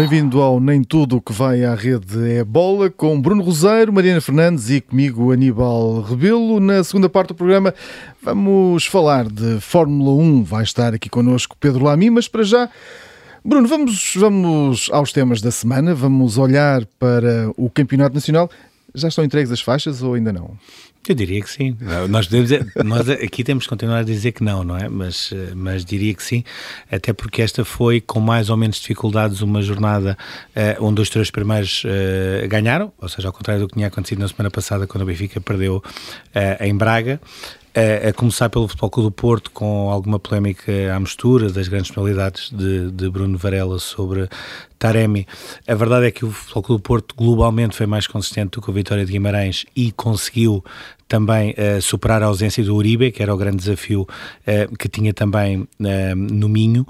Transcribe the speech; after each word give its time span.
Bem-vindo 0.00 0.40
ao 0.40 0.58
Nem 0.58 0.82
Tudo 0.82 1.18
o 1.18 1.20
que 1.20 1.30
vai 1.30 1.62
à 1.62 1.74
rede 1.74 2.32
é 2.32 2.42
bola, 2.42 2.88
com 2.88 3.20
Bruno 3.20 3.42
Roseiro, 3.42 3.92
Mariana 3.92 4.22
Fernandes 4.22 4.70
e 4.70 4.80
comigo 4.80 5.30
Aníbal 5.30 6.00
Rebelo. 6.00 6.58
Na 6.58 6.82
segunda 6.82 7.06
parte 7.06 7.28
do 7.28 7.34
programa 7.34 7.74
vamos 8.22 8.86
falar 8.86 9.28
de 9.28 9.60
Fórmula 9.60 10.10
1. 10.12 10.42
Vai 10.42 10.62
estar 10.62 10.94
aqui 10.94 11.10
connosco 11.10 11.54
Pedro 11.60 11.84
Lamy, 11.84 12.08
mas 12.08 12.26
para 12.26 12.42
já. 12.42 12.70
Bruno, 13.44 13.68
vamos, 13.68 14.14
vamos 14.16 14.88
aos 14.90 15.12
temas 15.12 15.42
da 15.42 15.50
semana, 15.50 15.94
vamos 15.94 16.38
olhar 16.38 16.86
para 16.98 17.52
o 17.54 17.68
Campeonato 17.68 18.14
Nacional. 18.14 18.48
Já 18.94 19.08
estão 19.08 19.22
entregues 19.22 19.52
as 19.52 19.60
faixas 19.60 20.02
ou 20.02 20.14
ainda 20.14 20.32
não? 20.32 20.56
Eu 21.08 21.14
diria 21.14 21.40
que 21.40 21.50
sim. 21.50 21.76
Nós, 22.08 22.26
podemos, 22.26 22.50
nós 22.84 23.08
aqui 23.08 23.42
temos 23.42 23.64
que 23.64 23.70
continuar 23.70 23.98
a 23.98 24.02
dizer 24.02 24.32
que 24.32 24.44
não, 24.44 24.62
não 24.62 24.76
é? 24.76 24.88
Mas, 24.88 25.32
mas 25.56 25.82
diria 25.84 26.12
que 26.12 26.22
sim, 26.22 26.44
até 26.90 27.12
porque 27.12 27.40
esta 27.40 27.64
foi 27.64 28.00
com 28.02 28.20
mais 28.20 28.50
ou 28.50 28.56
menos 28.56 28.76
dificuldades 28.76 29.40
uma 29.40 29.62
jornada 29.62 30.16
uh, 30.54 30.84
onde 30.84 31.00
os 31.00 31.08
três 31.08 31.30
primeiros 31.30 31.84
uh, 31.84 32.46
ganharam, 32.48 32.92
ou 33.00 33.08
seja, 33.08 33.28
ao 33.28 33.32
contrário 33.32 33.62
do 33.62 33.68
que 33.68 33.74
tinha 33.74 33.86
acontecido 33.86 34.18
na 34.18 34.28
semana 34.28 34.50
passada 34.50 34.86
quando 34.86 35.02
o 35.02 35.06
Benfica 35.06 35.40
perdeu 35.40 35.78
uh, 35.78 36.64
em 36.64 36.76
Braga. 36.76 37.20
A, 37.72 38.08
a, 38.08 38.12
começar 38.12 38.50
pelo 38.50 38.66
Futebol 38.66 38.90
Clube 38.90 39.08
do 39.10 39.12
Porto, 39.12 39.50
com 39.52 39.90
alguma 39.90 40.18
polémica 40.18 40.72
à 40.92 40.98
mistura 40.98 41.50
das 41.50 41.68
grandes 41.68 41.92
penalidades 41.92 42.50
de, 42.50 42.90
de 42.90 43.08
Bruno 43.08 43.38
Varela 43.38 43.78
sobre 43.78 44.28
Taremi. 44.80 45.26
A 45.68 45.74
verdade 45.74 46.06
é 46.06 46.10
que 46.10 46.24
o 46.24 46.30
Futebol 46.30 46.62
Clube 46.62 46.82
do 46.82 46.82
Porto 46.82 47.14
globalmente 47.14 47.76
foi 47.76 47.86
mais 47.86 48.06
consistente 48.06 48.52
do 48.52 48.62
que 48.62 48.70
o 48.70 48.72
Vitória 48.72 49.04
de 49.04 49.12
Guimarães 49.12 49.66
e 49.76 49.92
conseguiu 49.92 50.64
também 51.10 51.50
uh, 51.50 51.82
superar 51.82 52.22
a 52.22 52.26
ausência 52.26 52.62
do 52.62 52.76
Uribe, 52.76 53.10
que 53.10 53.20
era 53.20 53.34
o 53.34 53.36
grande 53.36 53.56
desafio 53.56 54.02
uh, 54.02 54.76
que 54.76 54.88
tinha 54.88 55.12
também 55.12 55.62
uh, 55.62 55.66
no 56.14 56.48
Minho. 56.48 56.86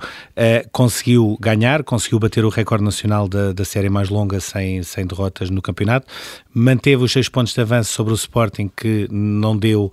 conseguiu 0.71 1.39
ganhar, 1.41 1.83
conseguiu 1.83 2.19
bater 2.19 2.45
o 2.45 2.51
recorde 2.51 2.85
nacional 2.85 3.27
da, 3.27 3.55
da 3.55 3.65
série 3.65 3.89
mais 3.89 4.11
longa 4.11 4.39
sem, 4.39 4.83
sem 4.83 5.07
derrotas 5.07 5.49
no 5.49 5.63
campeonato. 5.63 6.07
Manteve 6.53 7.03
os 7.03 7.13
seis 7.13 7.31
pontos 7.31 7.55
de 7.55 7.61
avanço 7.63 7.93
sobre 7.93 8.13
o 8.13 8.15
Sporting, 8.15 8.71
que 8.77 9.09
não 9.11 9.57
deu 9.57 9.91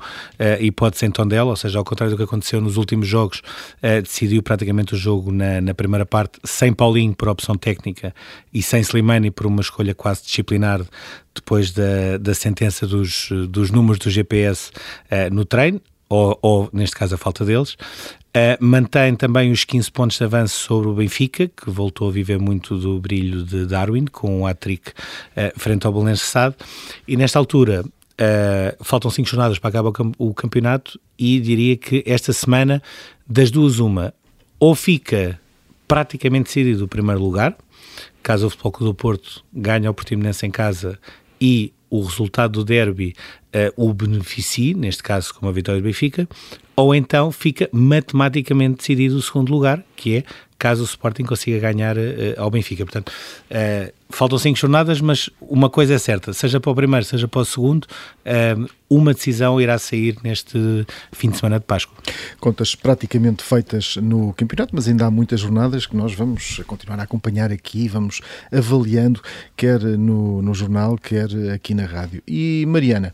hipótese 0.59 1.05
em 1.05 1.11
Tondela, 1.11 1.51
ou 1.51 1.55
seja, 1.55 1.77
ao 1.77 1.85
contrário 1.85 2.13
do 2.13 2.17
que 2.17 2.23
aconteceu 2.23 2.59
nos 2.59 2.77
últimos 2.77 3.07
jogos, 3.07 3.41
decidiu 4.03 4.41
praticamente 4.41 4.93
o 4.95 4.97
jogo 4.97 5.31
na, 5.31 5.61
na 5.61 5.73
primeira 5.73 6.05
parte, 6.05 6.39
sem 6.43 6.73
Paulinho 6.73 7.15
por 7.15 7.29
opção 7.29 7.55
técnica 7.55 7.86
e 8.53 8.61
sem 8.61 8.81
Slimani 8.81 9.31
por 9.31 9.45
uma 9.45 9.61
escolha 9.61 9.93
quase 9.93 10.23
disciplinar 10.23 10.81
depois 11.33 11.71
da, 11.71 12.17
da 12.19 12.33
sentença 12.33 12.87
dos, 12.87 13.29
dos 13.49 13.71
números 13.71 13.99
do 13.99 14.09
GPS 14.09 14.71
uh, 15.11 15.33
no 15.33 15.45
treino, 15.45 15.81
ou, 16.09 16.37
ou, 16.41 16.69
neste 16.73 16.95
caso 16.95 17.15
a 17.15 17.17
falta 17.17 17.45
deles. 17.45 17.73
Uh, 17.73 18.57
mantém 18.59 19.15
também 19.15 19.51
os 19.51 19.63
15 19.63 19.91
pontos 19.91 20.17
de 20.17 20.23
avanço 20.23 20.59
sobre 20.59 20.89
o 20.89 20.93
Benfica, 20.93 21.47
que 21.47 21.69
voltou 21.69 22.09
a 22.09 22.11
viver 22.11 22.39
muito 22.39 22.77
do 22.77 22.99
brilho 22.99 23.43
de 23.43 23.65
Darwin, 23.65 24.05
com 24.05 24.41
um 24.41 24.47
hat-trick 24.47 24.89
uh, 24.89 24.93
frente 25.57 25.85
ao 25.87 25.93
Belenenses 25.93 26.27
Sade. 26.27 26.55
E 27.07 27.17
nesta 27.17 27.39
altura, 27.39 27.83
uh, 27.83 28.83
faltam 28.83 29.09
5 29.09 29.27
jornadas 29.27 29.59
para 29.59 29.69
acabar 29.69 29.91
o 30.17 30.33
campeonato 30.33 30.99
e 31.17 31.39
diria 31.39 31.75
que 31.77 32.03
esta 32.05 32.31
semana, 32.31 32.81
das 33.27 33.49
duas 33.49 33.79
uma, 33.79 34.13
ou 34.59 34.75
fica 34.75 35.39
praticamente 35.87 36.45
decidido 36.45 36.85
o 36.85 36.87
primeiro 36.87 37.21
lugar, 37.21 37.55
caso 38.21 38.47
o 38.47 38.49
Futebol 38.49 38.71
Clube 38.71 38.91
do 38.91 38.95
Porto 38.95 39.43
ganhe 39.53 39.87
ao 39.87 39.93
Portimonense 39.93 40.45
em 40.45 40.51
casa 40.51 40.99
e 41.39 41.73
o 41.89 42.01
resultado 42.01 42.53
do 42.53 42.65
derby 42.65 43.15
uh, 43.55 43.85
o 43.87 43.93
beneficie, 43.93 44.73
neste 44.73 45.01
caso 45.01 45.33
com 45.33 45.47
a 45.47 45.51
vitória 45.51 45.81
do 45.81 45.83
Benfica, 45.85 46.27
ou 46.75 46.93
então 46.93 47.31
fica 47.31 47.69
matematicamente 47.71 48.77
decidido 48.77 49.17
o 49.17 49.21
segundo 49.21 49.51
lugar, 49.51 49.83
que 49.95 50.17
é 50.17 50.23
caso 50.57 50.81
o 50.81 50.85
Sporting 50.85 51.23
consiga 51.23 51.59
ganhar 51.59 51.97
uh, 51.97 52.01
ao 52.37 52.49
Benfica. 52.49 52.83
Portanto, 52.83 53.09
uh, 53.09 53.93
faltam 54.09 54.37
cinco 54.37 54.57
jornadas, 54.57 54.99
mas 55.01 55.29
uma 55.41 55.69
coisa 55.69 55.93
é 55.93 55.97
certa, 55.97 56.33
seja 56.33 56.59
para 56.59 56.71
o 56.71 56.75
primeiro, 56.75 57.05
seja 57.05 57.27
para 57.27 57.41
o 57.41 57.45
segundo, 57.45 57.85
uh, 57.85 58.69
uma 58.89 59.13
decisão 59.13 59.59
irá 59.61 59.77
sair 59.77 60.17
neste 60.23 60.85
fim 61.11 61.29
de 61.29 61.37
semana 61.37 61.59
de 61.59 61.65
Páscoa. 61.65 61.95
Contas 62.39 62.73
praticamente 62.75 63.43
feitas 63.43 63.97
no 63.97 64.33
campeonato, 64.33 64.75
mas 64.75 64.87
ainda 64.87 65.05
há 65.05 65.11
muitas 65.11 65.41
jornadas 65.41 65.85
que 65.85 65.95
nós 65.95 66.13
vamos 66.13 66.61
continuar 66.65 66.99
a 66.99 67.03
acompanhar 67.03 67.51
aqui, 67.51 67.87
vamos 67.87 68.21
avaliando, 68.51 69.21
quer 69.55 69.79
no, 69.81 70.41
no 70.41 70.53
jornal, 70.53 70.97
quer 70.97 71.27
aqui 71.53 71.73
na 71.73 71.85
rádio. 71.85 72.23
E 72.27 72.65
Mariana, 72.67 73.13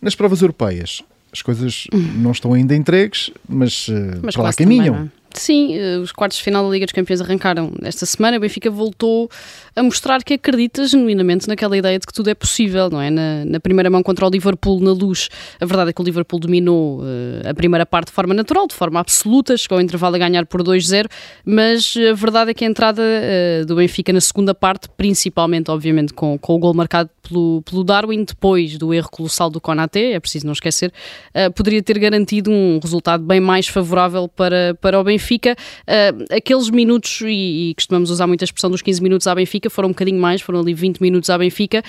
nas 0.00 0.14
provas 0.14 0.40
europeias, 0.40 1.02
as 1.32 1.42
coisas 1.42 1.86
não 1.92 2.30
estão 2.30 2.52
ainda 2.52 2.76
entregues, 2.76 3.30
mas, 3.48 3.88
mas 4.22 4.34
para 4.34 4.44
lá 4.44 4.52
caminham. 4.52 4.94
Também, 4.94 5.21
Sim, 5.34 5.76
eh, 5.76 5.98
os 5.98 6.12
quartos 6.12 6.38
de 6.38 6.44
final 6.44 6.64
da 6.64 6.70
Liga 6.70 6.84
dos 6.84 6.92
Campeões 6.92 7.20
arrancaram 7.20 7.72
esta 7.82 8.04
semana. 8.04 8.36
O 8.36 8.40
Benfica 8.40 8.70
voltou 8.70 9.30
a 9.74 9.82
mostrar 9.82 10.22
que 10.22 10.34
acredita 10.34 10.86
genuinamente 10.86 11.48
naquela 11.48 11.76
ideia 11.76 11.98
de 11.98 12.06
que 12.06 12.12
tudo 12.12 12.28
é 12.28 12.34
possível, 12.34 12.90
não 12.90 13.00
é? 13.00 13.10
Na, 13.10 13.44
na 13.44 13.60
primeira 13.60 13.88
mão 13.88 14.02
contra 14.02 14.26
o 14.26 14.30
Liverpool 14.30 14.80
na 14.80 14.92
luz, 14.92 15.28
a 15.60 15.64
verdade 15.64 15.90
é 15.90 15.92
que 15.92 16.00
o 16.00 16.04
Liverpool 16.04 16.38
dominou 16.38 17.00
uh, 17.00 17.48
a 17.48 17.54
primeira 17.54 17.86
parte 17.86 18.08
de 18.08 18.12
forma 18.12 18.34
natural, 18.34 18.66
de 18.66 18.74
forma 18.74 19.00
absoluta, 19.00 19.56
chegou 19.56 19.76
ao 19.76 19.82
intervalo 19.82 20.16
a 20.16 20.18
ganhar 20.18 20.44
por 20.46 20.62
2-0, 20.62 21.06
mas 21.44 21.94
a 21.96 22.12
verdade 22.12 22.50
é 22.50 22.54
que 22.54 22.64
a 22.64 22.68
entrada 22.68 23.02
uh, 23.02 23.66
do 23.66 23.76
Benfica 23.76 24.12
na 24.12 24.20
segunda 24.20 24.54
parte, 24.54 24.88
principalmente, 24.96 25.70
obviamente, 25.70 26.12
com, 26.12 26.38
com 26.38 26.54
o 26.54 26.58
gol 26.58 26.74
marcado 26.74 27.08
pelo, 27.22 27.62
pelo 27.62 27.82
Darwin, 27.82 28.24
depois 28.24 28.76
do 28.76 28.92
erro 28.92 29.10
colossal 29.10 29.48
do 29.48 29.60
Konaté, 29.60 30.12
é 30.12 30.20
preciso 30.20 30.44
não 30.44 30.52
esquecer, 30.52 30.92
uh, 31.34 31.50
poderia 31.52 31.82
ter 31.82 31.98
garantido 31.98 32.50
um 32.50 32.78
resultado 32.82 33.24
bem 33.24 33.40
mais 33.40 33.66
favorável 33.66 34.28
para, 34.28 34.76
para 34.80 35.00
o 35.00 35.04
Benfica 35.04 35.21
Benfica, 35.22 35.56
uh, 35.56 36.34
aqueles 36.34 36.68
minutos, 36.68 37.20
e, 37.22 37.70
e 37.70 37.74
costumamos 37.74 38.10
usar 38.10 38.26
muita 38.26 38.44
expressão 38.44 38.70
dos 38.70 38.82
15 38.82 39.02
minutos 39.02 39.26
à 39.26 39.34
Benfica, 39.34 39.70
foram 39.70 39.88
um 39.88 39.92
bocadinho 39.92 40.20
mais, 40.20 40.40
foram 40.42 40.60
ali 40.60 40.74
20 40.74 41.00
minutos 41.00 41.30
à 41.30 41.38
Benfica, 41.38 41.82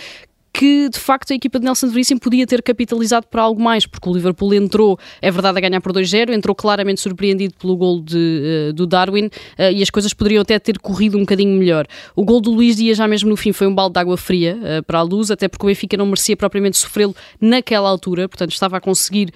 que 0.54 0.88
de 0.88 1.00
facto 1.00 1.32
a 1.32 1.36
equipa 1.36 1.58
de 1.58 1.66
Nelson 1.66 1.90
Veríssimo 1.90 2.20
podia 2.20 2.46
ter 2.46 2.62
capitalizado 2.62 3.26
para 3.26 3.42
algo 3.42 3.60
mais, 3.60 3.88
porque 3.88 4.08
o 4.08 4.14
Liverpool 4.14 4.54
entrou, 4.54 5.00
é 5.20 5.32
verdade, 5.32 5.58
a 5.58 5.62
ganhar 5.62 5.82
por 5.82 5.92
2-0, 5.92 6.32
entrou 6.32 6.56
claramente 6.56 7.02
surpreendido 7.02 7.56
pelo 7.60 7.76
gol 7.76 8.00
de, 8.00 8.70
uh, 8.70 8.74
do 8.74 8.86
Darwin 8.86 9.26
uh, 9.26 9.32
e 9.74 9.82
as 9.82 9.90
coisas 9.90 10.14
poderiam 10.14 10.44
até 10.44 10.60
ter 10.60 10.78
corrido 10.78 11.18
um 11.18 11.22
bocadinho 11.22 11.58
melhor. 11.58 11.88
O 12.16 12.24
gol 12.24 12.40
do 12.40 12.52
Luís 12.52 12.76
Dias 12.76 12.98
já 12.98 13.08
mesmo 13.08 13.32
no 13.32 13.36
fim 13.36 13.52
foi 13.52 13.66
um 13.66 13.74
balde 13.74 13.94
de 13.94 14.00
água 14.00 14.16
fria 14.16 14.56
uh, 14.58 14.84
para 14.84 15.00
a 15.00 15.02
luz, 15.02 15.32
até 15.32 15.48
porque 15.48 15.66
o 15.66 15.68
Benfica 15.68 15.98
não 15.98 16.06
merecia 16.06 16.38
propriamente 16.38 16.78
sofrê-lo 16.78 17.16
naquela 17.42 17.90
altura, 17.90 18.30
portanto 18.30 18.52
estava 18.52 18.78
a 18.78 18.82
conseguir 18.82 19.34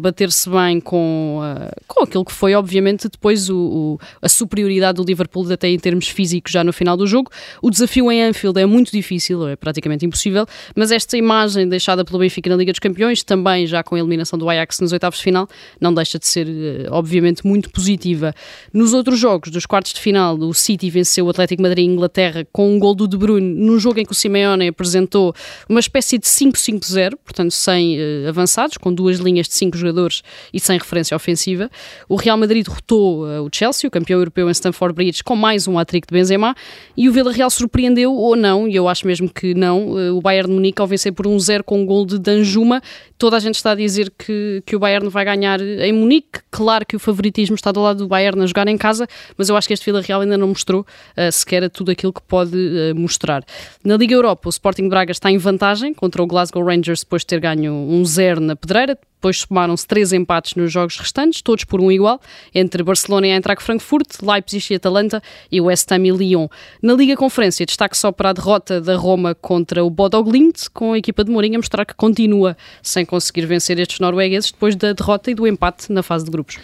bater-se 0.00 0.50
bem 0.50 0.80
com, 0.80 1.40
com 1.86 2.04
aquilo 2.04 2.24
que 2.24 2.32
foi, 2.32 2.54
obviamente, 2.54 3.08
depois 3.08 3.48
o, 3.48 3.56
o, 3.56 3.98
a 4.20 4.28
superioridade 4.28 4.96
do 4.96 5.04
Liverpool 5.04 5.50
até 5.52 5.68
em 5.68 5.78
termos 5.78 6.08
físicos 6.08 6.52
já 6.52 6.62
no 6.62 6.72
final 6.72 6.96
do 6.96 7.06
jogo. 7.06 7.30
O 7.62 7.70
desafio 7.70 8.10
em 8.10 8.22
Anfield 8.24 8.60
é 8.60 8.66
muito 8.66 8.90
difícil, 8.90 9.46
é 9.48 9.56
praticamente 9.56 10.04
impossível, 10.04 10.46
mas 10.74 10.90
esta 10.90 11.16
imagem 11.16 11.68
deixada 11.68 12.04
pelo 12.04 12.18
Benfica 12.18 12.50
na 12.50 12.56
Liga 12.56 12.72
dos 12.72 12.78
Campeões, 12.78 13.22
também 13.22 13.66
já 13.66 13.82
com 13.82 13.94
a 13.94 13.98
eliminação 13.98 14.38
do 14.38 14.48
Ajax 14.48 14.80
nos 14.80 14.92
oitavos 14.92 15.18
de 15.18 15.24
final, 15.24 15.48
não 15.80 15.92
deixa 15.92 16.18
de 16.18 16.26
ser, 16.26 16.46
eh, 16.48 16.86
obviamente, 16.90 17.46
muito 17.46 17.70
positiva. 17.70 18.34
Nos 18.72 18.92
outros 18.92 19.18
jogos 19.18 19.50
dos 19.50 19.66
quartos 19.66 19.92
de 19.92 20.00
final, 20.00 20.36
o 20.38 20.54
City 20.54 20.90
venceu 20.90 21.26
o 21.26 21.30
Atlético 21.30 21.62
Madrid 21.62 21.86
em 21.86 21.90
Inglaterra 21.90 22.46
com 22.52 22.74
um 22.74 22.78
gol 22.78 22.94
do 22.94 23.06
De 23.06 23.16
Bruyne, 23.16 23.54
num 23.54 23.78
jogo 23.78 24.00
em 24.00 24.04
que 24.04 24.12
o 24.12 24.14
Simeone 24.14 24.68
apresentou 24.68 25.34
uma 25.68 25.80
espécie 25.80 26.18
de 26.18 26.26
5-5-0, 26.26 27.16
portanto, 27.24 27.52
sem 27.52 27.98
uh, 27.98 28.28
avançados, 28.28 28.76
com 28.76 28.92
duas 28.92 29.18
linhas 29.18 29.48
de 29.48 29.54
cinco 29.54 29.76
jogadores 29.76 30.22
e 30.52 30.60
sem 30.60 30.78
referência 30.78 31.16
ofensiva. 31.16 31.70
O 32.08 32.16
Real 32.16 32.36
Madrid 32.36 32.64
derrotou 32.66 33.24
uh, 33.24 33.42
o 33.42 33.48
Chelsea, 33.52 33.88
o 33.88 33.90
campeão 33.90 34.18
europeu 34.18 34.48
em 34.48 34.52
Stamford 34.52 34.94
Bridge, 34.94 35.22
com 35.22 35.36
mais 35.36 35.66
um 35.68 35.78
hat-trick 35.78 36.06
de 36.06 36.12
Benzema, 36.12 36.54
e 36.96 37.08
o 37.08 37.12
Vila 37.12 37.32
Real 37.32 37.50
surpreendeu 37.50 38.14
ou 38.14 38.36
não, 38.36 38.68
e 38.68 38.74
eu 38.74 38.88
acho 38.88 39.06
mesmo 39.06 39.28
que 39.28 39.54
não, 39.54 39.90
uh, 39.90 40.16
o 40.16 40.20
Bayern 40.20 40.47
Munique 40.50 40.80
ao 40.80 40.86
vencer 40.86 41.12
por 41.12 41.26
1-0 41.26 41.62
com 41.62 41.80
um 41.80 41.86
gol 41.86 42.06
de 42.06 42.18
Danjuma. 42.18 42.82
Toda 43.16 43.36
a 43.36 43.40
gente 43.40 43.56
está 43.56 43.72
a 43.72 43.74
dizer 43.74 44.12
que, 44.16 44.62
que 44.64 44.76
o 44.76 44.78
Bayern 44.78 45.08
vai 45.08 45.24
ganhar 45.24 45.60
em 45.60 45.92
Munique. 45.92 46.40
Claro 46.50 46.86
que 46.86 46.96
o 46.96 46.98
favoritismo 46.98 47.54
está 47.54 47.72
do 47.72 47.80
lado 47.80 47.98
do 47.98 48.08
Bayern 48.08 48.42
a 48.42 48.46
jogar 48.46 48.68
em 48.68 48.76
casa, 48.76 49.06
mas 49.36 49.48
eu 49.48 49.56
acho 49.56 49.66
que 49.66 49.74
este 49.74 49.84
Vila 49.84 50.00
Real 50.00 50.20
ainda 50.20 50.38
não 50.38 50.48
mostrou 50.48 50.80
uh, 50.82 51.32
sequer 51.32 51.68
tudo 51.70 51.90
aquilo 51.90 52.12
que 52.12 52.22
pode 52.22 52.56
uh, 52.56 52.94
mostrar. 52.94 53.44
Na 53.84 53.96
Liga 53.96 54.14
Europa, 54.14 54.48
o 54.48 54.50
Sporting 54.50 54.88
Braga 54.88 55.12
está 55.12 55.30
em 55.30 55.38
vantagem 55.38 55.92
contra 55.94 56.22
o 56.22 56.26
Glasgow 56.26 56.64
Rangers 56.64 57.00
depois 57.00 57.22
de 57.22 57.26
ter 57.26 57.40
ganho 57.40 57.72
1-0 57.72 58.38
na 58.38 58.56
Pedreira. 58.56 58.98
Depois 59.18 59.40
somaram-se 59.40 59.84
três 59.84 60.12
empates 60.12 60.54
nos 60.54 60.70
jogos 60.70 60.96
restantes, 60.96 61.42
todos 61.42 61.64
por 61.64 61.80
um 61.80 61.90
igual, 61.90 62.20
entre 62.54 62.84
Barcelona 62.84 63.26
e 63.26 63.30
Eintracht 63.30 63.64
Frankfurt, 63.64 64.22
Leipzig 64.22 64.72
e 64.72 64.76
Atalanta 64.76 65.20
e 65.50 65.60
West 65.60 65.90
Ham 65.90 66.06
e 66.06 66.12
Lyon. 66.12 66.46
Na 66.80 66.94
Liga 66.94 67.16
Conferência, 67.16 67.66
destaque 67.66 67.98
só 67.98 68.12
para 68.12 68.30
a 68.30 68.32
derrota 68.32 68.80
da 68.80 68.96
Roma 68.96 69.34
contra 69.34 69.84
o 69.84 69.90
Bodo 69.90 70.22
Glimt, 70.22 70.70
com 70.72 70.92
a 70.92 70.98
equipa 70.98 71.24
de 71.24 71.32
Mourinho 71.32 71.56
a 71.56 71.58
mostrar 71.58 71.84
que 71.84 71.94
continua 71.94 72.56
sem 72.80 73.04
conseguir 73.04 73.44
vencer 73.44 73.76
estes 73.80 73.98
noruegueses 73.98 74.52
depois 74.52 74.76
da 74.76 74.92
derrota 74.92 75.32
e 75.32 75.34
do 75.34 75.48
empate 75.48 75.92
na 75.92 76.02
fase 76.04 76.24
de 76.24 76.30
grupos. 76.30 76.56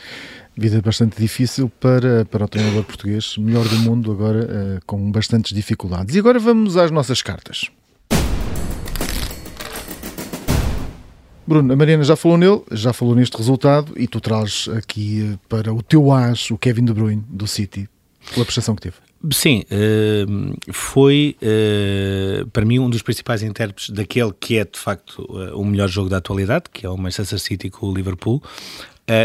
Vida 0.56 0.80
bastante 0.80 1.20
difícil 1.20 1.68
para, 1.80 2.24
para 2.26 2.44
o 2.44 2.48
treinador 2.48 2.84
português, 2.84 3.36
melhor 3.36 3.66
do 3.68 3.76
mundo 3.80 4.12
agora, 4.12 4.44
uh, 4.44 4.80
com 4.86 5.10
bastantes 5.10 5.52
dificuldades. 5.52 6.14
E 6.14 6.20
agora 6.20 6.38
vamos 6.38 6.76
às 6.76 6.92
nossas 6.92 7.20
cartas. 7.20 7.68
Bruno, 11.46 11.72
a 11.72 11.76
Mariana 11.76 12.04
já 12.04 12.16
falou 12.16 12.38
nele, 12.38 12.62
já 12.72 12.92
falou 12.92 13.14
neste 13.14 13.36
resultado 13.36 13.92
e 13.96 14.06
tu 14.06 14.20
trazes 14.20 14.68
aqui 14.68 15.32
eh, 15.34 15.38
para 15.48 15.72
o 15.72 15.82
teu 15.82 16.12
as, 16.12 16.50
o 16.50 16.58
Kevin 16.58 16.84
De 16.84 16.92
Bruyne, 16.92 17.24
do 17.28 17.46
City, 17.46 17.88
pela 18.32 18.44
prestação 18.44 18.74
que 18.74 18.82
teve. 18.82 18.96
Sim, 19.32 19.64
foi 20.70 21.34
para 22.52 22.62
mim 22.66 22.78
um 22.78 22.90
dos 22.90 23.00
principais 23.00 23.42
intérpretes 23.42 23.88
daquele 23.88 24.32
que 24.38 24.58
é 24.58 24.64
de 24.66 24.78
facto 24.78 25.22
o 25.54 25.64
melhor 25.64 25.88
jogo 25.88 26.10
da 26.10 26.18
atualidade, 26.18 26.64
que 26.70 26.84
é 26.84 26.90
o 26.90 26.96
Manchester 26.98 27.38
City 27.38 27.70
com 27.70 27.86
o 27.86 27.94
Liverpool. 27.94 28.42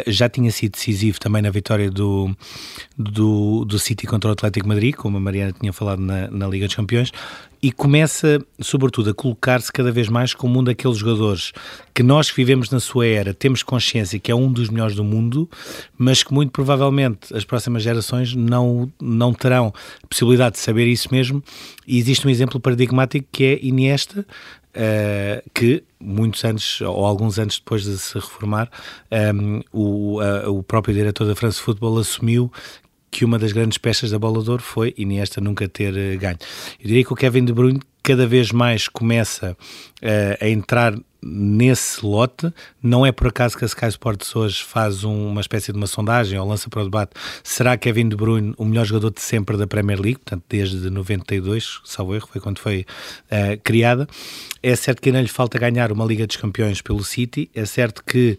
Já 0.07 0.29
tinha 0.29 0.51
sido 0.51 0.71
decisivo 0.71 1.19
também 1.19 1.41
na 1.41 1.49
vitória 1.49 1.91
do, 1.91 2.33
do, 2.97 3.65
do 3.65 3.77
City 3.77 4.07
contra 4.07 4.29
o 4.29 4.33
Atlético 4.33 4.69
Madrid, 4.69 4.95
como 4.95 5.17
a 5.17 5.19
Mariana 5.19 5.51
tinha 5.51 5.73
falado 5.73 6.01
na, 6.01 6.31
na 6.31 6.47
Liga 6.47 6.65
dos 6.65 6.75
Campeões, 6.75 7.11
e 7.61 7.71
começa, 7.71 8.39
sobretudo, 8.59 9.09
a 9.09 9.13
colocar-se 9.13 9.71
cada 9.71 9.91
vez 9.91 10.07
mais 10.07 10.33
como 10.33 10.59
um 10.59 10.63
daqueles 10.63 10.97
jogadores 10.97 11.51
que 11.93 12.01
nós 12.01 12.29
que 12.29 12.37
vivemos 12.37 12.69
na 12.69 12.79
sua 12.79 13.05
era 13.05 13.33
temos 13.33 13.63
consciência 13.63 14.19
que 14.19 14.31
é 14.31 14.35
um 14.35 14.51
dos 14.51 14.69
melhores 14.69 14.95
do 14.95 15.03
mundo, 15.03 15.49
mas 15.97 16.23
que 16.23 16.33
muito 16.33 16.51
provavelmente 16.51 17.35
as 17.35 17.43
próximas 17.43 17.83
gerações 17.83 18.33
não, 18.33 18.91
não 19.01 19.33
terão 19.33 19.73
possibilidade 20.09 20.53
de 20.53 20.59
saber 20.59 20.87
isso 20.87 21.09
mesmo. 21.11 21.43
E 21.85 21.97
existe 21.97 22.25
um 22.25 22.29
exemplo 22.29 22.59
paradigmático 22.59 23.27
que 23.31 23.43
é 23.43 23.59
Iniesta, 23.61 24.25
Uh, 24.69 25.41
que 25.51 25.83
muitos 25.99 26.45
anos 26.45 26.79
ou 26.81 27.03
alguns 27.03 27.39
anos 27.39 27.57
depois 27.57 27.83
de 27.83 27.97
se 27.97 28.13
reformar, 28.13 28.69
um, 29.11 29.15
ehm, 29.15 29.61
o, 29.73 30.21
uh, 30.21 30.59
o 30.59 30.61
próprio 30.61 30.93
diretor 30.93 31.25
da 31.25 31.35
France 31.35 31.59
Football 31.59 31.97
assumiu 31.97 32.51
que 33.11 33.25
uma 33.25 33.39
das 33.39 33.51
grandes 33.51 33.77
peças 33.77 34.11
da 34.11 34.19
Bola 34.19 34.43
de 34.43 34.49
Ouro 34.49 34.63
foi 34.63 34.93
Iniesta 34.97 35.41
nunca 35.41 35.67
ter 35.67 35.93
uh, 35.93 36.19
ganho. 36.19 36.37
Eu 36.79 36.87
diria 36.87 37.03
que 37.03 37.13
o 37.13 37.15
Kevin 37.15 37.45
De 37.45 37.53
Bruyne 37.53 37.79
cada 38.01 38.25
vez 38.25 38.51
mais 38.51 38.87
começa 38.87 39.55
a 40.41 40.47
entrar 40.47 40.95
nesse 41.21 42.05
lote. 42.05 42.51
Não 42.81 43.05
é 43.05 43.11
por 43.11 43.27
acaso 43.27 43.57
que 43.57 43.63
a 43.63 43.67
Sky 43.67 43.87
Sports 43.87 44.35
hoje 44.35 44.63
faz 44.63 45.03
um, 45.03 45.27
uma 45.27 45.41
espécie 45.41 45.71
de 45.71 45.77
uma 45.77 45.87
sondagem 45.87 46.39
ou 46.39 46.47
lança 46.47 46.69
para 46.69 46.81
o 46.81 46.85
debate: 46.85 47.11
será 47.43 47.77
Kevin 47.77 48.09
De 48.09 48.15
Bruyne 48.15 48.53
o 48.57 48.65
melhor 48.65 48.85
jogador 48.85 49.11
de 49.11 49.21
sempre 49.21 49.57
da 49.57 49.67
Premier 49.67 49.99
League? 49.99 50.19
Portanto, 50.19 50.43
desde 50.49 50.89
92, 50.89 51.81
salvo 51.83 52.15
erro, 52.15 52.27
foi 52.31 52.41
quando 52.41 52.59
foi 52.59 52.85
uh, 53.31 53.59
criada. 53.63 54.07
É 54.61 54.75
certo 54.75 55.01
que 55.01 55.09
ainda 55.09 55.21
lhe 55.21 55.27
falta 55.27 55.59
ganhar 55.59 55.91
uma 55.91 56.05
Liga 56.05 56.25
dos 56.25 56.37
Campeões 56.37 56.81
pelo 56.81 57.03
City. 57.03 57.49
É 57.53 57.65
certo 57.65 58.03
que 58.03 58.37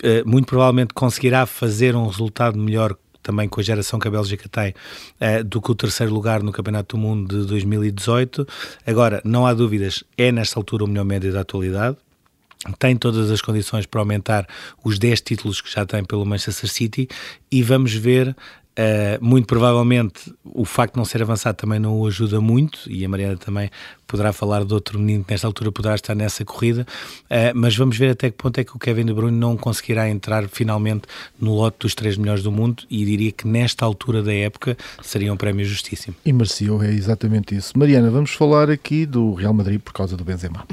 uh, 0.00 0.28
muito 0.28 0.46
provavelmente 0.46 0.94
conseguirá 0.94 1.46
fazer 1.46 1.96
um 1.96 2.06
resultado 2.06 2.58
melhor 2.58 2.96
também 3.22 3.48
com 3.48 3.60
a 3.60 3.62
geração 3.62 3.98
que 3.98 4.08
a 4.08 4.10
Bélgica 4.10 4.48
tem, 4.48 4.74
uh, 5.20 5.44
do 5.44 5.60
que 5.60 5.70
o 5.70 5.74
terceiro 5.74 6.12
lugar 6.12 6.42
no 6.42 6.52
Campeonato 6.52 6.96
do 6.96 7.00
Mundo 7.00 7.40
de 7.40 7.46
2018. 7.46 8.46
Agora, 8.86 9.20
não 9.24 9.46
há 9.46 9.54
dúvidas, 9.54 10.02
é 10.16 10.32
nesta 10.32 10.58
altura 10.58 10.84
o 10.84 10.88
melhor 10.88 11.04
médio 11.04 11.32
da 11.32 11.40
atualidade 11.40 11.96
tem 12.78 12.96
todas 12.96 13.30
as 13.30 13.40
condições 13.40 13.86
para 13.86 14.00
aumentar 14.00 14.46
os 14.84 14.98
10 14.98 15.20
títulos 15.22 15.60
que 15.60 15.72
já 15.72 15.84
tem 15.84 16.04
pelo 16.04 16.24
Manchester 16.24 16.70
City 16.70 17.08
e 17.50 17.62
vamos 17.62 17.92
ver 17.92 18.36
Uh, 18.72 19.22
muito 19.22 19.46
provavelmente 19.46 20.32
o 20.42 20.64
facto 20.64 20.94
de 20.94 20.98
não 20.98 21.04
ser 21.04 21.20
avançado 21.20 21.56
também 21.56 21.78
não 21.78 22.00
o 22.00 22.06
ajuda 22.06 22.40
muito, 22.40 22.90
e 22.90 23.04
a 23.04 23.08
Mariana 23.08 23.36
também 23.36 23.70
poderá 24.06 24.32
falar 24.32 24.64
de 24.64 24.72
outro 24.72 24.98
menino 24.98 25.24
que 25.24 25.30
nesta 25.30 25.46
altura 25.46 25.70
poderá 25.70 25.94
estar 25.94 26.14
nessa 26.14 26.42
corrida, 26.42 26.86
uh, 27.24 27.52
mas 27.54 27.76
vamos 27.76 27.98
ver 27.98 28.10
até 28.12 28.30
que 28.30 28.36
ponto 28.38 28.58
é 28.58 28.64
que 28.64 28.74
o 28.74 28.78
Kevin 28.78 29.04
De 29.04 29.12
Bruyne 29.12 29.36
não 29.36 29.58
conseguirá 29.58 30.08
entrar 30.08 30.48
finalmente 30.48 31.02
no 31.38 31.54
lote 31.54 31.78
dos 31.80 31.94
três 31.94 32.16
melhores 32.16 32.42
do 32.42 32.50
mundo, 32.50 32.84
e 32.88 33.04
diria 33.04 33.30
que 33.30 33.46
nesta 33.46 33.84
altura 33.84 34.22
da 34.22 34.32
época 34.32 34.74
seria 35.02 35.30
um 35.30 35.36
prémio 35.36 35.66
justíssimo. 35.66 36.16
E 36.24 36.32
mereceu, 36.32 36.82
é 36.82 36.90
exatamente 36.90 37.54
isso. 37.54 37.78
Mariana, 37.78 38.10
vamos 38.10 38.30
falar 38.30 38.70
aqui 38.70 39.04
do 39.04 39.34
Real 39.34 39.52
Madrid 39.52 39.80
por 39.80 39.92
causa 39.92 40.16
do 40.16 40.24
Benzema. 40.24 40.66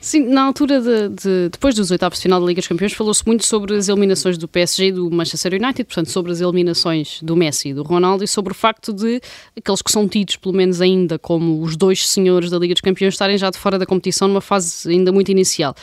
Sim, 0.00 0.26
na 0.28 0.42
altura 0.42 0.80
de, 0.80 1.08
de, 1.08 1.48
depois 1.50 1.74
dos 1.74 1.90
oitavos 1.90 2.18
de 2.18 2.22
final 2.22 2.40
da 2.40 2.46
Liga 2.46 2.60
dos 2.60 2.68
Campeões 2.68 2.92
falou-se 2.92 3.26
muito 3.26 3.44
sobre 3.44 3.76
as 3.76 3.88
eliminações 3.88 4.36
do 4.36 4.46
PSG 4.46 4.88
e 4.88 4.92
do 4.92 5.10
Manchester 5.10 5.54
United, 5.54 5.84
portanto 5.84 6.10
sobre 6.10 6.32
as 6.32 6.40
eliminações 6.40 7.20
do 7.22 7.34
Messi 7.34 7.70
e 7.70 7.74
do 7.74 7.82
Ronaldo 7.82 8.24
e 8.24 8.28
sobre 8.28 8.52
o 8.52 8.54
facto 8.54 8.92
de 8.92 9.20
aqueles 9.56 9.82
que 9.82 9.90
são 9.90 10.08
tidos, 10.08 10.36
pelo 10.36 10.54
menos 10.54 10.80
ainda, 10.80 11.18
como 11.18 11.62
os 11.62 11.76
dois 11.76 12.06
senhores 12.08 12.50
da 12.50 12.58
Liga 12.58 12.74
dos 12.74 12.80
Campeões 12.80 13.14
estarem 13.14 13.38
já 13.38 13.50
de 13.50 13.58
fora 13.58 13.78
da 13.78 13.86
competição 13.86 14.28
numa 14.28 14.40
fase 14.40 14.90
ainda 14.90 15.10
muito 15.10 15.30
inicial. 15.30 15.74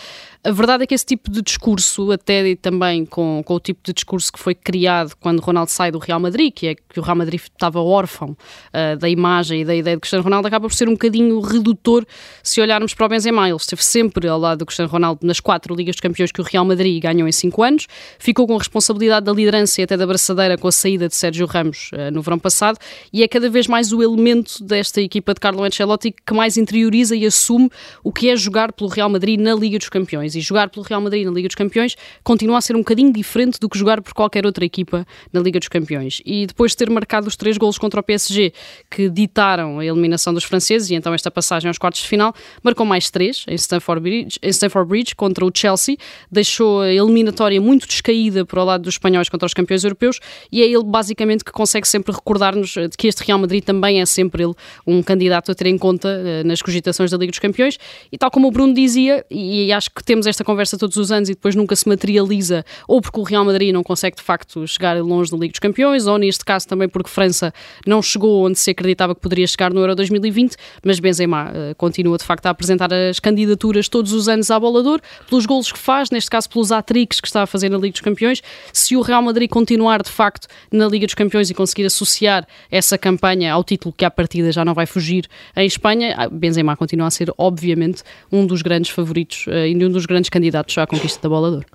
A 0.44 0.50
verdade 0.50 0.84
é 0.84 0.88
que 0.88 0.96
esse 0.96 1.06
tipo 1.06 1.30
de 1.30 1.40
discurso, 1.40 2.12
até 2.12 2.48
e 2.48 2.56
também 2.56 3.06
com, 3.06 3.44
com 3.46 3.54
o 3.54 3.60
tipo 3.60 3.80
de 3.84 3.94
discurso 3.94 4.34
que 4.34 4.40
foi 4.40 4.56
criado 4.56 5.14
quando 5.20 5.40
Ronaldo 5.40 5.70
sai 5.70 5.92
do 5.92 6.00
Real 6.00 6.20
Madrid, 6.20 6.52
que 6.52 6.68
é 6.68 6.74
que 6.74 7.00
o 7.00 7.04
Real 7.04 7.16
Madrid 7.16 7.40
estava 7.40 7.80
órfão 7.80 8.30
uh, 8.32 8.98
da 8.98 9.08
imagem 9.08 9.62
e 9.62 9.66
da 9.66 9.76
ideia 9.76 9.96
de 9.96 10.00
Cristiano 10.00 10.24
Ronaldo, 10.24 10.48
acaba 10.48 10.68
por 10.68 10.74
ser 10.74 10.90
um 10.90 10.94
bocadinho 10.94 11.40
redutor 11.42 12.04
se 12.42 12.60
olharmos 12.60 12.96
para 12.96 13.06
o 13.06 13.10
Benzema. 13.10 13.48
Ele 13.48 13.56
esteve 13.56 13.86
sempre 13.86 14.28
ao 14.28 14.40
lado 14.40 14.60
do 14.60 14.66
Cristiano 14.66 14.90
Ronaldo 14.90 15.28
nas 15.28 15.40
quatro 15.40 15.76
Ligas 15.76 15.94
dos 15.94 16.02
Campeões 16.02 16.32
que 16.32 16.42
o 16.42 16.44
Real 16.44 16.66
Madrid 16.66 17.00
ganhou 17.00 17.28
em 17.28 17.32
cinco 17.32 17.62
anos, 17.62 17.86
ficou 18.18 18.48
com 18.48 18.56
a 18.56 18.58
responsabilidade 18.58 19.28
da 19.28 19.32
liderança 19.34 19.80
e 19.80 19.84
até 19.84 19.96
da 19.96 20.08
braçadeira 20.08 20.58
com 20.58 20.68
a 20.68 20.72
saída 20.72 21.08
de 21.08 21.16
Sérgio 21.16 21.46
Ramos 21.46 21.92
uh, 21.94 22.10
no 22.12 22.24
verão 22.24 22.40
passado. 22.40 22.80
E 23.14 23.22
é 23.22 23.28
cada 23.28 23.48
vez 23.48 23.68
mais 23.68 23.94
o 23.94 24.02
elemento 24.02 24.64
desta 24.64 25.02
equipa 25.02 25.36
de 25.36 25.40
Carlo 25.40 25.64
Ancelotti 25.64 26.12
que 26.26 26.34
mais 26.34 26.58
interioriza 26.58 27.16
e 27.16 27.28
assume 27.28 27.70
o 28.04 28.12
que 28.12 28.28
é 28.28 28.36
jogar 28.36 28.74
pelo 28.74 28.90
Real 28.90 29.08
Madrid 29.08 29.40
na 29.40 29.54
Liga 29.54 29.78
dos 29.78 29.90
Campeões 29.90 30.31
E 30.36 30.42
jogar 30.42 30.70
pelo 30.70 30.86
Real 30.86 31.02
Madrid 31.02 31.26
na 31.26 31.32
Liga 31.32 31.48
dos 31.48 31.56
Campeões 31.56 31.96
continua 32.24 32.58
a 32.58 32.62
ser 32.62 32.76
um 32.76 32.80
bocadinho 32.80 33.12
diferente 33.12 33.60
do 33.60 33.70
que 33.70 33.78
jogar 33.78 34.02
por 34.02 34.14
qualquer 34.14 34.46
outra 34.46 34.66
equipa 34.66 35.06
na 35.32 35.40
Liga 35.42 35.60
dos 35.60 35.68
Campeões. 35.68 36.22
E 36.26 36.46
depois 36.46 36.72
de 36.72 36.78
ter 36.78 36.90
marcado 36.90 37.28
os 37.28 37.36
três 37.36 37.58
golos 37.58 37.78
contra 37.78 38.00
o 38.00 38.04
PSG 38.04 38.54
que 38.90 39.10
ditaram 39.10 39.80
a 39.80 39.86
eliminação 39.86 40.34
dos 40.34 40.44
franceses 40.44 40.90
e 40.90 40.96
então 40.96 41.14
esta 41.14 41.30
passagem 41.30 41.68
aos 41.68 41.78
quartos 41.78 42.02
de 42.02 42.08
final, 42.08 42.34
marcou 42.64 42.86
mais 42.86 43.10
três 43.10 43.46
em 43.48 43.56
Stamford 43.56 44.02
Bridge, 44.02 44.40
em 44.42 44.50
Stamford 44.50 44.88
Bridge 44.88 45.16
contra 45.16 45.46
o 45.46 45.52
Chelsea, 45.54 45.98
deixou 46.32 46.82
a 46.82 46.92
eliminatória 46.92 47.60
muito 47.60 47.88
descaída 47.88 48.46
para 48.46 48.62
o 48.62 48.66
lado 48.66 48.84
dos 48.84 48.96
espanhóis 48.96 49.30
contra 49.30 49.46
os 49.46 49.54
campeões 49.54 49.84
europeus 49.84 50.20
e 50.52 50.62
é 50.62 50.66
ele 50.66 50.84
basicamente 50.84 51.44
que 51.44 51.52
consegue 51.52 51.88
sempre 51.88 52.14
recordar-nos 52.14 52.70
de 52.72 52.98
que 52.98 53.08
este 53.08 53.24
Real 53.24 53.40
Madrid 53.40 53.64
também 53.64 54.02
é 54.02 54.06
sempre 54.06 54.44
ele 54.44 54.54
um 54.86 55.02
candidato 55.02 55.52
a 55.52 55.56
ter 55.56 55.68
em 55.68 55.78
conta 55.78 56.10
eh, 56.10 56.44
nas 56.44 56.62
cogitações 56.62 57.10
da 57.10 57.18
Liga 57.18 57.32
dos 57.32 57.40
Campeões 57.40 57.78
e 58.12 58.18
tal 58.18 58.30
como 58.30 58.48
o 58.48 58.52
Bruno 58.52 58.74
dizia, 58.74 59.26
e 59.30 59.72
acho 59.72 59.90
que 59.92 60.04
temos 60.04 60.21
temos 60.22 60.28
esta 60.28 60.44
conversa 60.44 60.78
todos 60.78 60.98
os 60.98 61.12
anos 61.12 61.30
e 61.30 61.34
depois 61.34 61.56
nunca 61.56 61.76
se 61.76 61.90
materializa, 61.90 62.64
ou 62.88 63.02
porque 63.02 63.20
o 63.20 63.24
Real 63.24 63.44
Madrid 63.44 63.74
não 63.74 63.82
consegue 63.82 64.18
de 64.18 64.22
facto 64.22 64.68
chegar 64.68 65.02
longe 65.02 65.32
na 65.32 65.38
Liga 65.38 65.52
dos 65.52 65.60
Campeões, 65.60 66.06
ou 66.06 66.18
neste 66.20 66.46
caso 66.46 66.68
também 66.68 66.88
porque 66.88 67.10
França 67.10 67.52
não 67.88 68.04
chegou 68.04 68.46
onde 68.46 68.60
se 68.60 68.70
acreditava 68.70 69.16
que 69.16 69.22
poderia 69.22 69.48
chegar 69.48 69.74
no 69.74 69.80
Euro 69.80 69.96
2020, 69.96 70.56
mas 70.86 71.00
Benzema 71.00 71.50
uh, 71.50 71.76
continua 71.76 72.20
de 72.20 72.24
facto 72.24 72.46
a 72.46 72.52
apresentar 72.52 72.94
as 72.94 73.20
candidaturas 73.20 73.90
todos 73.90 74.14
os 74.14 74.30
anos 74.30 74.52
à 74.52 74.60
bolador, 74.60 75.02
pelos 75.28 75.48
golos 75.48 75.72
que 75.72 75.80
faz, 75.80 76.12
neste 76.12 76.30
caso 76.30 76.48
pelos 76.48 76.72
atrix 76.72 77.20
que 77.20 77.28
está 77.28 77.42
a 77.42 77.48
fazer 77.48 77.70
na 77.70 77.78
Liga 77.78 77.94
dos 77.94 78.02
Campeões. 78.02 78.44
Se 78.72 78.96
o 78.96 79.02
Real 79.02 79.24
Madrid 79.24 79.50
continuar 79.50 80.04
de 80.04 80.12
facto 80.12 80.48
na 80.72 80.88
Liga 80.88 81.08
dos 81.08 81.16
Campeões 81.16 81.50
e 81.50 81.54
conseguir 81.56 81.86
associar 81.86 82.48
essa 82.70 82.96
campanha 82.96 83.54
ao 83.54 83.64
título 83.64 83.92
que 83.98 84.06
à 84.06 84.12
partida 84.12 84.52
já 84.52 84.64
não 84.64 84.76
vai 84.76 84.86
fugir 84.86 85.28
em 85.56 85.66
Espanha, 85.66 86.14
ah, 86.16 86.30
Benzema 86.30 86.78
continua 86.78 87.08
a 87.08 87.12
ser 87.12 87.34
obviamente 87.40 88.04
um 88.32 88.46
dos 88.46 88.62
grandes 88.62 88.92
favoritos 88.92 89.48
uh, 89.48 89.66
e 89.66 89.84
um 89.84 89.90
dos 89.90 90.06
grandes 90.12 90.30
candidatos 90.30 90.78
à 90.78 90.86
conquista 90.86 91.22
da 91.22 91.30
bola 91.30 91.50
de 91.50 91.56
ouro. 91.56 91.68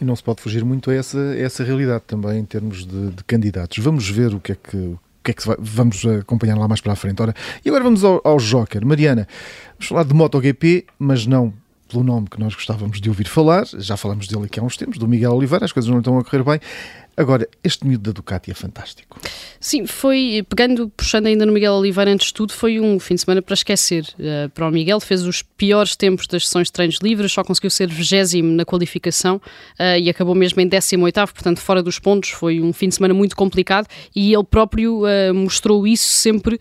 E 0.00 0.04
não 0.04 0.14
se 0.14 0.22
pode 0.22 0.40
fugir 0.40 0.64
muito 0.64 0.90
a 0.90 0.94
essa, 0.94 1.18
a 1.18 1.38
essa 1.38 1.64
realidade 1.64 2.04
também 2.06 2.38
em 2.38 2.44
termos 2.44 2.86
de, 2.86 3.10
de 3.10 3.24
candidatos. 3.24 3.78
Vamos 3.78 4.08
ver 4.08 4.32
o 4.34 4.40
que 4.40 4.52
é 4.52 4.54
que, 4.54 4.94
que, 5.24 5.30
é 5.32 5.34
que 5.34 5.46
vai, 5.46 5.56
vamos 5.58 6.06
acompanhar 6.06 6.56
lá 6.56 6.68
mais 6.68 6.80
para 6.80 6.92
a 6.92 6.96
frente. 6.96 7.20
Ora, 7.20 7.34
e 7.64 7.68
agora 7.68 7.82
vamos 7.82 8.04
ao, 8.04 8.20
ao 8.22 8.36
Joker. 8.38 8.86
Mariana, 8.86 9.26
vamos 9.72 9.88
falar 9.88 10.04
de 10.04 10.14
MotoGP, 10.14 10.86
mas 10.98 11.26
não 11.26 11.52
pelo 11.88 12.04
nome 12.04 12.28
que 12.28 12.38
nós 12.38 12.54
gostávamos 12.54 13.00
de 13.00 13.08
ouvir 13.08 13.26
falar, 13.26 13.64
já 13.78 13.96
falamos 13.96 14.28
dele 14.28 14.44
aqui 14.44 14.60
há 14.60 14.62
uns 14.62 14.76
tempos, 14.76 14.98
do 14.98 15.08
Miguel 15.08 15.32
Oliveira, 15.32 15.64
as 15.64 15.72
coisas 15.72 15.90
não 15.90 15.98
estão 15.98 16.18
a 16.18 16.24
correr 16.24 16.44
bem. 16.44 16.60
Agora, 17.18 17.48
este 17.64 17.84
miúdo 17.84 18.04
da 18.04 18.12
Ducati 18.12 18.52
é 18.52 18.54
fantástico. 18.54 19.18
Sim, 19.58 19.86
foi, 19.86 20.46
pegando, 20.48 20.88
puxando 20.96 21.26
ainda 21.26 21.44
no 21.44 21.50
Miguel 21.50 21.72
Oliveira 21.72 22.12
antes 22.12 22.28
de 22.28 22.34
tudo, 22.34 22.52
foi 22.52 22.78
um 22.78 23.00
fim 23.00 23.16
de 23.16 23.22
semana 23.22 23.42
para 23.42 23.54
esquecer. 23.54 24.04
Uh, 24.16 24.48
para 24.50 24.68
o 24.68 24.70
Miguel, 24.70 25.00
fez 25.00 25.24
os 25.24 25.42
piores 25.42 25.96
tempos 25.96 26.28
das 26.28 26.46
sessões 26.46 26.68
de 26.68 26.74
treinos 26.74 26.98
livres, 27.02 27.32
só 27.32 27.42
conseguiu 27.42 27.70
ser 27.70 27.88
vigésimo 27.88 28.52
na 28.52 28.64
qualificação 28.64 29.36
uh, 29.80 29.98
e 30.00 30.08
acabou 30.08 30.32
mesmo 30.32 30.60
em 30.60 30.68
18 30.68 31.12
portanto 31.34 31.58
fora 31.58 31.82
dos 31.82 31.98
pontos. 31.98 32.30
Foi 32.30 32.60
um 32.60 32.72
fim 32.72 32.88
de 32.88 32.94
semana 32.94 33.12
muito 33.12 33.34
complicado 33.34 33.88
e 34.14 34.32
ele 34.32 34.44
próprio 34.44 35.02
uh, 35.02 35.34
mostrou 35.34 35.88
isso 35.88 36.06
sempre 36.06 36.56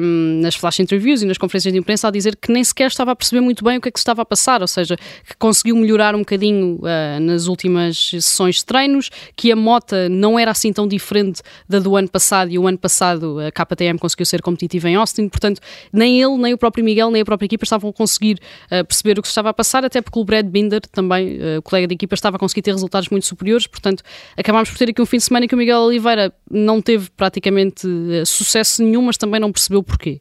um, 0.00 0.40
nas 0.40 0.54
flash 0.54 0.78
interviews 0.78 1.22
e 1.22 1.26
nas 1.26 1.36
conferências 1.36 1.72
de 1.72 1.80
imprensa 1.80 2.06
a 2.06 2.10
dizer 2.12 2.36
que 2.36 2.52
nem 2.52 2.62
sequer 2.62 2.86
estava 2.86 3.10
a 3.10 3.16
perceber 3.16 3.40
muito 3.40 3.64
bem 3.64 3.78
o 3.78 3.80
que 3.80 3.88
é 3.88 3.90
que 3.90 3.98
se 3.98 4.02
estava 4.02 4.22
a 4.22 4.24
passar, 4.24 4.60
ou 4.60 4.68
seja, 4.68 4.96
que 4.96 5.36
conseguiu 5.36 5.74
melhorar 5.74 6.14
um 6.14 6.20
bocadinho 6.20 6.80
nas 7.20 7.46
últimas 7.46 8.10
sessões 8.10 8.56
de 8.56 8.64
treinos, 8.64 9.10
que 9.36 9.50
a 9.52 9.56
moto 9.56 9.79
nota 9.80 10.08
não 10.08 10.38
era 10.38 10.50
assim 10.50 10.72
tão 10.72 10.86
diferente 10.86 11.40
da 11.68 11.78
do 11.78 11.96
ano 11.96 12.08
passado 12.08 12.50
e 12.50 12.58
o 12.58 12.66
ano 12.66 12.78
passado 12.78 13.38
a 13.40 13.50
KTM 13.50 13.98
conseguiu 13.98 14.26
ser 14.26 14.42
competitiva 14.42 14.88
em 14.88 14.94
Austin, 14.94 15.28
portanto 15.28 15.60
nem 15.92 16.20
ele, 16.20 16.36
nem 16.36 16.52
o 16.52 16.58
próprio 16.58 16.84
Miguel, 16.84 17.10
nem 17.10 17.22
a 17.22 17.24
própria 17.24 17.46
equipa 17.46 17.64
estavam 17.64 17.90
a 17.90 17.92
conseguir 17.92 18.38
uh, 18.66 18.84
perceber 18.84 19.18
o 19.18 19.22
que 19.22 19.28
se 19.28 19.32
estava 19.32 19.48
a 19.48 19.54
passar, 19.54 19.84
até 19.84 20.00
porque 20.02 20.18
o 20.18 20.24
Brad 20.24 20.46
Binder 20.46 20.80
também, 20.92 21.38
uh, 21.38 21.58
o 21.58 21.62
colega 21.62 21.86
de 21.86 21.94
equipa, 21.94 22.14
estava 22.14 22.36
a 22.36 22.38
conseguir 22.38 22.62
ter 22.62 22.72
resultados 22.72 23.08
muito 23.08 23.26
superiores, 23.26 23.66
portanto 23.66 24.02
acabámos 24.36 24.68
por 24.70 24.78
ter 24.78 24.90
aqui 24.90 25.00
um 25.00 25.06
fim 25.06 25.16
de 25.16 25.24
semana 25.24 25.46
em 25.46 25.48
que 25.48 25.54
o 25.54 25.58
Miguel 25.58 25.80
Oliveira 25.80 26.32
não 26.50 26.82
teve 26.82 27.08
praticamente 27.16 27.86
uh, 27.86 28.26
sucesso 28.26 28.82
nenhum, 28.82 29.02
mas 29.02 29.16
também 29.16 29.40
não 29.40 29.50
percebeu 29.50 29.82
porquê. 29.82 30.20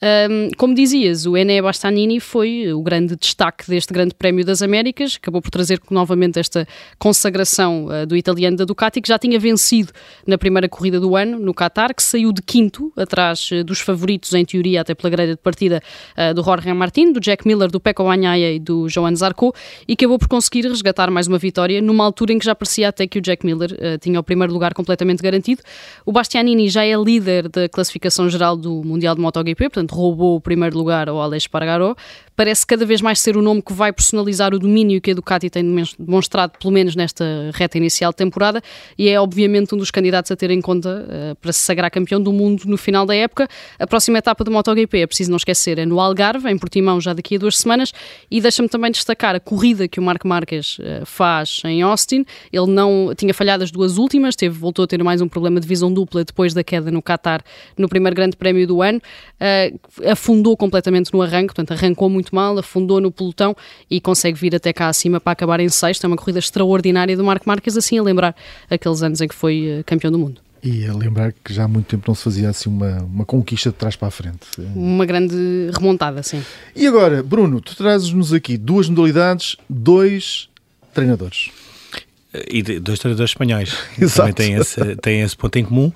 Um, 0.00 0.50
como 0.56 0.74
dizias, 0.74 1.26
o 1.26 1.36
Ené 1.36 1.60
Bastanini 1.60 2.20
foi 2.20 2.72
o 2.72 2.80
grande 2.82 3.16
destaque 3.16 3.68
deste 3.68 3.92
Grande 3.92 4.14
Prémio 4.14 4.44
das 4.44 4.62
Américas, 4.62 5.18
acabou 5.20 5.42
por 5.42 5.50
trazer 5.50 5.80
novamente 5.90 6.38
esta 6.38 6.68
consagração 7.00 7.86
uh, 7.86 8.06
do 8.06 8.16
italiano 8.16 8.56
da 8.56 8.64
Ducati, 8.64 9.00
que 9.00 9.08
já 9.08 9.18
tinha 9.18 9.40
vencido 9.40 9.92
na 10.24 10.38
primeira 10.38 10.68
corrida 10.68 11.00
do 11.00 11.16
ano, 11.16 11.40
no 11.40 11.52
Qatar, 11.52 11.92
que 11.92 12.02
saiu 12.02 12.32
de 12.32 12.40
quinto, 12.42 12.92
atrás 12.96 13.50
uh, 13.50 13.64
dos 13.64 13.80
favoritos, 13.80 14.32
em 14.34 14.44
teoria, 14.44 14.82
até 14.82 14.94
pela 14.94 15.10
grelha 15.10 15.34
de 15.34 15.42
partida 15.42 15.82
uh, 16.16 16.32
do 16.32 16.44
Jorge 16.44 16.72
Martin, 16.72 17.12
do 17.12 17.18
Jack 17.18 17.44
Miller, 17.44 17.68
do 17.68 17.80
Pecco 17.80 18.04
Bagnaia 18.04 18.52
e 18.52 18.60
do 18.60 18.88
Joan 18.88 19.16
Zarco, 19.16 19.52
e 19.88 19.94
acabou 19.94 20.18
por 20.18 20.28
conseguir 20.28 20.64
resgatar 20.68 21.10
mais 21.10 21.26
uma 21.26 21.38
vitória, 21.38 21.82
numa 21.82 22.04
altura 22.04 22.32
em 22.32 22.38
que 22.38 22.44
já 22.44 22.54
parecia 22.54 22.88
até 22.88 23.04
que 23.08 23.18
o 23.18 23.22
Jack 23.22 23.44
Miller 23.44 23.98
tinha 24.00 24.20
o 24.20 24.22
primeiro 24.22 24.52
lugar 24.52 24.74
completamente 24.74 25.22
garantido. 25.22 25.62
O 26.06 26.12
Bastianini 26.12 26.68
já 26.68 26.84
é 26.84 26.94
líder 26.94 27.48
da 27.48 27.68
classificação 27.68 28.28
geral 28.28 28.56
do 28.56 28.84
Mundial 28.84 29.14
de 29.16 29.20
MotoGP, 29.20 29.64
portanto 29.64 29.87
roubou 29.94 30.36
o 30.36 30.40
primeiro 30.40 30.76
lugar 30.76 31.08
ao 31.08 31.20
Alex 31.20 31.46
Pargaró. 31.46 31.94
Parece 32.38 32.64
cada 32.64 32.86
vez 32.86 33.00
mais 33.00 33.18
ser 33.18 33.36
o 33.36 33.42
nome 33.42 33.60
que 33.60 33.72
vai 33.72 33.92
personalizar 33.92 34.54
o 34.54 34.60
domínio 34.60 35.00
que 35.00 35.10
a 35.10 35.14
Ducati 35.14 35.50
tem 35.50 35.64
demonstrado, 35.98 36.52
pelo 36.56 36.72
menos 36.72 36.94
nesta 36.94 37.24
reta 37.52 37.76
inicial 37.76 38.12
de 38.12 38.16
temporada, 38.16 38.62
e 38.96 39.08
é 39.08 39.20
obviamente 39.20 39.74
um 39.74 39.78
dos 39.78 39.90
candidatos 39.90 40.30
a 40.30 40.36
ter 40.36 40.52
em 40.52 40.60
conta 40.60 41.04
uh, 41.04 41.34
para 41.34 41.52
se 41.52 41.58
sagrar 41.58 41.90
campeão 41.90 42.22
do 42.22 42.32
mundo 42.32 42.62
no 42.66 42.76
final 42.76 43.04
da 43.04 43.12
época. 43.12 43.48
A 43.76 43.88
próxima 43.88 44.18
etapa 44.18 44.44
do 44.44 44.52
MotoGP, 44.52 45.00
é 45.00 45.06
preciso 45.08 45.30
não 45.30 45.36
esquecer, 45.36 45.80
é 45.80 45.84
no 45.84 45.98
Algarve, 45.98 46.48
em 46.48 46.56
Portimão, 46.56 47.00
já 47.00 47.12
daqui 47.12 47.34
a 47.34 47.38
duas 47.40 47.58
semanas, 47.58 47.92
e 48.30 48.40
deixa-me 48.40 48.68
também 48.68 48.92
destacar 48.92 49.34
a 49.34 49.40
corrida 49.40 49.88
que 49.88 49.98
o 49.98 50.02
Marco 50.04 50.28
Marques 50.28 50.78
uh, 50.78 51.04
faz 51.04 51.60
em 51.64 51.82
Austin. 51.82 52.24
Ele 52.52 52.68
não 52.68 53.14
tinha 53.16 53.34
falhado 53.34 53.64
as 53.64 53.72
duas 53.72 53.98
últimas, 53.98 54.36
teve, 54.36 54.56
voltou 54.56 54.84
a 54.84 54.86
ter 54.86 55.02
mais 55.02 55.20
um 55.20 55.26
problema 55.26 55.58
de 55.58 55.66
visão 55.66 55.92
dupla 55.92 56.22
depois 56.24 56.54
da 56.54 56.62
queda 56.62 56.88
no 56.92 57.02
Qatar 57.02 57.42
no 57.76 57.88
primeiro 57.88 58.14
grande 58.14 58.36
prémio 58.36 58.64
do 58.64 58.80
ano. 58.80 59.00
Uh, 59.40 60.08
afundou 60.08 60.56
completamente 60.56 61.12
no 61.12 61.20
arranque, 61.20 61.52
portanto, 61.52 61.72
arrancou 61.72 62.08
muito 62.08 62.27
mal, 62.34 62.58
afundou 62.58 63.00
no 63.00 63.10
pelotão 63.10 63.56
e 63.90 64.00
consegue 64.00 64.38
vir 64.38 64.54
até 64.54 64.72
cá 64.72 64.88
acima 64.88 65.20
para 65.20 65.32
acabar 65.32 65.60
em 65.60 65.68
sexto. 65.68 66.04
É 66.04 66.06
uma 66.06 66.16
corrida 66.16 66.38
extraordinária 66.38 67.16
do 67.16 67.24
Marco 67.24 67.48
Marques, 67.48 67.76
assim 67.76 67.98
a 67.98 68.02
lembrar 68.02 68.34
aqueles 68.70 69.02
anos 69.02 69.20
em 69.20 69.28
que 69.28 69.34
foi 69.34 69.80
uh, 69.80 69.84
campeão 69.84 70.10
do 70.10 70.18
mundo. 70.18 70.40
E 70.62 70.86
a 70.86 70.94
lembrar 70.94 71.32
que 71.32 71.52
já 71.52 71.64
há 71.64 71.68
muito 71.68 71.86
tempo 71.86 72.04
não 72.08 72.14
se 72.14 72.24
fazia 72.24 72.50
assim 72.50 72.68
uma, 72.68 72.98
uma 73.02 73.24
conquista 73.24 73.70
de 73.70 73.76
trás 73.76 73.94
para 73.94 74.08
a 74.08 74.10
frente. 74.10 74.46
Uma 74.74 75.06
grande 75.06 75.36
remontada, 75.72 76.22
sim. 76.22 76.42
E 76.74 76.86
agora, 76.86 77.22
Bruno, 77.22 77.60
tu 77.60 77.76
trazes-nos 77.76 78.32
aqui 78.32 78.58
duas 78.58 78.88
modalidades, 78.88 79.56
dois 79.68 80.48
treinadores. 80.92 81.50
E 82.50 82.62
dois 82.62 82.98
treinadores 82.98 83.30
espanhóis. 83.30 83.74
Exato. 83.98 84.34
Também 84.34 84.34
têm 84.34 84.54
esse, 84.54 84.96
têm 84.96 85.20
esse 85.22 85.36
ponto 85.36 85.56
em 85.56 85.64
comum. 85.64 85.92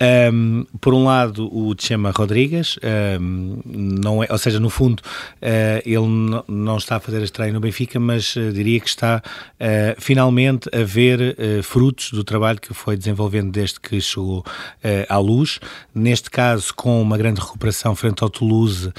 Um, 0.00 0.66
por 0.80 0.92
um 0.92 1.04
lado, 1.04 1.48
o 1.52 1.74
Chema 1.78 2.10
Rodrigues, 2.10 2.78
um, 3.18 3.60
não 3.64 4.22
é, 4.22 4.26
ou 4.30 4.36
seja, 4.36 4.60
no 4.60 4.68
fundo, 4.68 5.00
uh, 5.00 5.82
ele 5.84 6.42
não 6.46 6.76
está 6.76 6.96
a 6.96 7.00
fazer 7.00 7.18
a 7.18 7.24
estreia 7.24 7.52
no 7.52 7.60
Benfica, 7.60 7.98
mas 7.98 8.36
uh, 8.36 8.52
diria 8.52 8.78
que 8.78 8.88
está 8.88 9.22
uh, 9.24 10.00
finalmente 10.00 10.68
a 10.74 10.84
ver 10.84 11.36
frutos 11.62 12.10
do 12.12 12.22
trabalho 12.22 12.60
que 12.60 12.74
foi 12.74 12.96
desenvolvendo 12.96 13.50
desde 13.50 13.80
que 13.80 14.00
chegou 14.00 14.44
à 15.08 15.18
luz. 15.18 15.58
Neste 15.94 16.30
caso, 16.30 16.74
com 16.74 17.00
uma 17.00 17.16
grande 17.16 17.40
recuperação 17.40 17.94
frente 17.94 18.22
ao 18.22 18.30
Toulouse, 18.30 18.92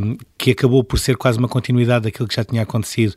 um, 0.00 0.16
que 0.38 0.50
acabou 0.50 0.84
por 0.84 0.98
ser 0.98 1.16
quase 1.16 1.38
uma 1.38 1.48
continuidade 1.48 2.04
daquilo 2.04 2.28
que 2.28 2.34
já 2.34 2.44
tinha 2.44 2.62
acontecido 2.62 3.14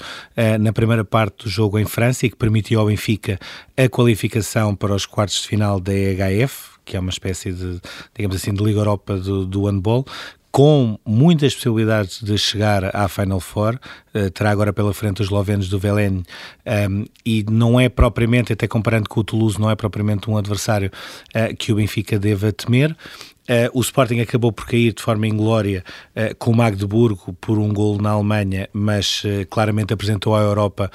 na 0.60 0.72
primeira 0.72 1.04
parte 1.04 1.44
do 1.44 1.50
jogo 1.50 1.78
em 1.78 1.86
França 1.86 2.26
e 2.26 2.30
que 2.30 2.36
permitiu 2.36 2.80
ao 2.80 2.86
Benfica 2.86 3.40
a 3.84 3.90
qualificação 3.90 4.76
para 4.76 4.94
os 4.94 5.06
quartos 5.06 5.42
de 5.42 5.48
final 5.48 5.80
da 5.80 5.94
EHF 5.94 6.80
que 6.90 6.98
é 6.98 7.00
uma 7.00 7.12
espécie 7.12 7.54
de, 7.54 7.80
digamos 8.16 8.36
assim, 8.36 8.52
de 8.52 8.64
Liga 8.64 8.80
Europa 8.80 9.16
do, 9.16 9.46
do 9.46 9.66
handball, 9.68 10.04
com 10.52 10.98
muitas 11.06 11.54
possibilidades 11.54 12.20
de 12.24 12.36
chegar 12.36 12.96
à 12.96 13.08
Final 13.08 13.40
Four, 13.40 13.80
terá 14.34 14.52
agora 14.52 14.74
pela 14.74 14.94
frente 14.94 15.22
os 15.22 15.28
eslovenos 15.28 15.70
do 15.70 15.80
Velen 15.80 16.24
um, 16.90 17.06
e 17.26 17.46
não 17.50 17.80
é 17.80 17.90
propriamente, 17.90 18.54
até 18.54 18.68
comparando 18.68 19.10
com 19.10 19.20
o 19.20 19.24
Toulouse, 19.24 19.60
não 19.60 19.70
é 19.70 19.76
propriamente 19.76 20.30
um 20.30 20.38
adversário 20.38 20.92
uh, 21.36 21.56
que 21.56 21.72
o 21.72 21.76
Benfica 21.76 22.18
deva 22.18 22.52
temer. 22.52 22.96
Uh, 23.50 23.66
o 23.74 23.82
Sporting 23.82 24.20
acabou 24.20 24.52
por 24.52 24.68
cair 24.68 24.94
de 24.94 25.02
forma 25.02 25.26
inglória 25.26 25.84
uh, 26.16 26.36
com 26.38 26.52
o 26.52 26.56
Magdeburgo 26.56 27.34
por 27.42 27.58
um 27.58 27.74
gol 27.74 28.00
na 28.00 28.12
Alemanha, 28.12 28.70
mas 28.72 29.24
uh, 29.24 29.44
claramente 29.50 29.92
apresentou 29.92 30.36
à 30.36 30.42
Europa 30.42 30.92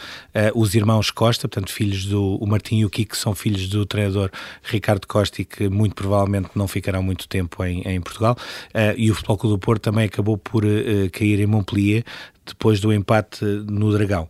os 0.55 0.75
irmãos 0.75 1.11
Costa, 1.11 1.49
portanto, 1.49 1.73
filhos 1.73 2.07
do 2.07 2.37
o 2.37 2.47
Martim 2.47 2.79
e 2.79 2.85
o 2.85 2.91
Kiko, 2.91 3.17
são 3.17 3.35
filhos 3.35 3.69
do 3.69 3.87
treinador 3.87 4.31
Ricardo 4.63 5.07
Costa 5.07 5.43
e 5.43 5.45
que 5.45 5.69
muito 5.69 5.95
provavelmente 5.95 6.51
não 6.55 6.69
ficarão 6.69 7.03
muito 7.03 7.29
tempo 7.29 7.65
em, 7.65 7.83
em 7.83 8.01
Portugal. 8.01 8.37
e 8.97 9.11
o 9.11 9.15
Futebol 9.15 9.39
Clube 9.39 9.57
do 9.57 9.59
Porto 9.59 9.83
também 9.83 10.05
acabou 10.05 10.37
por 10.37 10.65
cair 11.13 11.41
em 11.41 11.47
Montpellier 11.47 12.05
depois 12.47 12.81
do 12.81 12.93
empate 12.93 13.45
no 13.45 13.93
Dragão. 13.93 14.29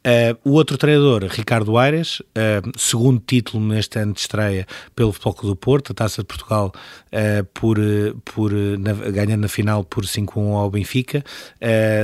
Uh, 0.00 0.32
o 0.48 0.52
outro 0.52 0.78
treinador, 0.78 1.26
Ricardo 1.28 1.76
Aires, 1.76 2.20
uh, 2.20 2.72
segundo 2.78 3.20
título 3.20 3.62
neste 3.62 3.98
ano 3.98 4.14
de 4.14 4.20
estreia 4.20 4.66
pelo 4.96 5.12
Futebol 5.12 5.34
Clube 5.34 5.52
do 5.52 5.56
Porto, 5.56 5.92
a 5.92 5.94
Taça 5.94 6.22
de 6.22 6.26
Portugal, 6.26 6.72
uh, 7.12 7.44
por, 7.52 7.76
por, 8.24 8.50
na, 8.50 8.94
ganhando 8.94 9.42
na 9.42 9.48
final 9.48 9.84
por 9.84 10.04
5-1 10.04 10.54
ao 10.54 10.70
Benfica, 10.70 11.22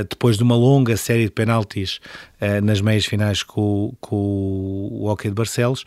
depois 0.07 0.37
de 0.37 0.43
uma 0.43 0.55
longa 0.55 0.95
série 0.95 1.25
de 1.25 1.31
penaltis 1.31 1.99
nas 2.63 2.81
meias 2.81 3.05
finais 3.05 3.41
com, 3.41 3.95
com 3.99 4.15
o 4.91 5.07
Hockey 5.07 5.29
de 5.29 5.33
Barcelos, 5.33 5.83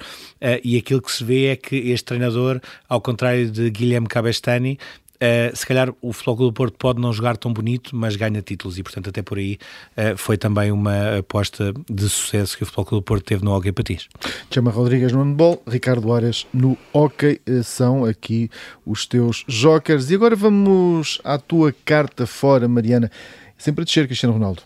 e 0.65 0.77
aquilo 0.77 1.01
que 1.01 1.13
se 1.13 1.23
vê 1.23 1.47
é 1.47 1.57
que 1.57 1.77
este 1.77 2.07
treinador, 2.07 2.61
ao 2.89 3.01
contrário 3.01 3.51
de 3.51 3.71
Guilherme 3.71 4.09
Cabestani, 4.09 4.79
Uh, 5.23 5.55
se 5.55 5.67
calhar 5.67 5.93
o 6.01 6.15
Futebol 6.15 6.37
Clube 6.37 6.51
do 6.51 6.57
Porto 6.57 6.79
pode 6.79 6.99
não 6.99 7.13
jogar 7.13 7.37
tão 7.37 7.53
bonito, 7.53 7.95
mas 7.95 8.17
ganha 8.17 8.41
títulos 8.41 8.79
e, 8.79 8.83
portanto, 8.83 9.11
até 9.11 9.21
por 9.21 9.37
aí 9.37 9.59
uh, 9.95 10.17
foi 10.17 10.39
também 10.39 10.73
uma 10.73 11.19
aposta 11.19 11.75
de 11.91 12.09
sucesso 12.09 12.57
que 12.57 12.63
o 12.63 12.67
Futebol 12.67 12.87
Clube 12.87 13.03
do 13.03 13.05
Porto 13.05 13.25
teve 13.25 13.45
no 13.45 13.55
Hockey 13.55 13.71
Patins. 13.71 14.09
Chama 14.51 14.71
Rodrigues 14.71 15.13
no 15.13 15.23
handball, 15.23 15.63
Ricardo 15.67 16.11
Ares 16.11 16.47
no 16.55 16.77
Hockey. 16.95 17.39
Eh, 17.47 17.63
são 17.63 18.07
aqui 18.07 18.49
os 18.87 19.05
teus 19.05 19.45
jokers. 19.47 20.11
E 20.11 20.15
agora 20.15 20.35
vamos 20.35 21.21
à 21.23 21.37
tua 21.37 21.75
carta 21.85 22.27
fora, 22.27 22.67
Mariana. 22.67 23.11
Sempre 23.59 23.83
a 23.83 23.85
descer, 23.85 24.07
Cristiano 24.07 24.33
Ronaldo. 24.33 24.63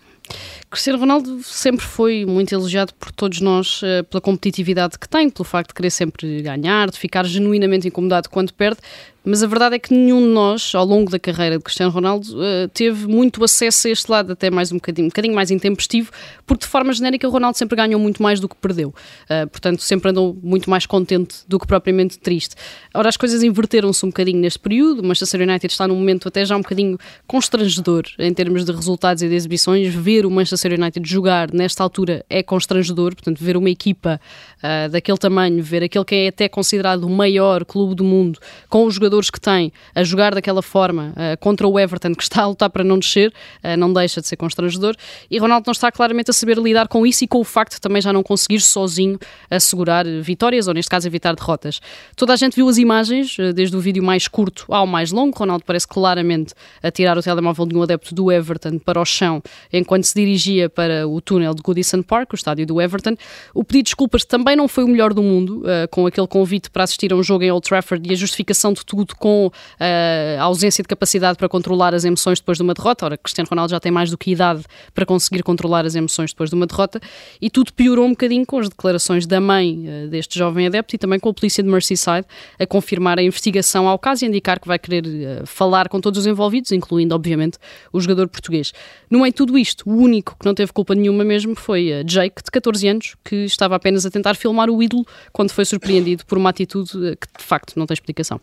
Cristiano 0.71 0.99
Ronaldo 0.99 1.43
sempre 1.43 1.85
foi 1.85 2.25
muito 2.25 2.55
elogiado 2.55 2.95
por 2.95 3.13
todos 3.13 3.41
nós 3.41 3.83
pela 4.09 4.21
competitividade 4.21 4.99
que 4.99 5.07
tem, 5.09 5.29
pelo 5.29 5.45
facto 5.45 5.69
de 5.69 5.75
querer 5.75 5.91
sempre 5.91 6.41
ganhar, 6.41 6.91
de 6.91 6.99
ficar 6.99 7.25
genuinamente 7.27 7.87
incomodado 7.87 8.31
quando 8.31 8.53
perde, 8.55 8.81
mas 9.25 9.43
a 9.43 9.47
verdade 9.47 9.77
é 9.77 9.79
que 9.79 9.93
nenhum 9.95 10.21
de 10.21 10.29
nós, 10.29 10.75
ao 10.75 10.85
longo 10.85 11.11
da 11.11 11.19
carreira 11.19 11.57
de 11.57 11.65
Cristiano 11.65 11.91
Ronaldo, 11.91 12.29
uh, 12.35 12.69
teve 12.75 13.07
muito 13.07 13.43
acesso 13.43 13.89
a 13.89 13.91
este 13.91 14.11
lado, 14.11 14.33
até 14.33 14.51
mais 14.51 14.71
um 14.71 14.77
bocadinho, 14.77 15.07
um 15.07 15.09
bocadinho 15.09 15.35
mais 15.35 15.51
intempestivo, 15.51 16.11
porque 16.47 16.65
de 16.65 16.71
forma 16.71 16.93
genérica 16.93 17.27
o 17.27 17.31
Ronaldo 17.31 17.57
sempre 17.57 17.75
ganhou 17.75 17.99
muito 17.99 18.23
mais 18.23 18.39
do 18.39 18.49
que 18.49 18.57
perdeu. 18.57 18.89
Uh, 18.91 19.49
portanto, 19.49 19.81
sempre 19.81 20.11
andou 20.11 20.39
muito 20.43 20.69
mais 20.69 20.85
contente 20.85 21.37
do 21.49 21.59
que 21.59 21.67
propriamente 21.67 22.19
triste. 22.19 22.55
Ora, 22.93 23.09
as 23.09 23.17
coisas 23.17 23.43
inverteram-se 23.43 24.05
um 24.05 24.11
bocadinho 24.11 24.39
neste 24.39 24.59
período, 24.59 25.01
o 25.01 25.07
Manchester 25.07 25.41
United 25.41 25.73
está 25.73 25.89
num 25.89 25.97
momento 25.97 26.29
até 26.29 26.45
já 26.45 26.55
um 26.55 26.61
bocadinho 26.61 26.99
constrangedor 27.27 28.05
em 28.19 28.33
termos 28.35 28.65
de 28.65 28.73
resultados 28.73 29.23
e 29.23 29.29
de 29.29 29.35
exibições. 29.35 29.95
Ver 29.95 30.27
o 30.27 30.31
Manchester 30.31 30.79
United 30.79 31.09
jogar 31.09 31.51
nesta 31.51 31.83
altura 31.83 32.25
é 32.29 32.43
constrangedor, 32.43 33.15
portanto, 33.15 33.43
ver 33.43 33.57
uma 33.57 33.71
equipa 33.71 34.21
uh, 34.59 34.91
daquele 34.91 35.17
tamanho, 35.17 35.63
ver 35.63 35.83
aquele 35.83 36.05
que 36.05 36.15
é 36.15 36.29
até 36.29 36.47
considerado 36.47 37.05
o 37.05 37.11
maior 37.11 37.65
clube 37.65 37.95
do 37.95 38.05
mundo, 38.05 38.39
com 38.69 38.85
os 38.85 38.95
jogadores 38.95 39.14
jogadores 39.15 39.31
que 39.31 39.41
tem 39.41 39.73
a 39.95 40.03
jogar 40.03 40.35
daquela 40.35 40.63
forma 40.63 41.13
uh, 41.13 41.39
contra 41.39 41.67
o 41.67 41.79
Everton, 41.79 42.15
que 42.15 42.23
está 42.23 42.43
a 42.43 42.49
lutar 42.49 42.71
para 42.71 42.83
não 42.83 42.99
descer, 42.99 43.33
uh, 43.63 43.77
não 43.77 43.93
deixa 43.93 44.21
de 44.21 44.27
ser 44.27 44.37
constrangedor. 44.37 44.95
E 45.31 45.39
Ronaldo 45.39 45.65
não 45.67 45.73
está 45.73 45.91
claramente 45.93 46.31
a 46.31 46.35
saber 46.35 46.59
lidar 46.59 46.89
com 46.89 47.07
isso 47.07 47.25
e 47.25 47.27
com 47.27 47.39
o 47.39 47.45
facto 47.45 47.75
de 47.75 47.81
também 47.81 48.03
já 48.03 48.13
não 48.13 48.23
conseguir 48.23 48.61
sozinho 48.61 49.19
assegurar 49.51 50.05
vitórias, 50.23 50.67
ou 50.67 50.75
neste 50.75 50.91
caso 50.91 51.07
evitar 51.07 51.35
derrotas. 51.35 51.81
Toda 52.17 52.33
a 52.33 52.37
gente 52.37 52.55
viu 52.57 52.69
as 52.69 52.79
imagens, 52.79 53.39
uh, 53.39 53.53
desde 53.53 53.77
o 53.77 53.81
vídeo 53.81 54.03
mais 54.03 54.27
curto 54.29 54.67
ao 54.69 54.87
mais 54.87 55.13
longo. 55.13 55.37
Ronaldo 55.37 55.65
parece 55.67 55.87
claramente 55.87 56.55
a 56.83 56.91
tirar 56.91 57.17
o 57.17 57.23
telemóvel 57.23 57.67
de 57.67 57.77
um 57.77 57.83
adepto 57.83 58.15
do 58.15 58.31
Everton 58.31 58.79
para 58.79 59.01
o 59.01 59.05
chão 59.05 59.43
enquanto 59.73 60.05
se 60.05 60.15
dirigia 60.15 60.69
para 60.69 61.07
o 61.07 61.21
túnel 61.21 61.55
de 61.55 61.63
Goodison 61.63 62.03
Park, 62.03 62.33
o 62.33 62.37
estádio 62.37 62.67
do 62.67 62.81
Everton. 62.81 63.17
O 63.53 63.63
pedido 63.63 63.85
de 63.85 63.91
desculpas 63.91 64.25
também 64.25 64.57
não 64.57 64.69
foi 64.69 64.85
o 64.85 64.89
melhor 64.89 65.13
do 65.13 65.23
mundo, 65.23 65.63
com 65.91 66.07
aquele 66.07 66.27
convite 66.27 66.71
para 66.71 66.85
assistir 66.85 67.13
a 67.13 67.17
um 67.17 67.23
jogo 67.23 67.45
em 67.45 67.51
Old 67.51 67.67
Trafford 67.67 68.09
e 68.09 68.13
a 68.13 68.17
justificação 68.17 68.73
de 68.73 68.85
tudo 68.85 69.04
com 69.17 69.51
a 70.39 70.43
ausência 70.43 70.83
de 70.83 70.89
capacidade 70.89 71.37
para 71.37 71.49
controlar 71.49 71.95
as 71.95 72.05
emoções 72.05 72.39
depois 72.39 72.59
de 72.59 72.63
uma 72.63 72.75
derrota. 72.75 73.05
Ora, 73.05 73.17
Cristiano 73.17 73.49
Ronaldo 73.51 73.71
já 73.71 73.81
tem 73.81 73.93
mais 73.93 74.11
do 74.11 74.19
que 74.19 74.31
idade 74.31 74.63
para 74.95 75.05
conseguir 75.05 75.43
controlar 75.43 75.85
as 75.85 75.95
emoções 75.95 76.31
depois 76.31 76.51
de 76.51 76.57
uma 76.57 76.67
derrota 76.67 77.01
e 77.41 77.51
tudo 77.51 77.73
piorou 77.73 78.05
um 78.05 78.11
bocadinho 78.11 78.45
com 78.47 78.59
as 78.59 78.69
declarações 78.69 79.27
da 79.27 79.41
mãe 79.41 79.87
uh, 79.87 80.09
deste 80.09 80.39
jovem 80.39 80.67
adepto 80.67 80.95
e 80.95 80.99
também 80.99 81.19
com 81.19 81.29
a 81.29 81.35
polícia 81.35 81.63
de 81.63 81.69
Merseyside 81.69 82.27
a 82.59 82.67
confirmar 82.67 83.19
a 83.19 83.23
investigação 83.23 83.89
ao 83.89 83.99
caso 83.99 84.25
e 84.25 84.29
indicar 84.29 84.61
que 84.61 84.67
vai 84.67 84.79
querer 84.79 85.05
uh, 85.05 85.47
falar 85.47 85.89
com 85.89 86.01
todos 86.01 86.21
os 86.21 86.27
envolvidos, 86.27 86.73
incluindo, 86.73 87.15
obviamente, 87.15 87.59
o 87.93 88.01
jogador 88.01 88.29
português. 88.29 88.73
No 89.11 89.21
meio 89.21 89.31
de 89.31 89.37
tudo 89.37 89.57
isto, 89.59 89.89
o 89.89 89.95
único 89.95 90.37
que 90.39 90.47
não 90.47 90.55
teve 90.55 90.73
culpa 90.73 90.95
nenhuma 90.95 91.25
mesmo 91.25 91.55
foi 91.55 92.03
Jake, 92.05 92.43
de 92.43 92.51
14 92.51 92.89
anos, 92.89 93.17
que 93.25 93.45
estava 93.45 93.77
apenas 93.77 94.05
a 94.05 94.11
tentar 94.11 94.35
filmar 94.35 94.71
o 94.71 94.83
ídolo 94.83 95.07
quando 95.33 95.51
foi 95.51 95.65
surpreendido 95.65 96.25
por 96.27 96.39
uma 96.39 96.51
atitude 96.51 96.91
que 96.91 97.27
de 97.39 97.45
facto 97.45 97.75
não 97.77 97.87
tem 97.87 97.95
explicação. 97.95 98.41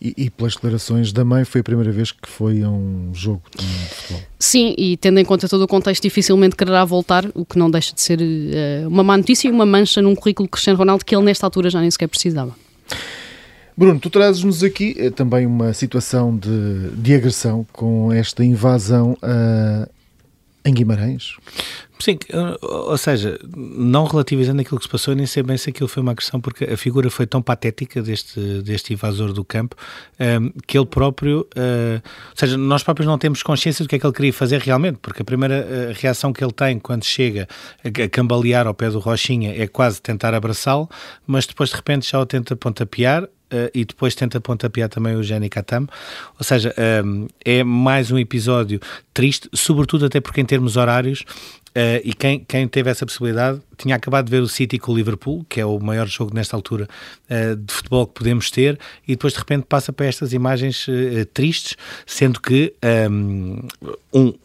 E, 0.00 0.14
e, 0.16 0.30
pelas 0.30 0.54
declarações 0.54 1.12
da 1.12 1.24
mãe, 1.24 1.44
foi 1.44 1.60
a 1.60 1.64
primeira 1.64 1.92
vez 1.92 2.10
que 2.10 2.28
foi 2.28 2.62
a 2.62 2.70
um 2.70 3.10
jogo 3.12 3.42
de 3.54 3.64
futebol. 3.64 4.22
Sim, 4.38 4.74
e 4.78 4.96
tendo 4.96 5.20
em 5.20 5.24
conta 5.24 5.48
todo 5.48 5.62
o 5.62 5.68
contexto, 5.68 6.02
dificilmente 6.02 6.56
quererá 6.56 6.84
voltar, 6.84 7.26
o 7.34 7.44
que 7.44 7.58
não 7.58 7.70
deixa 7.70 7.94
de 7.94 8.00
ser 8.00 8.18
uh, 8.20 8.88
uma 8.88 9.02
má 9.02 9.16
notícia 9.16 9.48
e 9.48 9.50
uma 9.50 9.66
mancha 9.66 10.00
num 10.00 10.14
currículo 10.14 10.46
de 10.46 10.52
Cristiano 10.52 10.78
Ronaldo 10.78 11.04
que 11.04 11.14
ele 11.14 11.24
nesta 11.24 11.46
altura 11.46 11.68
já 11.68 11.80
nem 11.80 11.90
sequer 11.90 12.08
precisava. 12.08 12.56
Bruno, 13.76 13.98
tu 13.98 14.10
trazes-nos 14.10 14.62
aqui 14.62 14.94
eh, 14.98 15.10
também 15.10 15.46
uma 15.46 15.72
situação 15.72 16.36
de, 16.36 16.90
de 16.90 17.14
agressão 17.14 17.66
com 17.72 18.12
esta 18.12 18.44
invasão 18.44 19.16
uh, 19.22 19.90
em 20.64 20.74
Guimarães. 20.74 21.36
Sim, 22.00 22.18
ou 22.62 22.96
seja, 22.96 23.38
não 23.54 24.04
relativizando 24.04 24.62
aquilo 24.62 24.78
que 24.78 24.86
se 24.86 24.90
passou, 24.90 25.14
nem 25.14 25.26
sei 25.26 25.42
bem 25.42 25.58
se 25.58 25.68
aquilo 25.68 25.86
foi 25.86 26.02
uma 26.02 26.12
agressão, 26.12 26.40
porque 26.40 26.64
a 26.64 26.76
figura 26.76 27.10
foi 27.10 27.26
tão 27.26 27.42
patética 27.42 28.00
deste, 28.00 28.62
deste 28.62 28.94
invasor 28.94 29.34
do 29.34 29.44
campo 29.44 29.76
um, 30.18 30.50
que 30.66 30.78
ele 30.78 30.86
próprio, 30.86 31.40
uh, 31.40 32.00
ou 32.30 32.36
seja, 32.36 32.56
nós 32.56 32.82
próprios 32.82 33.06
não 33.06 33.18
temos 33.18 33.42
consciência 33.42 33.84
do 33.84 33.88
que 33.88 33.96
é 33.96 33.98
que 33.98 34.06
ele 34.06 34.14
queria 34.14 34.32
fazer 34.32 34.60
realmente, 34.62 34.98
porque 35.02 35.20
a 35.20 35.24
primeira 35.24 35.60
uh, 35.60 36.00
reação 36.00 36.32
que 36.32 36.42
ele 36.42 36.52
tem 36.52 36.78
quando 36.78 37.04
chega 37.04 37.46
a, 37.84 38.04
a 38.04 38.08
cambalear 38.08 38.66
ao 38.66 38.72
pé 38.72 38.88
do 38.88 38.98
Rochinha 38.98 39.54
é 39.62 39.66
quase 39.66 40.00
tentar 40.00 40.32
abraçá-lo, 40.32 40.88
mas 41.26 41.46
depois 41.46 41.68
de 41.68 41.76
repente 41.76 42.10
já 42.10 42.18
o 42.18 42.24
tenta 42.24 42.56
pontapear, 42.56 43.28
e 43.74 43.84
depois 43.84 44.14
tenta 44.14 44.40
pontapear 44.40 44.88
também 44.88 45.16
o 45.16 45.22
Jenny 45.22 45.48
Katam. 45.48 45.86
Ou 46.38 46.44
seja, 46.44 46.74
um, 47.04 47.26
é 47.44 47.64
mais 47.64 48.10
um 48.10 48.18
episódio 48.18 48.80
triste, 49.12 49.48
sobretudo 49.52 50.06
até 50.06 50.20
porque 50.20 50.40
em 50.40 50.44
termos 50.44 50.76
horários 50.76 51.24
Uh, 51.70 52.02
e 52.02 52.12
quem, 52.12 52.40
quem 52.40 52.66
teve 52.66 52.90
essa 52.90 53.06
possibilidade 53.06 53.60
tinha 53.78 53.94
acabado 53.94 54.24
de 54.24 54.30
ver 54.32 54.42
o 54.42 54.48
City 54.48 54.76
com 54.76 54.90
o 54.90 54.96
Liverpool, 54.96 55.46
que 55.48 55.60
é 55.60 55.64
o 55.64 55.78
maior 55.78 56.08
jogo 56.08 56.34
nesta 56.34 56.56
altura 56.56 56.88
uh, 57.30 57.54
de 57.54 57.72
futebol 57.72 58.08
que 58.08 58.14
podemos 58.14 58.50
ter, 58.50 58.76
e 59.06 59.12
depois 59.12 59.32
de 59.32 59.38
repente 59.38 59.66
passa 59.68 59.92
para 59.92 60.06
estas 60.06 60.32
imagens 60.32 60.88
uh, 60.88 61.24
tristes, 61.32 61.76
sendo 62.04 62.40
que 62.40 62.74
um, 63.32 63.60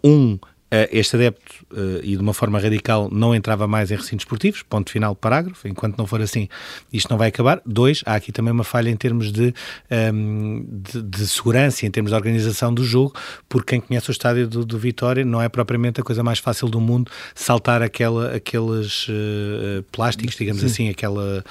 um 0.04 0.34
eh, 0.36 0.55
este 0.92 1.16
adepto, 1.16 1.54
eh, 1.76 2.02
e 2.04 2.16
de 2.16 2.22
uma 2.22 2.34
forma 2.34 2.60
radical, 2.60 3.10
não 3.12 3.36
entrava 3.36 3.68
mais 3.68 3.92
em 3.92 3.96
recintos 3.96 4.24
esportivos, 4.24 4.64
ponto 4.64 4.90
final, 4.90 5.16
parágrafo, 5.16 5.68
enquanto 5.68 5.98
não 5.98 6.08
for 6.08 6.22
assim, 6.22 6.48
isto 6.92 7.10
não 7.10 7.18
vai 7.18 7.30
acabar. 7.30 7.62
Dois, 7.66 8.02
há 8.06 8.16
aqui 8.16 8.32
também 8.32 8.52
uma 8.52 8.64
falha 8.64 8.90
em 8.90 8.96
termos 8.96 9.32
de, 9.32 9.54
ehm, 9.90 10.64
de, 10.68 11.02
de, 11.02 11.28
segurança, 11.28 11.86
em 11.86 11.92
termos 11.92 12.12
de 12.12 12.16
organização 12.16 12.74
do 12.74 12.84
jogo, 12.84 13.14
porque 13.48 13.72
quem 13.72 13.82
conhece 13.82 14.10
o 14.10 14.12
estádio 14.12 14.48
do, 14.48 14.66
do 14.66 14.78
Vitória 14.78 15.24
não 15.24 15.42
é 15.42 15.50
propriamente 15.50 16.02
a 16.02 16.04
coisa 16.04 16.24
mais 16.24 16.40
fácil 16.40 16.68
do 16.68 16.80
mundo 16.80 17.12
saltar 17.34 17.82
aquela, 17.82 18.36
aqueles 18.36 19.08
uh, 19.08 19.84
plásticos, 19.92 20.36
digamos 20.36 20.62
Sim. 20.62 20.68
assim, 20.68 20.90
aquela, 20.90 21.44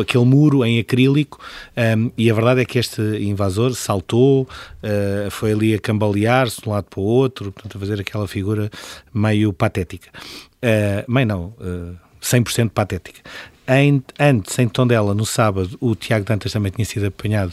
aquele 0.00 0.24
muro 0.24 0.64
em 0.64 0.78
acrílico, 0.78 1.38
um, 1.76 1.80
ehm, 1.80 2.10
e 2.16 2.30
a 2.30 2.34
verdade 2.34 2.60
é 2.62 2.64
que 2.64 2.78
este 2.78 3.02
invasor 3.20 3.74
saltou, 3.74 4.42
uh, 4.42 5.30
foi 5.30 5.52
ali 5.52 5.74
a 5.74 5.78
cambalear-se 5.78 6.60
de 6.60 6.68
um 6.68 6.72
lado 6.72 6.86
para 6.90 7.00
o 7.00 7.04
outro, 7.04 7.52
portanto, 7.52 7.76
a 7.76 7.80
fazer 7.80 8.00
aquela 8.00 8.26
figura 8.26 8.57
figura 8.58 8.70
meio 9.14 9.52
patética. 9.52 10.10
Uh, 10.62 11.10
meio 11.10 11.26
não, 11.26 11.44
uh, 11.60 11.94
eh, 11.94 12.08
100% 12.20 12.70
patética. 12.70 13.20
Em, 13.70 14.02
antes, 14.18 14.58
em 14.58 14.66
Tondela, 14.66 15.14
no 15.14 15.26
sábado, 15.26 15.76
o 15.78 15.94
Tiago 15.94 16.24
Dantas 16.24 16.50
também 16.52 16.72
tinha 16.72 16.86
sido 16.86 17.04
apanhado 17.04 17.52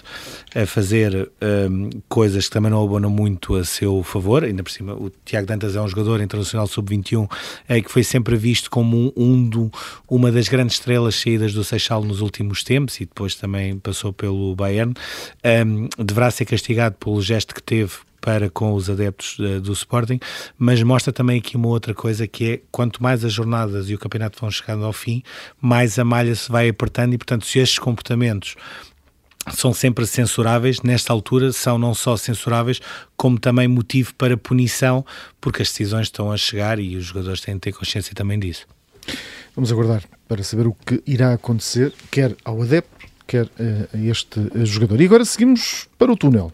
a 0.55 0.65
fazer 0.65 1.29
um, 1.69 1.89
coisas 2.07 2.45
que 2.45 2.51
também 2.51 2.71
não 2.71 2.81
abonam 2.81 3.09
muito 3.09 3.53
a 3.53 3.65
seu 3.65 4.01
favor. 4.01 4.45
Ainda 4.45 4.63
por 4.63 4.71
cima, 4.71 4.93
o 4.93 5.11
Tiago 5.25 5.45
Dantas 5.45 5.75
é 5.75 5.81
um 5.81 5.87
jogador 5.89 6.21
internacional 6.21 6.67
sub-21 6.67 7.29
é, 7.67 7.81
que 7.81 7.91
foi 7.91 8.01
sempre 8.01 8.37
visto 8.37 8.71
como 8.71 8.95
um, 8.97 9.11
um 9.17 9.49
do, 9.49 9.69
uma 10.09 10.31
das 10.31 10.47
grandes 10.47 10.77
estrelas 10.77 11.15
saídas 11.15 11.53
do 11.53 11.65
Seixal 11.65 12.01
nos 12.01 12.21
últimos 12.21 12.63
tempos 12.63 12.95
e 13.01 13.05
depois 13.05 13.35
também 13.35 13.77
passou 13.77 14.13
pelo 14.13 14.55
Bayern. 14.55 14.93
Um, 15.43 15.89
deverá 16.01 16.31
ser 16.31 16.45
castigado 16.45 16.95
pelo 16.95 17.21
gesto 17.21 17.53
que 17.53 17.61
teve 17.61 17.91
para 18.25 18.49
com 18.49 18.73
os 18.73 18.89
adeptos 18.89 19.37
uh, 19.37 19.61
do 19.61 19.71
Sporting, 19.71 20.19
mas 20.57 20.81
mostra 20.81 21.13
também 21.13 21.37
aqui 21.37 21.55
uma 21.55 21.67
outra 21.67 21.93
coisa 21.93 22.27
que 22.27 22.51
é 22.53 22.61
quanto 22.71 23.03
mais 23.03 23.23
as 23.23 23.31
jornadas 23.31 23.87
e 23.87 23.93
o 23.93 23.99
campeonato 23.99 24.41
vão 24.41 24.49
chegando 24.49 24.83
ao 24.83 24.91
fim, 24.91 25.21
mais 25.61 25.99
a 25.99 26.03
malha 26.03 26.33
se 26.33 26.51
vai 26.51 26.67
apertando 26.67 27.13
e, 27.13 27.19
portanto, 27.19 27.45
se 27.45 27.59
estes 27.59 27.77
comportamentos 27.77 28.55
são 29.53 29.71
sempre 29.71 30.07
censuráveis, 30.07 30.81
nesta 30.81 31.13
altura 31.13 31.51
são 31.51 31.77
não 31.77 31.93
só 31.93 32.17
censuráveis, 32.17 32.81
como 33.15 33.39
também 33.39 33.67
motivo 33.67 34.15
para 34.15 34.35
punição, 34.35 35.05
porque 35.39 35.61
as 35.61 35.69
decisões 35.69 36.07
estão 36.07 36.31
a 36.31 36.37
chegar 36.37 36.79
e 36.79 36.97
os 36.97 37.05
jogadores 37.05 37.41
têm 37.41 37.53
de 37.53 37.59
ter 37.59 37.73
consciência 37.73 38.15
também 38.15 38.39
disso. 38.39 38.65
Vamos 39.55 39.71
aguardar 39.71 40.03
para 40.27 40.43
saber 40.43 40.65
o 40.65 40.73
que 40.73 40.99
irá 41.05 41.33
acontecer, 41.33 41.93
quer 42.09 42.35
ao 42.43 42.59
adepto, 42.59 43.05
quer 43.27 43.47
eh, 43.59 43.87
a 43.93 43.97
este 43.99 44.49
jogador. 44.65 44.99
E 44.99 45.05
agora 45.05 45.23
seguimos 45.23 45.87
para 45.99 46.11
o 46.11 46.17
túnel. 46.17 46.51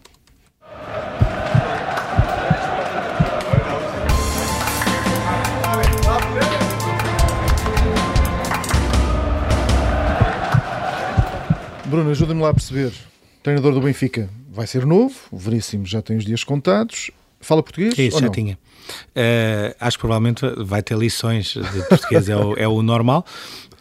Bruno, 11.91 12.09
ajuda-me 12.09 12.41
lá 12.41 12.51
a 12.51 12.53
perceber. 12.53 12.93
Treinador 13.43 13.73
do 13.73 13.81
Benfica 13.81 14.29
vai 14.49 14.65
ser 14.65 14.85
novo, 14.85 15.13
o 15.29 15.37
Veríssimo 15.37 15.85
já 15.85 16.01
tem 16.01 16.15
os 16.15 16.23
dias 16.23 16.41
contados. 16.41 17.11
Fala 17.41 17.61
português? 17.61 17.99
Isso, 17.99 18.17
já 18.17 18.27
não? 18.27 18.31
tinha. 18.31 18.57
Uh, 19.09 19.75
acho 19.77 19.97
que 19.97 20.01
provavelmente 20.01 20.45
vai 20.59 20.81
ter 20.81 20.97
lições 20.97 21.47
de 21.47 21.89
português, 21.89 22.29
é, 22.29 22.37
o, 22.37 22.53
é 22.55 22.65
o 22.65 22.81
normal. 22.81 23.25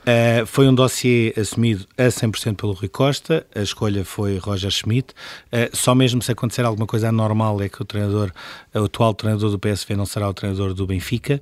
Uh, 0.00 0.44
foi 0.44 0.66
um 0.66 0.74
dossiê 0.74 1.32
assumido 1.38 1.86
a 1.96 2.04
100% 2.04 2.56
pelo 2.56 2.72
Rui 2.72 2.88
Costa, 2.88 3.46
a 3.54 3.60
escolha 3.60 4.04
foi 4.04 4.38
Roger 4.38 4.72
Schmidt. 4.72 5.14
Uh, 5.52 5.70
só 5.72 5.94
mesmo 5.94 6.20
se 6.20 6.32
acontecer 6.32 6.64
alguma 6.64 6.88
coisa 6.88 7.10
anormal 7.10 7.62
é 7.62 7.68
que 7.68 7.80
o 7.80 7.84
treinador, 7.84 8.32
o 8.74 8.84
atual 8.86 9.14
treinador 9.14 9.52
do 9.52 9.58
PSV 9.58 9.94
não 9.94 10.06
será 10.06 10.28
o 10.28 10.34
treinador 10.34 10.74
do 10.74 10.84
Benfica 10.84 11.40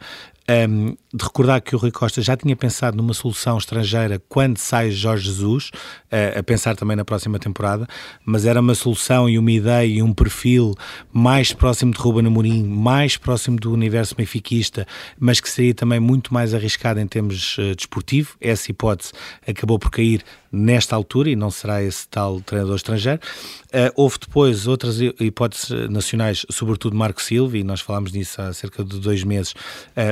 um, 0.48 0.96
de 1.12 1.25
recordar 1.25 1.61
que 1.62 1.75
o 1.75 1.79
Rui 1.79 1.90
Costa 1.90 2.21
já 2.21 2.37
tinha 2.37 2.55
pensado 2.55 2.97
numa 2.97 3.14
solução 3.14 3.57
estrangeira 3.57 4.21
quando 4.29 4.59
sai 4.59 4.90
Jorge 4.90 5.25
Jesus, 5.25 5.71
uh, 6.12 6.38
a 6.38 6.42
pensar 6.42 6.77
também 6.77 6.97
na 6.97 7.05
próxima 7.05 7.38
temporada, 7.38 7.87
mas 8.25 8.44
era 8.44 8.61
uma 8.61 8.75
solução 8.75 9.29
e 9.29 9.38
uma 9.38 9.51
ideia 9.51 9.87
e 9.87 10.03
um 10.03 10.12
perfil 10.12 10.75
mais 11.11 11.53
próximo 11.53 11.92
de 11.92 11.99
Ruben 11.99 12.27
Amorim, 12.27 12.62
mais 12.62 13.16
próximo 13.16 13.59
do 13.59 13.73
universo 13.73 14.14
benfiquista, 14.14 14.87
mas 15.18 15.40
que 15.40 15.49
seria 15.49 15.73
também 15.73 15.99
muito 15.99 16.33
mais 16.35 16.53
arriscado 16.53 17.01
em 17.01 17.07
termos 17.07 17.57
uh, 17.57 17.75
desportivo. 17.75 18.37
Essa 18.38 18.71
hipótese 18.71 19.12
acabou 19.47 19.79
por 19.79 19.90
cair 19.90 20.23
nesta 20.53 20.94
altura 20.94 21.31
e 21.31 21.37
não 21.37 21.51
será 21.51 21.83
esse 21.83 22.07
tal 22.09 22.40
treinador 22.42 22.77
estrangeiro. 22.77 23.21
Uh, 23.66 23.92
houve 23.97 24.18
depois 24.21 24.66
outras 24.66 25.01
hipóteses 25.01 25.88
nacionais, 25.88 26.44
sobretudo 26.51 26.94
Marco 26.94 27.23
Silva, 27.23 27.57
e 27.57 27.64
nós 27.64 27.81
falámos 27.81 28.12
disso 28.12 28.42
há 28.42 28.53
cerca 28.53 28.85
de 28.85 28.99
dois 28.99 29.25
meses. 29.25 29.55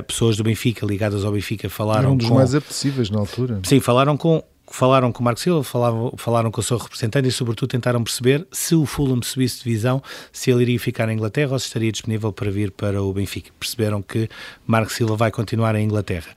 Pessoas 0.06 0.36
do 0.36 0.42
Benfica 0.42 0.85
ligadas 0.86 1.24
ao 1.24 1.32
Benfica 1.32 1.68
falaram. 1.68 2.12
Um 2.12 2.16
dos 2.16 2.28
com... 2.28 2.34
mais 2.34 2.54
apetecíveis 2.54 3.10
na 3.10 3.18
altura. 3.18 3.60
Sim, 3.64 3.80
falaram 3.80 4.16
com 4.16 4.42
falaram 4.68 5.12
com 5.12 5.20
o 5.20 5.24
Marco 5.24 5.38
Silva, 5.38 5.62
falavam, 5.62 6.12
falaram 6.16 6.50
com 6.50 6.60
o 6.60 6.64
seu 6.64 6.76
representante 6.76 7.28
e, 7.28 7.30
sobretudo, 7.30 7.68
tentaram 7.68 8.02
perceber 8.02 8.44
se 8.50 8.74
o 8.74 8.84
Fulham 8.84 9.22
subisse 9.22 9.58
de 9.58 9.64
divisão, 9.64 10.02
se 10.32 10.50
ele 10.50 10.62
iria 10.62 10.80
ficar 10.80 11.06
na 11.06 11.12
Inglaterra 11.12 11.52
ou 11.52 11.58
se 11.58 11.66
estaria 11.66 11.92
disponível 11.92 12.32
para 12.32 12.50
vir 12.50 12.72
para 12.72 13.00
o 13.00 13.12
Benfica. 13.12 13.52
Perceberam 13.60 14.02
que 14.02 14.28
Marco 14.66 14.92
Silva 14.92 15.14
vai 15.14 15.30
continuar 15.30 15.76
em 15.76 15.84
Inglaterra. 15.84 16.34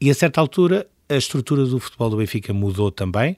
E 0.00 0.08
a 0.08 0.14
certa 0.14 0.40
altura 0.40 0.86
a 1.08 1.16
estrutura 1.16 1.64
do 1.64 1.78
futebol 1.78 2.10
do 2.10 2.16
Benfica 2.16 2.52
mudou 2.52 2.90
também. 2.90 3.36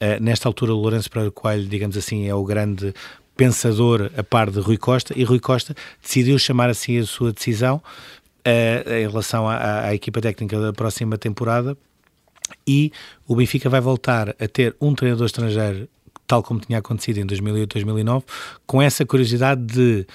Uh, 0.00 0.22
nesta 0.22 0.48
altura, 0.48 0.74
o 0.74 0.76
Lourenço 0.76 1.10
Pereira 1.10 1.30
Coelho, 1.30 1.66
digamos 1.66 1.96
assim, 1.96 2.28
é 2.28 2.34
o 2.34 2.44
grande 2.44 2.92
pensador 3.36 4.10
a 4.16 4.22
par 4.22 4.50
de 4.50 4.60
Rui 4.60 4.78
Costa, 4.78 5.12
e 5.16 5.22
Rui 5.22 5.38
Costa 5.38 5.74
decidiu 6.02 6.38
chamar 6.38 6.70
assim 6.70 6.98
a 6.98 7.04
sua 7.04 7.32
decisão 7.32 7.82
uh, 8.46 8.92
em 8.92 9.08
relação 9.08 9.48
à, 9.48 9.86
à 9.86 9.94
equipa 9.94 10.20
técnica 10.20 10.60
da 10.60 10.72
próxima 10.72 11.18
temporada. 11.18 11.76
E 12.66 12.92
o 13.26 13.34
Benfica 13.34 13.68
vai 13.68 13.80
voltar 13.80 14.30
a 14.30 14.48
ter 14.48 14.76
um 14.80 14.94
treinador 14.94 15.26
estrangeiro 15.26 15.88
tal 16.26 16.42
como 16.42 16.60
tinha 16.60 16.78
acontecido 16.78 17.18
em 17.18 17.26
2008, 17.26 17.72
2009, 17.74 18.24
com 18.66 18.82
essa 18.82 19.06
curiosidade 19.06 19.62
de 19.62 20.06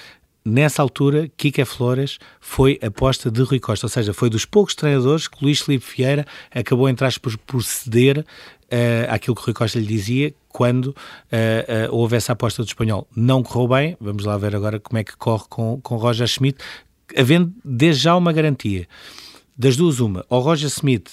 nessa 0.44 0.82
altura, 0.82 1.30
Kika 1.36 1.64
Flores 1.64 2.18
foi 2.40 2.78
aposta 2.82 3.30
de 3.30 3.42
Rui 3.42 3.60
Costa, 3.60 3.86
ou 3.86 3.90
seja, 3.90 4.12
foi 4.12 4.28
dos 4.28 4.44
poucos 4.44 4.74
treinadores 4.74 5.28
que 5.28 5.42
Luís 5.42 5.60
Felipe 5.60 5.86
Vieira 5.96 6.26
acabou, 6.50 6.88
entre 6.88 7.06
aspas, 7.06 7.36
por 7.36 7.62
ceder 7.62 8.18
uh, 8.18 8.24
àquilo 9.08 9.36
que 9.36 9.42
Rui 9.42 9.54
Costa 9.54 9.78
lhe 9.78 9.86
dizia 9.86 10.34
quando 10.48 10.86
uh, 10.86 10.92
uh, 10.92 11.96
houve 11.96 12.16
essa 12.16 12.32
aposta 12.32 12.62
do 12.62 12.66
espanhol. 12.66 13.06
Não 13.14 13.42
correu 13.42 13.68
bem, 13.68 13.96
vamos 14.00 14.24
lá 14.24 14.36
ver 14.36 14.54
agora 14.54 14.80
como 14.80 14.98
é 14.98 15.04
que 15.04 15.16
corre 15.16 15.44
com, 15.48 15.80
com 15.80 15.96
Roger 15.96 16.26
Schmidt, 16.26 16.58
havendo 17.16 17.52
desde 17.64 18.02
já 18.02 18.16
uma 18.16 18.32
garantia. 18.32 18.86
Das 19.56 19.76
duas, 19.76 20.00
uma, 20.00 20.24
ou 20.28 20.40
Roger 20.40 20.70
Schmidt 20.70 21.10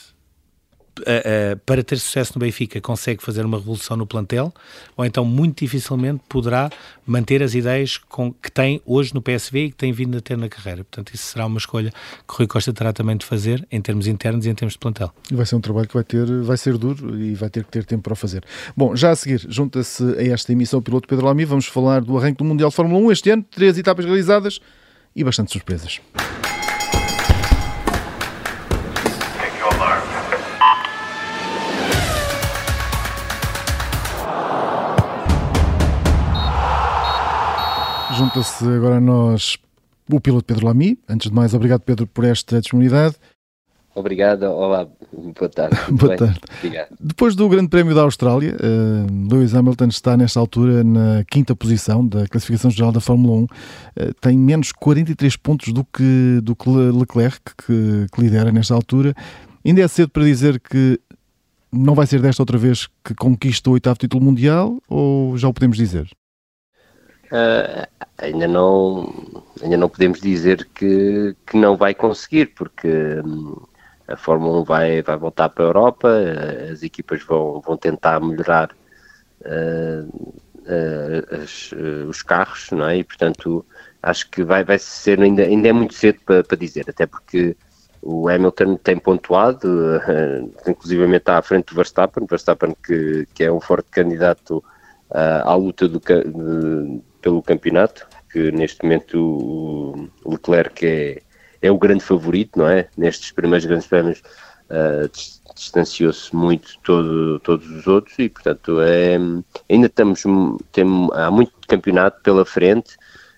uh, 1.00 1.56
uh, 1.56 1.60
para 1.66 1.84
ter 1.84 1.98
sucesso 1.98 2.34
no 2.36 2.40
Benfica, 2.40 2.80
consegue 2.82 3.24
fazer 3.24 3.46
uma 3.46 3.58
revolução 3.58 3.96
no 3.98 4.06
plantel, 4.06 4.54
ou 4.96 5.06
então 5.06 5.24
muito 5.26 5.60
dificilmente 5.60 6.22
poderá 6.28 6.70
manter 7.06 7.42
as 7.42 7.54
ideias 7.54 7.98
com, 7.98 8.32
que 8.32 8.52
tem 8.52 8.82
hoje 8.86 9.14
no 9.14 9.22
PSV 9.22 9.66
e 9.66 9.70
que 9.72 9.76
tem 9.76 9.92
vindo 9.92 10.18
a 10.18 10.22
ter 10.22 10.38
na 10.38 10.50
carreira. 10.50 10.84
Portanto, 10.84 11.14
isso 11.14 11.26
será 11.26 11.46
uma 11.46 11.58
escolha 11.58 11.92
que 11.92 12.36
Rui 12.36 12.48
Costa 12.48 12.74
terá 12.74 12.94
também 12.94 13.18
de 13.18 13.26
fazer 13.26 13.66
em 13.72 13.82
termos 13.82 14.08
internos 14.08 14.46
e 14.46 14.50
em 14.50 14.56
termos 14.56 14.74
de 14.74 14.80
plantel. 14.80 15.14
Vai 15.32 15.46
ser 15.46 15.56
um 15.56 15.62
trabalho 15.62 15.88
que 15.88 15.94
vai, 15.94 16.04
ter, 16.04 16.26
vai 16.42 16.58
ser 16.58 16.78
duro 16.78 17.20
e 17.20 17.34
vai 17.34 17.50
ter 17.50 17.64
que 17.64 17.72
ter 17.72 17.86
tempo 17.86 18.04
para 18.04 18.14
o 18.14 18.16
fazer. 18.16 18.44
Bom, 18.76 18.96
já 18.96 19.12
a 19.12 19.16
seguir, 19.16 19.46
junta-se 19.50 20.04
a 20.04 20.24
esta 20.24 20.52
emissão 20.52 20.80
o 20.80 20.82
piloto 20.82 21.08
Pedro 21.08 21.26
Lamy, 21.26 21.46
vamos 21.46 21.66
falar 21.66 22.02
do 22.02 22.18
arranque 22.18 22.38
do 22.38 22.44
Mundial 22.44 22.70
de 22.70 22.76
Fórmula 22.76 23.00
1 23.08 23.12
este 23.12 23.30
ano, 23.32 23.46
três 23.50 23.78
etapas 23.78 24.06
realizadas 24.06 24.60
e 25.16 25.24
bastante 25.24 25.52
surpresas. 25.52 26.02
Junta-se 38.20 38.66
agora 38.66 38.98
a 38.98 39.00
nós 39.00 39.58
o 40.12 40.20
piloto 40.20 40.44
Pedro 40.46 40.66
Lamy. 40.66 41.00
Antes 41.08 41.30
de 41.30 41.36
mais, 41.36 41.54
obrigado 41.54 41.82
Pedro 41.82 42.06
por 42.08 42.26
esta 42.26 42.60
disponibilidade. 42.60 43.16
Obrigado, 44.00 44.44
olá, 44.44 44.88
boa 45.12 45.50
tarde. 45.50 45.78
boa 45.92 46.16
tarde. 46.16 46.40
Obrigado. 46.60 46.96
Depois 46.98 47.36
do 47.36 47.50
Grande 47.50 47.68
Prémio 47.68 47.94
da 47.94 48.04
Austrália, 48.04 48.56
uh, 48.56 49.30
Lewis 49.30 49.54
Hamilton 49.54 49.88
está 49.88 50.16
nesta 50.16 50.40
altura 50.40 50.86
na 50.86 51.26
quinta 51.30 51.54
posição 51.54 52.08
da 52.08 52.26
classificação 52.26 52.72
geral 52.72 52.94
da 52.94 53.02
Fórmula 53.02 53.36
1. 53.36 53.44
Uh, 53.44 53.48
eh, 53.98 54.12
tem 54.22 54.38
menos 54.38 54.72
43 54.72 55.36
pontos 55.36 55.74
do 55.74 55.84
que, 55.84 56.40
do 56.42 56.56
que 56.56 56.70
Leclerc, 56.70 57.42
que, 57.58 58.06
que 58.10 58.22
lidera 58.22 58.54
nesta 58.54 58.74
altura. 58.74 59.14
Ainda 59.66 59.82
é 59.82 59.88
cedo 59.90 60.12
para 60.12 60.24
dizer 60.24 60.62
que 60.62 60.98
não 61.70 61.94
vai 61.94 62.08
ser 62.08 62.22
desta 62.22 62.42
outra 62.42 62.58
vez 62.58 62.88
que 63.04 63.14
conquista 63.14 63.70
o 63.70 63.74
oitavo 63.74 64.00
título 64.00 64.24
mundial 64.24 64.82
ou 64.88 65.38
já 65.38 65.50
o 65.50 65.54
podemos 65.54 65.76
dizer? 65.76 66.10
Uh, 67.26 67.86
ainda 68.18 68.48
não 68.48 69.14
ainda 69.62 69.76
não 69.76 69.90
podemos 69.90 70.22
dizer 70.22 70.68
que, 70.74 71.36
que 71.46 71.58
não 71.58 71.76
vai 71.76 71.94
conseguir 71.94 72.54
porque 72.56 72.88
um, 73.26 73.58
a 74.10 74.16
Fórmula 74.16 74.62
1 74.62 74.64
vai, 74.64 75.02
vai 75.02 75.18
voltar 75.18 75.50
para 75.50 75.64
a 75.64 75.68
Europa 75.68 76.10
as 76.72 76.84
equipas 76.84 77.24
vão, 77.24 77.62
vão 77.62 77.78
tentar 77.78 78.20
melhorar 78.20 78.72
uh, 79.42 80.34
uh, 80.60 81.42
as, 81.42 81.72
os 82.08 82.22
carros 82.22 82.72
não 82.72 82.88
é? 82.88 82.98
e 82.98 83.04
portanto 83.04 83.66
acho 84.02 84.30
que 84.30 84.44
vai, 84.44 84.64
vai 84.64 84.80
ser 84.80 85.22
ainda, 85.22 85.44
ainda 85.44 85.68
é 85.68 85.74
muito 85.74 85.94
cedo 85.94 86.20
para, 86.26 86.44
para 86.44 86.58
dizer 86.58 86.86
até 86.90 87.06
porque 87.06 87.56
o 88.02 88.30
Hamilton 88.30 88.78
tem 88.78 88.98
pontuado, 88.98 89.68
uh, 89.68 90.70
inclusivamente 90.70 91.22
está 91.22 91.38
à 91.38 91.42
frente 91.42 91.68
do 91.68 91.76
Verstappen, 91.76 92.26
Verstappen 92.26 92.76
que, 92.82 93.28
que 93.34 93.44
é 93.44 93.52
um 93.52 93.60
forte 93.60 93.90
candidato 93.92 94.64
à 95.12 95.56
luta 95.56 95.88
do, 95.88 96.00
de, 96.00 97.02
pelo 97.20 97.42
campeonato, 97.42 98.08
que 98.32 98.52
neste 98.52 98.84
momento 98.84 100.10
o 100.24 100.32
Leclerc 100.32 100.86
é, 100.86 101.22
é 101.62 101.72
o 101.72 101.78
grande 101.78 102.04
favorito, 102.04 102.58
não 102.58 102.68
é? 102.68 102.88
Nestes 102.98 103.32
primeiros 103.32 103.66
grandes 103.66 103.88
prémios 103.88 104.22
uh, 104.70 105.10
distanciou-se 105.56 106.34
muito 106.36 106.70
de 106.70 106.80
todo, 106.80 107.40
todos 107.40 107.70
os 107.70 107.88
outros 107.88 108.18
e, 108.20 108.30
portanto, 108.30 108.80
é, 108.82 109.18
ainda 109.70 109.88
estamos, 109.88 110.24
tem, 110.72 110.86
há 111.14 111.30
muito 111.30 111.52
campeonato 111.68 112.22
pela 112.22 112.46
frente, 112.46 112.96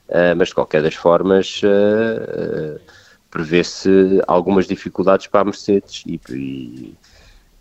uh, 0.10 0.36
mas 0.38 0.50
de 0.50 0.56
qualquer 0.56 0.84
das 0.84 0.96
formas 0.96 1.62
uh, 1.64 2.80
prevê-se 3.30 4.22
algumas 4.28 4.68
dificuldades 4.68 5.28
para 5.28 5.42
a 5.42 5.46
Mercedes 5.46 6.04
e, 6.06 6.20
e 6.30 6.96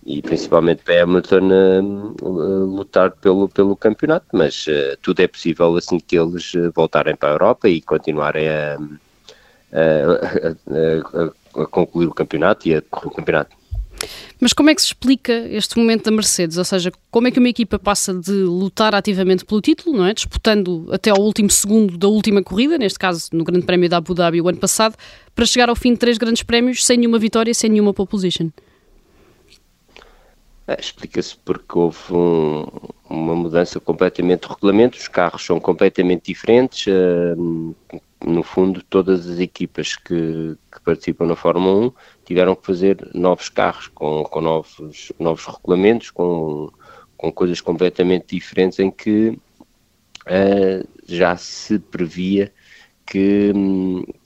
e 0.05 0.23
principalmente 0.23 0.83
para 0.83 1.03
Hamilton 1.03 2.15
uh, 2.23 2.65
lutar 2.65 3.11
pelo, 3.13 3.49
pelo 3.49 3.77
campeonato, 3.77 4.27
mas 4.33 4.67
uh, 4.67 4.97
tudo 5.03 5.21
é 5.21 5.29
possível 5.29 5.77
assim 5.77 6.01
que 6.01 6.19
eles 6.19 6.53
voltarem 6.75 7.15
para 7.15 7.29
a 7.29 7.33
Europa 7.33 7.69
e 7.69 7.83
continuarem 7.83 8.49
a, 8.49 8.79
a, 9.73 11.61
a, 11.61 11.63
a 11.63 11.67
concluir 11.67 12.07
o 12.07 12.15
campeonato 12.15 12.69
e 12.69 12.75
a 12.75 12.83
correr 12.83 13.07
o 13.09 13.11
campeonato. 13.11 13.61
Mas 14.41 14.53
como 14.53 14.71
é 14.71 14.75
que 14.75 14.81
se 14.81 14.89
explica 14.89 15.33
este 15.33 15.79
momento 15.79 16.05
da 16.05 16.11
Mercedes? 16.11 16.57
Ou 16.57 16.65
seja, 16.65 16.91
como 17.11 17.29
é 17.29 17.31
que 17.31 17.39
uma 17.39 17.49
equipa 17.49 17.79
passa 17.79 18.15
de 18.15 18.33
lutar 18.33 18.95
ativamente 18.95 19.45
pelo 19.45 19.61
título, 19.61 19.99
não 19.99 20.07
é? 20.07 20.15
disputando 20.15 20.89
até 20.91 21.11
ao 21.11 21.21
último 21.21 21.51
segundo 21.51 21.99
da 21.99 22.09
última 22.09 22.43
corrida, 22.43 22.79
neste 22.79 22.99
caso 22.99 23.29
no 23.33 23.45
Grande 23.45 23.67
Prémio 23.67 23.89
da 23.89 23.99
Abu 23.99 24.15
Dhabi 24.15 24.41
o 24.41 24.49
ano 24.49 24.59
passado, 24.59 24.97
para 25.35 25.45
chegar 25.45 25.69
ao 25.69 25.77
fim 25.77 25.93
de 25.93 25.99
três 25.99 26.17
grandes 26.17 26.43
prémios 26.43 26.85
sem 26.85 26.97
nenhuma 26.97 27.19
vitória, 27.19 27.53
sem 27.53 27.69
nenhuma 27.69 27.93
pole 27.93 28.09
position? 28.09 28.49
É, 30.67 30.79
explica-se 30.81 31.37
porque 31.45 31.79
houve 31.79 31.99
um, 32.11 32.65
uma 33.11 33.35
mudança 33.35 33.79
completamente 33.81 34.43
de 34.43 34.49
regulamento, 34.49 34.97
os 34.97 35.09
carros 35.09 35.45
são 35.45 35.61
completamente 35.61 36.33
diferentes. 36.33 36.87
Uh, 36.87 37.75
no 38.25 38.43
fundo, 38.43 38.83
todas 38.83 39.29
as 39.29 39.39
equipas 39.39 39.97
que, 39.97 40.57
que, 40.73 40.81
participam 40.85 41.27
na 41.27 41.37
Fórmula 41.37 41.87
1 41.87 41.93
tiveram 42.25 42.55
que 42.55 42.67
fazer 42.67 43.11
novos 43.15 43.49
carros 43.49 43.89
com, 43.89 44.25
com 44.25 44.41
novos, 44.41 45.13
novos 45.19 45.47
regulamentos, 45.47 46.11
com, 46.11 46.71
com 47.17 47.33
coisas 47.33 47.61
completamente 47.61 48.37
diferentes, 48.37 48.79
em 48.79 48.91
que 48.91 49.39
uh, 50.27 50.89
já 51.07 51.37
se 51.37 51.79
previa 51.79 52.53
que, 53.07 53.53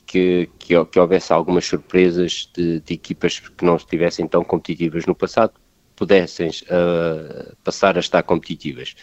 que, 0.07 0.51
que, 0.59 0.85
que 0.85 0.99
houvesse 0.99 1.33
algumas 1.33 1.65
surpresas 1.65 2.51
de, 2.55 2.81
de 2.81 2.95
equipas 2.95 3.39
que 3.39 3.65
não 3.65 3.77
estivessem 3.77 4.27
tão 4.27 4.45
competitivas 4.45 5.07
no 5.07 5.15
passado 5.15 5.55
pudessem 5.97 6.51
uh, 6.51 7.57
passar 7.63 7.97
a 7.97 8.01
estar 8.01 8.23
competitivas. 8.23 8.95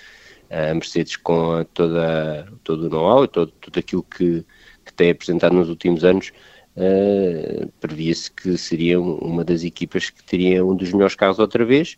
A 0.49 0.73
Mercedes, 0.73 1.15
com 1.15 1.63
toda, 1.73 2.51
todo 2.63 2.87
o 2.87 2.89
know-how 2.89 3.23
e 3.23 3.27
todo, 3.29 3.51
tudo 3.53 3.79
aquilo 3.79 4.03
que, 4.03 4.45
que 4.85 4.93
tem 4.93 5.11
apresentado 5.11 5.53
nos 5.53 5.69
últimos 5.69 6.03
anos, 6.03 6.31
uh, 6.75 7.71
previa-se 7.79 8.31
que 8.31 8.57
seria 8.57 8.99
uma 8.99 9.43
das 9.43 9.63
equipas 9.63 10.09
que 10.09 10.23
teria 10.23 10.65
um 10.65 10.75
dos 10.75 10.91
melhores 10.91 11.15
carros 11.15 11.39
outra 11.39 11.65
vez, 11.65 11.97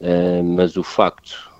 uh, 0.00 0.42
mas 0.44 0.76
o 0.76 0.82
facto, 0.82 1.52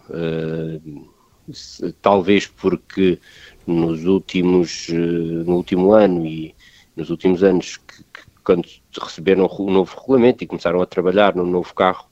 talvez 2.03 2.47
porque 2.47 3.19
nos 3.67 4.05
últimos, 4.05 4.89
no 4.89 5.57
último 5.57 5.93
ano 5.93 6.27
e 6.27 6.55
nos 6.97 7.11
últimos 7.11 7.43
anos, 7.43 7.79
que, 7.79 8.03
que, 8.05 8.35
quando 8.45 8.69
receberam 9.01 9.47
o 9.47 9.71
novo 9.71 9.99
regulamento 9.99 10.45
e 10.45 10.47
começaram 10.47 10.83
a 10.83 10.87
trabalhar 10.87 11.35
no 11.35 11.47
novo 11.47 11.75
carro, 11.75 12.07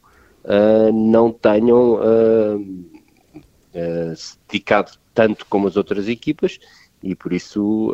uh, 0.45 0.93
não 0.93 1.31
tenham 1.31 1.95
uh, 1.95 2.59
uh, 2.59 4.17
se 4.17 4.39
dedicado 4.49 4.93
tanto 5.15 5.45
como 5.47 5.69
as 5.69 5.77
outras 5.77 6.09
equipas 6.09 6.59
e 7.03 7.15
por 7.15 7.33
isso 7.33 7.93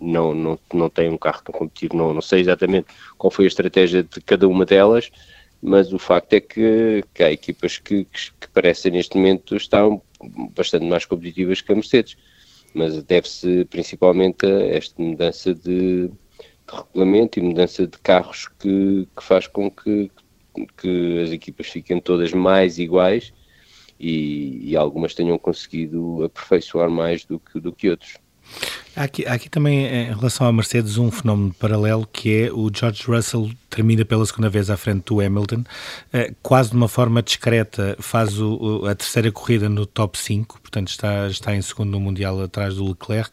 não, 0.00 0.34
não, 0.34 0.58
não 0.72 0.88
tem 0.88 1.10
um 1.10 1.18
carro 1.18 1.42
tão 1.44 1.52
competitivo. 1.52 1.96
Não, 1.96 2.14
não 2.14 2.22
sei 2.22 2.40
exatamente 2.40 2.88
qual 3.18 3.30
foi 3.30 3.44
a 3.44 3.48
estratégia 3.48 4.02
de 4.02 4.20
cada 4.22 4.48
uma 4.48 4.64
delas, 4.64 5.10
mas 5.62 5.92
o 5.92 5.98
facto 5.98 6.32
é 6.32 6.40
que, 6.40 7.04
que 7.12 7.22
há 7.22 7.30
equipas 7.30 7.78
que, 7.78 8.04
que, 8.04 8.32
que 8.40 8.48
parecem 8.48 8.92
neste 8.92 9.16
momento 9.16 9.56
estão 9.56 10.00
bastante 10.54 10.86
mais 10.86 11.04
competitivas 11.04 11.60
que 11.60 11.72
a 11.72 11.74
Mercedes, 11.74 12.16
mas 12.74 13.02
deve-se 13.02 13.64
principalmente 13.66 14.46
a 14.46 14.66
esta 14.68 15.00
mudança 15.02 15.54
de, 15.54 16.08
de 16.08 16.12
regulamento 16.66 17.38
e 17.38 17.42
mudança 17.42 17.86
de 17.86 17.98
carros 17.98 18.48
que, 18.58 19.06
que 19.14 19.22
faz 19.22 19.46
com 19.46 19.70
que, 19.70 20.10
que 20.78 21.22
as 21.22 21.30
equipas 21.30 21.66
fiquem 21.66 22.00
todas 22.00 22.32
mais 22.32 22.78
iguais 22.78 23.32
e, 23.98 24.70
e 24.70 24.76
algumas 24.76 25.14
tenham 25.14 25.38
conseguido 25.38 26.24
aperfeiçoar 26.24 26.90
mais 26.90 27.24
do 27.24 27.38
que, 27.38 27.60
do 27.60 27.72
que 27.72 27.90
outros. 27.90 28.18
Há 28.96 29.04
aqui, 29.04 29.26
há 29.26 29.34
aqui 29.34 29.50
também, 29.50 29.84
em 29.84 30.14
relação 30.14 30.46
à 30.46 30.52
Mercedes, 30.52 30.96
um 30.96 31.10
fenómeno 31.10 31.52
paralelo 31.52 32.08
que 32.10 32.44
é 32.44 32.50
o 32.50 32.70
George 32.74 33.02
Russell 33.06 33.50
termina 33.76 34.06
pela 34.06 34.24
segunda 34.24 34.48
vez 34.48 34.70
à 34.70 34.76
frente 34.78 35.04
do 35.04 35.20
Hamilton, 35.20 35.62
eh, 36.10 36.32
quase 36.42 36.70
de 36.70 36.76
uma 36.76 36.88
forma 36.88 37.22
discreta, 37.22 37.94
faz 38.00 38.40
o, 38.40 38.86
a 38.86 38.94
terceira 38.94 39.30
corrida 39.30 39.68
no 39.68 39.84
top 39.84 40.18
5, 40.18 40.58
portanto 40.62 40.88
está, 40.88 41.26
está 41.26 41.54
em 41.54 41.60
segundo 41.60 41.90
no 41.90 42.00
Mundial 42.00 42.40
atrás 42.42 42.76
do 42.76 42.88
Leclerc. 42.88 43.30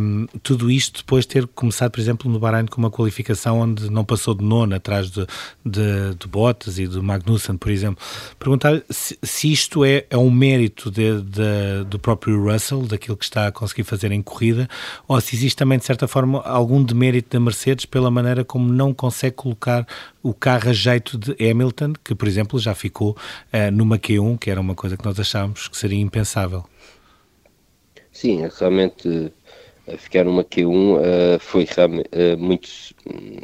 Um, 0.00 0.26
tudo 0.40 0.70
isto 0.70 0.98
depois 0.98 1.24
de 1.24 1.30
ter 1.30 1.46
começado, 1.48 1.90
por 1.90 1.98
exemplo, 1.98 2.30
no 2.30 2.38
Bahrein 2.38 2.66
com 2.66 2.80
uma 2.80 2.92
qualificação 2.92 3.58
onde 3.58 3.90
não 3.90 4.04
passou 4.04 4.36
de 4.36 4.44
nona 4.44 4.76
atrás 4.76 5.10
de, 5.10 5.26
de, 5.64 6.14
de 6.16 6.28
Bottas 6.28 6.78
e 6.78 6.86
do 6.86 7.02
Magnussen, 7.02 7.56
por 7.56 7.72
exemplo. 7.72 8.04
Perguntar 8.38 8.80
se, 8.88 9.18
se 9.20 9.50
isto 9.50 9.84
é, 9.84 10.06
é 10.08 10.16
um 10.16 10.30
mérito 10.30 10.92
de, 10.92 11.22
de, 11.22 11.84
do 11.88 11.98
próprio 11.98 12.40
Russell, 12.40 12.82
daquilo 12.82 13.16
que 13.16 13.24
está 13.24 13.48
a 13.48 13.52
conseguir 13.52 13.82
fazer 13.82 14.12
em 14.12 14.22
corrida, 14.22 14.68
ou 15.06 15.20
se 15.20 15.34
existe 15.36 15.56
também, 15.56 15.78
de 15.78 15.84
certa 15.84 16.08
forma, 16.08 16.40
algum 16.42 16.82
demérito 16.82 17.30
da 17.30 17.40
Mercedes 17.40 17.84
pela 17.84 18.10
maneira 18.10 18.44
como 18.44 18.72
não 18.72 18.92
consegue 18.92 19.36
colocar 19.36 19.86
o 20.22 20.34
carro 20.34 20.70
a 20.70 20.72
jeito 20.72 21.16
de 21.18 21.32
Hamilton, 21.42 21.92
que, 22.04 22.14
por 22.14 22.26
exemplo, 22.26 22.58
já 22.58 22.74
ficou 22.74 23.10
uh, 23.10 23.70
numa 23.72 23.98
Q1, 23.98 24.38
que 24.38 24.50
era 24.50 24.60
uma 24.60 24.74
coisa 24.74 24.96
que 24.96 25.04
nós 25.04 25.18
achávamos 25.18 25.68
que 25.68 25.76
seria 25.76 26.00
impensável. 26.00 26.64
Sim, 28.12 28.44
é 28.44 28.50
realmente 28.58 29.08
uh, 29.08 29.98
ficar 29.98 30.24
numa 30.24 30.42
Q1 30.44 30.66
uh, 30.66 31.38
foi 31.38 31.66
realmente, 31.68 32.10
muito 32.38 32.68
um, 33.06 33.38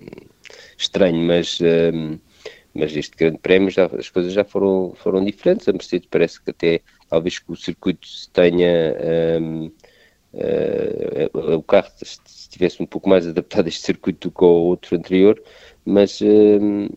estranho, 0.76 1.24
mas, 1.24 1.60
mas 2.74 2.96
este 2.96 3.16
grande 3.16 3.38
prémio 3.38 3.70
já, 3.70 3.86
as 3.86 4.10
coisas 4.10 4.32
já 4.32 4.44
foram, 4.44 4.94
foram 4.96 5.24
diferentes. 5.24 5.68
A 5.68 5.72
Mercedes 5.72 6.08
parece 6.10 6.42
que 6.42 6.50
até 6.50 6.80
talvez 7.12 7.38
que 7.38 7.52
o 7.52 7.56
circuito 7.56 8.08
tenha 8.32 8.96
um, 9.40 9.70
uh, 10.34 11.56
o 11.56 11.62
carro 11.62 11.90
estivesse 12.02 12.82
um 12.82 12.86
pouco 12.86 13.08
mais 13.08 13.26
adaptado 13.26 13.66
a 13.66 13.68
este 13.68 13.82
circuito 13.82 14.28
do 14.28 14.34
que 14.34 14.44
ao 14.44 14.50
outro 14.50 14.96
anterior, 14.96 15.42
mas, 15.84 16.20
um, 16.20 16.88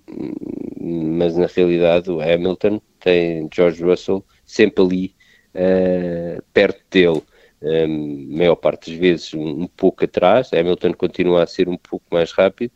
mas 1.18 1.36
na 1.36 1.48
realidade 1.48 2.12
o 2.12 2.22
Hamilton 2.22 2.82
tem 3.00 3.50
George 3.54 3.84
Russell 3.84 4.26
sempre 4.46 4.84
ali 4.84 5.16
uh, 5.56 6.42
perto 6.54 6.82
dele. 6.90 7.24
Um, 7.62 8.38
maior 8.38 8.56
parte 8.56 8.92
das 8.92 9.00
vezes 9.00 9.34
um, 9.34 9.64
um, 9.64 9.68
pouco 9.68 10.04
atrás, 10.04 10.54
Hamilton 10.54 10.94
continua 10.94 11.44
a 11.44 11.48
ser 11.48 11.68
um 11.68 11.78
pouco 11.78 12.06
mais 12.12 12.32
rápido, 12.32 12.72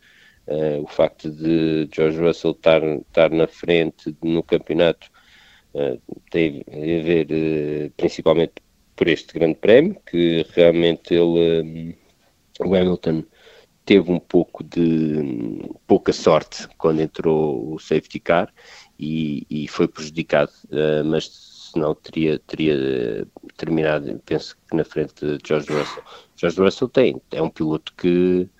uh, 0.48 0.82
o 0.82 0.86
facto 0.86 1.30
de 1.30 1.88
George 1.94 2.18
Russell 2.18 2.52
estar, 2.52 2.82
estar 2.82 3.30
na 3.30 3.46
frente 3.46 4.16
no 4.22 4.42
campeonato 4.42 5.08
uh, 5.74 6.00
tem 6.30 6.64
a 6.66 7.02
ver 7.02 7.26
uh, 7.30 7.90
principalmente 7.96 8.54
por 9.00 9.08
este 9.08 9.32
grande 9.32 9.54
prémio, 9.54 9.96
que 10.04 10.44
realmente 10.54 11.14
ele, 11.14 11.96
o 12.60 12.74
Hamilton 12.74 13.24
teve 13.86 14.12
um 14.12 14.20
pouco 14.20 14.62
de 14.62 15.62
pouca 15.86 16.12
sorte 16.12 16.68
quando 16.76 17.00
entrou 17.00 17.72
o 17.72 17.78
safety 17.78 18.20
car 18.20 18.52
e, 18.98 19.46
e 19.48 19.66
foi 19.68 19.88
prejudicado, 19.88 20.52
mas 21.06 21.70
senão 21.72 21.94
teria, 21.94 22.38
teria 22.40 23.26
terminado, 23.56 24.20
penso 24.26 24.54
que 24.68 24.76
na 24.76 24.84
frente 24.84 25.14
de 25.24 25.38
George 25.48 25.72
Russell. 25.72 26.02
George 26.36 26.60
Russell 26.60 26.88
tem, 26.90 27.22
é 27.30 27.40
um 27.40 27.48
piloto 27.48 27.94
que, 27.96 28.50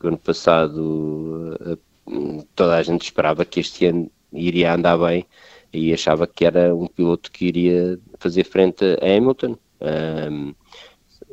que 0.00 0.06
ano 0.08 0.18
passado 0.18 1.56
eh, 1.60 2.42
toda 2.56 2.78
a 2.78 2.82
gente 2.82 3.02
esperava 3.02 3.44
que 3.44 3.60
este 3.60 3.86
ano 3.86 4.10
iria 4.32 4.74
andar 4.74 4.98
bem 4.98 5.24
e 5.72 5.92
achava 5.94 6.26
que 6.26 6.44
era 6.44 6.74
um 6.74 6.88
piloto 6.88 7.30
que 7.30 7.46
iria 7.46 7.96
fazer 8.18 8.42
frente 8.42 8.84
a 9.00 9.16
Hamilton. 9.16 9.56
Um, 9.80 10.54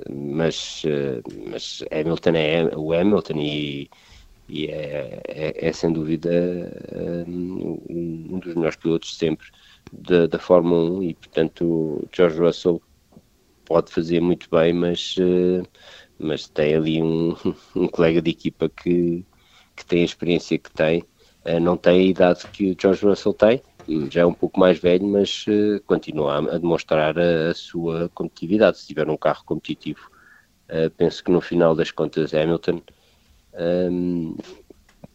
mas, 0.09 0.83
eh, 0.85 1.21
mas 1.49 1.83
Hamilton 1.91 2.35
é 2.35 2.75
o 2.75 2.93
Hamilton 2.93 3.37
e, 3.37 3.89
e 4.49 4.67
é, 4.67 5.21
é, 5.27 5.67
é, 5.67 5.73
sem 5.73 5.91
dúvida 5.91 6.29
um, 7.27 7.79
um 7.89 8.39
dos 8.39 8.55
melhores 8.55 8.77
pilotos 8.77 9.15
sempre 9.17 9.47
da, 9.91 10.27
da 10.27 10.39
Fórmula 10.39 10.91
1 10.99 11.03
e, 11.03 11.13
portanto, 11.15 12.07
George 12.11 12.39
Russell 12.39 12.81
pode 13.65 13.91
fazer 13.91 14.21
muito 14.21 14.49
bem, 14.49 14.73
mas, 14.73 15.15
uh, 15.17 15.65
mas 16.19 16.47
tem 16.49 16.75
ali 16.75 17.01
um, 17.01 17.35
um 17.75 17.87
colega 17.87 18.21
de 18.21 18.31
equipa 18.31 18.69
que, 18.69 19.25
que 19.75 19.85
tem 19.85 20.01
a 20.01 20.05
experiência 20.05 20.57
que 20.57 20.71
tem, 20.71 21.03
uh, 21.45 21.59
não 21.61 21.77
tem 21.77 21.99
a 21.99 22.03
idade 22.03 22.47
que 22.47 22.71
o 22.71 22.75
George 22.79 23.05
Russell 23.05 23.33
tem, 23.33 23.61
já 24.09 24.21
é 24.21 24.25
um 24.25 24.33
pouco 24.33 24.59
mais 24.59 24.79
velho, 24.79 25.05
mas 25.07 25.45
uh, 25.47 25.81
continua 25.85 26.37
a, 26.37 26.57
demonstrar 26.57 27.17
a, 27.17 27.49
a, 27.49 27.53
sua 27.53 28.09
competitividade. 28.13 28.79
Se 28.79 28.87
tiver 28.87 29.09
um 29.09 29.17
carro 29.17 29.43
competitivo, 29.45 30.09
penso 30.95 31.21
que 31.23 31.31
no 31.31 31.41
final 31.41 31.75
das 31.75 31.91
contas 31.91 32.33
Hamilton 32.33 32.81
um, 33.53 34.35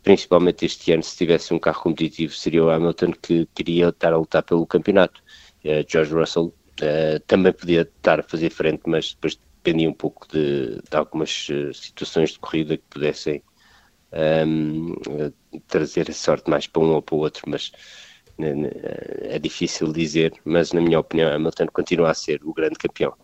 principalmente 0.03 0.65
este 0.65 0.93
ano, 0.93 1.03
se 1.03 1.17
tivesse 1.17 1.53
um 1.53 1.59
carro 1.59 1.83
competitivo, 1.83 2.33
seria 2.33 2.65
o 2.65 2.71
Hamilton 2.71 3.12
que 3.12 3.47
queria 3.55 3.89
estar 3.89 4.12
a 4.12 4.19
lutar 4.19 4.43
pelo 4.43 4.67
campeonato. 4.67 5.23
Uh, 5.65 5.85
George 5.89 6.15
Russell 6.15 6.55
uh, 6.81 7.21
também 7.27 7.53
podia 7.53 7.83
estar 7.83 8.21
a 8.21 8.23
fazer 8.23 8.51
frente, 8.51 8.83
mas 8.87 9.15
depois 9.15 9.39
dependia 9.57 9.89
um 9.89 9.95
pouco 9.95 10.29
de, 10.29 10.81
de 10.89 10.97
algumas 10.97 11.49
uh, 11.49 11.75
situações 11.75 12.31
de 12.31 12.39
corrida 12.39 12.77
que 12.77 12.85
pudessem 12.89 13.43
um, 14.12 14.95
ehm, 15.09 15.61
trazer 15.67 16.09
a 16.09 16.12
sorte 16.12 16.49
mais 16.49 16.67
para 16.69 16.83
um 16.83 16.93
ou 16.93 17.03
para 17.03 17.17
o 17.17 17.19
outro, 17.19 17.43
mas 17.49 17.73
é 18.38 19.38
difícil 19.38 19.92
dizer, 19.92 20.33
mas 20.44 20.72
na 20.72 20.81
minha 20.81 21.01
opinião 21.01 21.33
Hamilton 21.33 21.66
continua 21.72 22.11
a 22.11 22.14
ser 22.14 22.40
o 22.44 22.53
grande 22.53 22.77
campeão. 22.77 23.14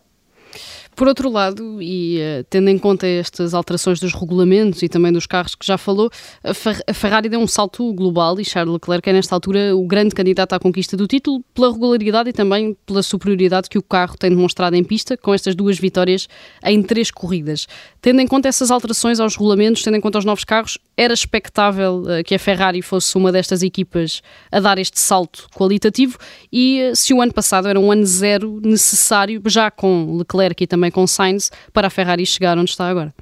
Por 0.95 1.07
outro 1.07 1.29
lado, 1.29 1.81
e 1.81 2.19
uh, 2.19 2.43
tendo 2.49 2.69
em 2.69 2.77
conta 2.77 3.07
estas 3.07 3.53
alterações 3.53 3.99
dos 3.99 4.13
regulamentos 4.13 4.81
e 4.83 4.89
também 4.89 5.11
dos 5.11 5.25
carros 5.25 5.55
que 5.55 5.65
já 5.65 5.77
falou, 5.77 6.09
a, 6.43 6.53
Fer 6.53 6.79
a 6.87 6.93
Ferrari 6.93 7.29
deu 7.29 7.39
um 7.39 7.47
salto 7.47 7.93
global 7.93 8.39
e 8.39 8.45
Charles 8.45 8.73
Leclerc 8.73 9.09
é 9.09 9.13
nesta 9.13 9.35
altura 9.35 9.75
o 9.75 9.85
grande 9.87 10.13
candidato 10.13 10.53
à 10.53 10.59
conquista 10.59 10.95
do 10.95 11.07
título 11.07 11.43
pela 11.53 11.71
regularidade 11.71 12.29
e 12.29 12.33
também 12.33 12.77
pela 12.85 13.01
superioridade 13.01 13.69
que 13.69 13.77
o 13.77 13.81
carro 13.81 14.17
tem 14.17 14.29
demonstrado 14.29 14.75
em 14.75 14.83
pista 14.83 15.17
com 15.17 15.33
estas 15.33 15.55
duas 15.55 15.79
vitórias 15.79 16.27
em 16.63 16.81
três 16.81 17.09
corridas. 17.09 17.67
Tendo 18.01 18.21
em 18.21 18.27
conta 18.27 18.47
essas 18.47 18.69
alterações 18.69 19.19
aos 19.19 19.35
regulamentos, 19.35 19.83
tendo 19.83 19.97
em 19.97 20.01
conta 20.01 20.19
os 20.19 20.25
novos 20.25 20.43
carros, 20.43 20.77
era 20.95 21.13
expectável 21.13 22.03
uh, 22.03 22.23
que 22.23 22.35
a 22.35 22.39
Ferrari 22.39 22.81
fosse 22.81 23.15
uma 23.17 23.31
destas 23.31 23.63
equipas 23.63 24.21
a 24.51 24.59
dar 24.59 24.77
este 24.77 24.99
salto 24.99 25.47
qualitativo 25.55 26.17
e 26.51 26.89
uh, 26.91 26.95
se 26.95 27.13
o 27.13 27.21
ano 27.21 27.33
passado 27.33 27.67
era 27.67 27.79
um 27.79 27.91
ano 27.91 28.05
zero 28.05 28.59
necessário, 28.63 29.41
já 29.47 29.71
com 29.71 30.17
Leclerc 30.17 30.63
e 30.63 30.67
também 30.67 30.82
com 30.91 31.05
Sainz, 31.07 31.51
para 31.71 31.87
a 31.87 31.89
Ferrari 31.89 32.25
chegar 32.25 32.57
onde 32.57 32.71
está 32.71 32.87
agora? 32.87 33.13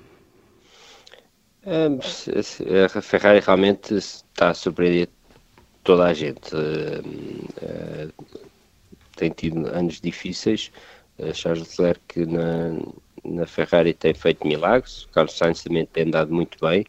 A 2.95 3.01
Ferrari 3.01 3.39
realmente 3.39 3.95
está 3.95 4.49
a 4.49 4.53
surpreender 4.53 5.09
toda 5.83 6.05
a 6.05 6.13
gente. 6.13 6.49
Eh, 7.61 8.09
tem 9.15 9.29
tido 9.29 9.67
anos 9.67 10.01
difíceis. 10.01 10.71
Charles 11.33 11.77
Leclerc 11.77 12.25
na, 12.25 12.79
na 13.23 13.45
Ferrari 13.45 13.93
tem 13.93 14.13
feito 14.13 14.45
milagres, 14.47 15.07
Carlos 15.11 15.37
Sainz 15.37 15.63
também 15.63 15.85
tem 15.85 16.05
andado 16.05 16.33
muito 16.33 16.57
bem 16.59 16.85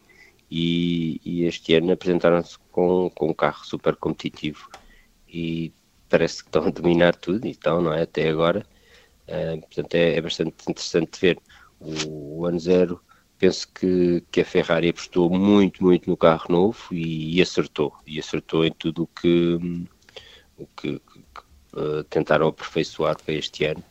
e, 0.50 1.20
e 1.24 1.44
este 1.44 1.74
ano 1.74 1.92
apresentaram-se 1.92 2.58
com, 2.70 3.10
com 3.10 3.30
um 3.30 3.34
carro 3.34 3.64
super 3.64 3.96
competitivo 3.96 4.68
e 5.28 5.72
parece 6.08 6.42
que 6.42 6.48
estão 6.48 6.66
a 6.66 6.70
dominar 6.70 7.14
tudo, 7.16 7.46
então, 7.46 7.80
não 7.80 7.92
é? 7.92 8.02
Até 8.02 8.28
agora. 8.28 8.66
Uh, 9.28 9.60
portanto, 9.60 9.94
é, 9.94 10.16
é, 10.16 10.20
bastante 10.20 10.54
interessante 10.68 11.20
ver. 11.20 11.38
O, 11.80 12.40
o, 12.40 12.46
ano 12.46 12.60
zero, 12.60 13.00
penso 13.38 13.68
que, 13.72 14.22
que 14.30 14.40
a 14.40 14.44
Ferrari 14.44 14.88
apostou 14.88 15.30
muito, 15.30 15.82
muito 15.82 16.08
no 16.08 16.16
carro 16.16 16.46
novo 16.48 16.78
e, 16.92 17.36
e 17.36 17.42
acertou. 17.42 17.92
E 18.06 18.18
acertou 18.18 18.64
em 18.64 18.72
tudo 18.72 19.04
o 19.04 19.06
que, 19.06 19.58
o 20.56 20.66
que, 20.76 20.98
que 20.98 21.78
uh, 21.78 22.04
tentaram 22.04 22.48
aperfeiçoar 22.48 23.16
para 23.22 23.34
este 23.34 23.64
ano. 23.64 23.82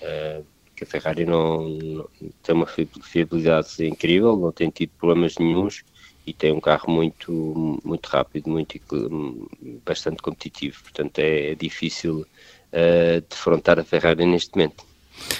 Uh, 0.00 0.44
que 0.74 0.84
a 0.84 0.86
Ferrari 0.86 1.24
não, 1.24 1.68
não, 1.68 2.08
tem 2.42 2.54
uma 2.54 2.66
fiabilidade 2.66 3.86
incrível, 3.86 4.36
não 4.36 4.52
tem 4.52 4.70
tido 4.70 4.90
problemas 4.98 5.36
nenhums 5.38 5.84
e 6.26 6.32
tem 6.32 6.52
um 6.52 6.60
carro 6.60 6.90
muito, 6.90 7.80
muito 7.84 8.06
rápido, 8.06 8.50
muito, 8.50 8.80
bastante 9.84 10.22
competitivo. 10.22 10.82
Portanto, 10.82 11.18
é, 11.18 11.52
é 11.52 11.54
difícil 11.54 12.26
uh, 12.74 13.24
defrontar 13.28 13.78
a 13.78 13.84
Ferrari 13.84 14.26
neste 14.26 14.56
momento. 14.56 14.84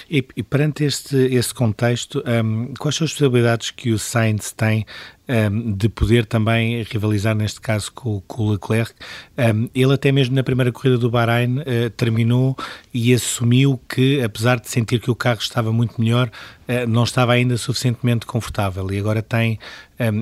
E, 0.09 0.25
e, 0.35 0.43
perante 0.43 0.83
este, 0.83 1.53
contexto, 1.53 2.23
um, 2.43 2.73
quais 2.79 2.95
são 2.95 3.05
as 3.05 3.11
possibilidades 3.11 3.71
que 3.71 3.91
o 3.91 3.99
Sainz 3.99 4.51
tem 4.51 4.85
um, 5.27 5.73
de 5.73 5.89
poder 5.89 6.25
também 6.25 6.81
rivalizar, 6.83 7.35
neste 7.35 7.59
caso, 7.59 7.91
com, 7.91 8.21
com 8.21 8.43
o 8.43 8.51
Leclerc? 8.51 8.93
Um, 9.37 9.69
ele 9.75 9.93
até 9.93 10.11
mesmo 10.11 10.35
na 10.35 10.43
primeira 10.43 10.71
corrida 10.71 10.97
do 10.97 11.09
Bahrein 11.09 11.59
uh, 11.59 11.89
terminou 11.97 12.55
e 12.93 13.13
assumiu 13.13 13.79
que, 13.89 14.21
apesar 14.21 14.59
de 14.59 14.69
sentir 14.69 14.99
que 14.99 15.11
o 15.11 15.15
carro 15.15 15.39
estava 15.39 15.71
muito 15.71 15.99
melhor, 15.99 16.29
uh, 16.67 16.87
não 16.87 17.03
estava 17.03 17.33
ainda 17.33 17.57
suficientemente 17.57 18.25
confortável 18.25 18.91
e 18.91 18.99
agora 18.99 19.21
tem 19.21 19.59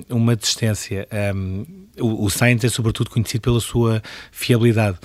uma 0.08 0.36
distância. 0.36 1.08
o, 2.00 2.26
o 2.26 2.30
Sainz 2.30 2.64
é 2.64 2.70
sobretudo 2.70 3.10
conhecido 3.10 3.42
pela 3.42 3.60
sua 3.60 4.04
fiabilidade 4.32 5.00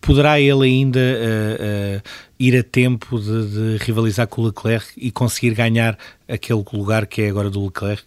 poderá 0.00 0.40
ele 0.40 0.64
ainda 0.64 0.98
uh, 1.00 1.98
uh, 1.98 2.02
ir 2.38 2.58
a 2.58 2.62
tempo 2.62 3.18
de, 3.18 3.76
de, 3.76 3.84
rivalizar 3.84 4.26
com 4.26 4.42
o 4.42 4.46
Leclerc 4.46 4.92
e 4.96 5.10
conseguir 5.10 5.54
ganhar 5.54 5.98
aquele 6.28 6.64
lugar 6.72 7.06
que 7.06 7.22
é 7.22 7.28
agora 7.28 7.50
do 7.50 7.64
Leclerc? 7.64 8.04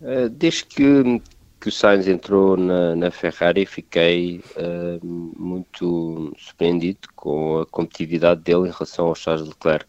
Uh, 0.00 0.28
desde 0.30 0.64
que, 0.64 1.22
que 1.60 1.68
o 1.68 1.72
Sainz 1.72 2.08
entrou 2.08 2.56
na, 2.56 2.96
na 2.96 3.10
Ferrari, 3.10 3.64
fiquei 3.66 4.42
muito 5.02 6.32
surpreendido 6.38 7.08
com 7.14 7.60
a 7.60 7.66
competitividade 7.66 8.40
dele 8.42 8.68
em 8.68 8.72
relação 8.72 9.06
ao 9.06 9.14
Charles 9.14 9.46
Leclerc. 9.46 9.86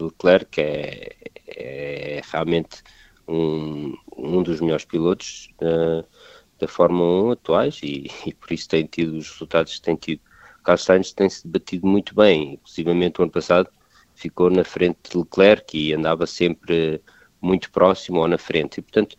Leclerc 0.00 0.60
é, 0.60 1.14
é, 1.46 2.22
realmente 2.32 2.82
um, 3.28 3.94
um 4.16 4.42
dos 4.42 4.60
melhores 4.60 4.86
pilotos 4.86 5.50
da 6.58 6.68
Fórmula 6.68 7.24
1 7.28 7.30
atuais 7.32 7.80
e, 7.82 8.10
e, 8.26 8.34
por 8.34 8.52
isso 8.52 8.68
tem 8.68 8.84
tido 8.86 9.16
os 9.16 9.30
resultados 9.30 9.76
que 9.76 9.82
tem 9.82 9.96
tido. 9.96 10.20
Carlos 10.64 10.84
Sainz 10.84 11.12
tem-se 11.12 11.46
batido 11.46 11.86
muito 11.86 12.14
bem, 12.14 12.54
inclusive 12.54 12.90
o 12.90 13.22
ano 13.22 13.30
passado 13.30 13.70
ficou 14.14 14.50
na 14.50 14.64
frente 14.64 14.98
de 15.10 15.16
Leclerc 15.16 15.78
e 15.78 15.94
andava 15.94 16.26
sempre 16.26 17.00
muito 17.40 17.70
próximo 17.70 18.20
ou 18.20 18.28
na 18.28 18.36
frente. 18.36 18.78
E, 18.78 18.82
portanto, 18.82 19.16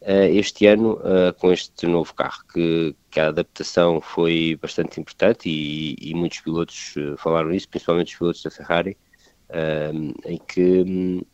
eh, 0.00 0.30
este 0.30 0.66
ano, 0.66 1.00
eh, 1.04 1.32
com 1.32 1.52
este 1.52 1.86
novo 1.86 2.14
carro, 2.14 2.44
que, 2.52 2.94
que 3.10 3.18
a 3.18 3.28
adaptação 3.28 4.00
foi 4.00 4.56
bastante 4.62 5.00
importante 5.00 5.48
e, 5.48 5.96
e, 6.00 6.14
muitos 6.14 6.40
pilotos 6.40 6.94
eh, 6.96 7.16
falaram 7.18 7.52
isso, 7.52 7.68
principalmente 7.68 8.12
os 8.12 8.18
pilotos 8.18 8.42
da 8.42 8.50
Ferrari, 8.50 8.96
em 10.24 10.38
que 10.46 11.24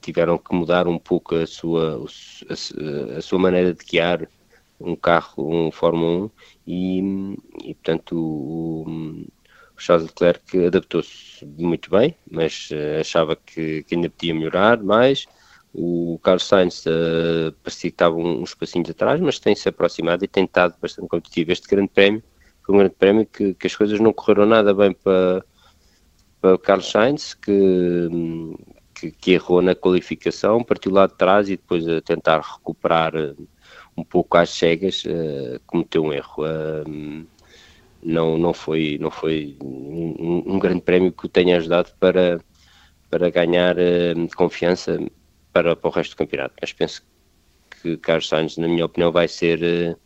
tiveram 0.00 0.38
que 0.38 0.54
mudar 0.54 0.86
um 0.86 0.98
pouco 0.98 1.34
a 1.34 1.46
sua, 1.46 2.04
a, 2.48 3.18
a 3.18 3.22
sua 3.22 3.38
maneira 3.38 3.74
de 3.74 3.84
guiar 3.84 4.28
um 4.80 4.96
carro, 4.96 5.48
um 5.48 5.70
Fórmula 5.70 6.26
1, 6.26 6.30
e, 6.66 7.00
e 7.64 7.74
portanto 7.74 8.16
o, 8.16 8.84
o 9.76 9.80
Charles 9.80 10.08
Leclerc 10.08 10.66
adaptou-se 10.66 11.44
muito 11.58 11.90
bem, 11.90 12.16
mas 12.30 12.68
uh, 12.70 13.00
achava 13.00 13.36
que, 13.36 13.84
que, 13.84 13.94
ainda 13.94 14.10
podia 14.10 14.34
melhorar 14.34 14.82
mais. 14.82 15.26
O 15.74 16.18
Carlos 16.22 16.46
Sainz 16.46 16.84
uh, 16.84 17.52
parecia 17.62 17.90
que 17.90 17.94
estava 17.94 18.14
uns 18.14 18.54
passinhos 18.54 18.90
atrás, 18.90 19.20
mas 19.20 19.38
tem-se 19.38 19.68
aproximado 19.68 20.24
e 20.24 20.28
tem 20.28 20.44
estado 20.44 20.74
bastante 20.80 21.08
competitivo. 21.08 21.52
Este 21.52 21.68
grande 21.68 21.88
prémio 21.88 22.22
foi 22.64 22.74
um 22.74 22.78
grande 22.78 22.94
prémio 22.94 23.26
que, 23.26 23.54
que 23.54 23.66
as 23.66 23.74
coisas 23.74 23.98
não 23.98 24.12
correram 24.12 24.46
nada 24.46 24.74
bem 24.74 24.92
para, 24.92 25.44
para 26.40 26.58
Carlos 26.58 26.90
Sainz, 26.90 27.34
que, 27.34 28.08
que, 29.02 29.10
que, 29.10 29.32
errou 29.32 29.60
na 29.60 29.74
qualificação, 29.74 30.62
partiu 30.62 30.92
lá 30.92 31.06
de 31.06 31.14
trás 31.14 31.48
e 31.48 31.56
depois 31.56 31.88
a 31.88 32.00
tentar 32.00 32.40
recuperar 32.40 33.14
eh, 33.16 33.34
um 33.96 34.04
pouco 34.04 34.36
às 34.36 34.50
cegas, 34.50 35.04
uh, 35.04 35.60
cometeu 35.66 36.04
um 36.04 36.12
erro. 36.12 36.44
Uh, 36.44 37.26
não, 38.02 38.38
não 38.38 38.52
foi, 38.54 38.98
não 39.00 39.10
foi 39.10 39.56
um, 39.60 40.54
um, 40.54 40.58
grande 40.58 40.80
prémio 40.80 41.12
que 41.12 41.26
o 41.26 41.28
tenha 41.28 41.56
ajudado 41.56 41.90
para, 41.98 42.40
para 43.10 43.30
ganhar 43.30 43.76
uh, 43.76 44.36
confiança 44.36 44.98
para, 45.52 45.74
para 45.76 45.88
o 45.88 45.92
resto 45.92 46.12
do 46.12 46.18
campeonato. 46.18 46.54
Mas 46.60 46.72
penso 46.72 47.02
que 47.82 47.96
Carlos 47.96 48.28
Sainz, 48.28 48.56
na 48.56 48.68
minha 48.68 48.86
opinião, 48.86 49.10
vai 49.10 49.28
ser 49.28 49.98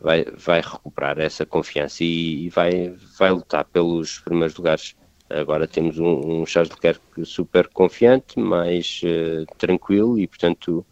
vai, 0.00 0.24
vai 0.24 0.60
recuperar 0.60 1.18
essa 1.18 1.44
confiança 1.44 2.02
e, 2.04 2.46
e, 2.46 2.48
vai, 2.48 2.94
vai 3.18 3.30
lutar 3.32 3.64
pelos 3.64 4.20
primeiros 4.20 4.56
lugares. 4.56 4.96
Agora 5.30 5.68
temos 5.68 5.96
um, 6.00 6.40
um 6.40 6.46
Charles 6.46 6.72
Leclerc 6.72 7.00
super 7.24 7.68
confiante, 7.68 8.36
mais 8.36 9.00
uh, 9.04 9.46
tranquilo 9.56 10.18
e, 10.18 10.26
portanto, 10.26 10.84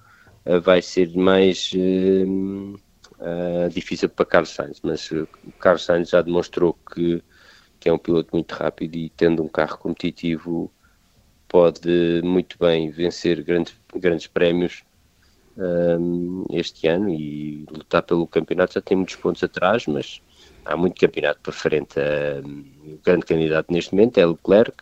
uh, 0.47 0.61
vai 0.61 0.81
ser 0.81 1.13
mais 1.17 1.73
uh, 1.75 3.69
difícil 3.69 4.09
para 4.09 4.25
Carlos 4.25 4.51
Sainz. 4.51 4.81
Mas 4.81 5.11
Carlos 5.59 5.85
Sainz 5.85 6.11
já 6.11 6.23
demonstrou 6.23 6.73
que, 6.95 7.21
que 7.81 7.89
é 7.89 7.93
um 7.93 7.99
piloto 7.99 8.29
muito 8.33 8.53
rápido 8.53 8.95
e, 8.95 9.11
tendo 9.11 9.43
um 9.43 9.49
carro 9.49 9.77
competitivo, 9.77 10.73
pode 11.49 12.23
muito 12.23 12.57
bem 12.61 12.91
vencer 12.91 13.43
grandes, 13.43 13.75
grandes 13.97 14.29
prémios 14.29 14.85
este 16.53 16.87
ano 16.87 17.11
e 17.11 17.67
lutar 17.69 18.05
pelo 18.05 18.29
campeonato 18.29 18.75
já 18.75 18.81
tem 18.81 18.97
muitos 18.97 19.17
pontos 19.17 19.43
atrás, 19.43 19.87
mas 19.89 20.23
há 20.65 20.77
muito 20.77 21.01
campeonato 21.01 21.41
para 21.43 21.53
frente. 21.53 21.99
o 21.99 22.99
grande 23.05 23.27
candidato 23.27 23.73
neste 23.73 23.95
momento 23.95 24.19
é 24.19 24.27
Leclerc, 24.27 24.77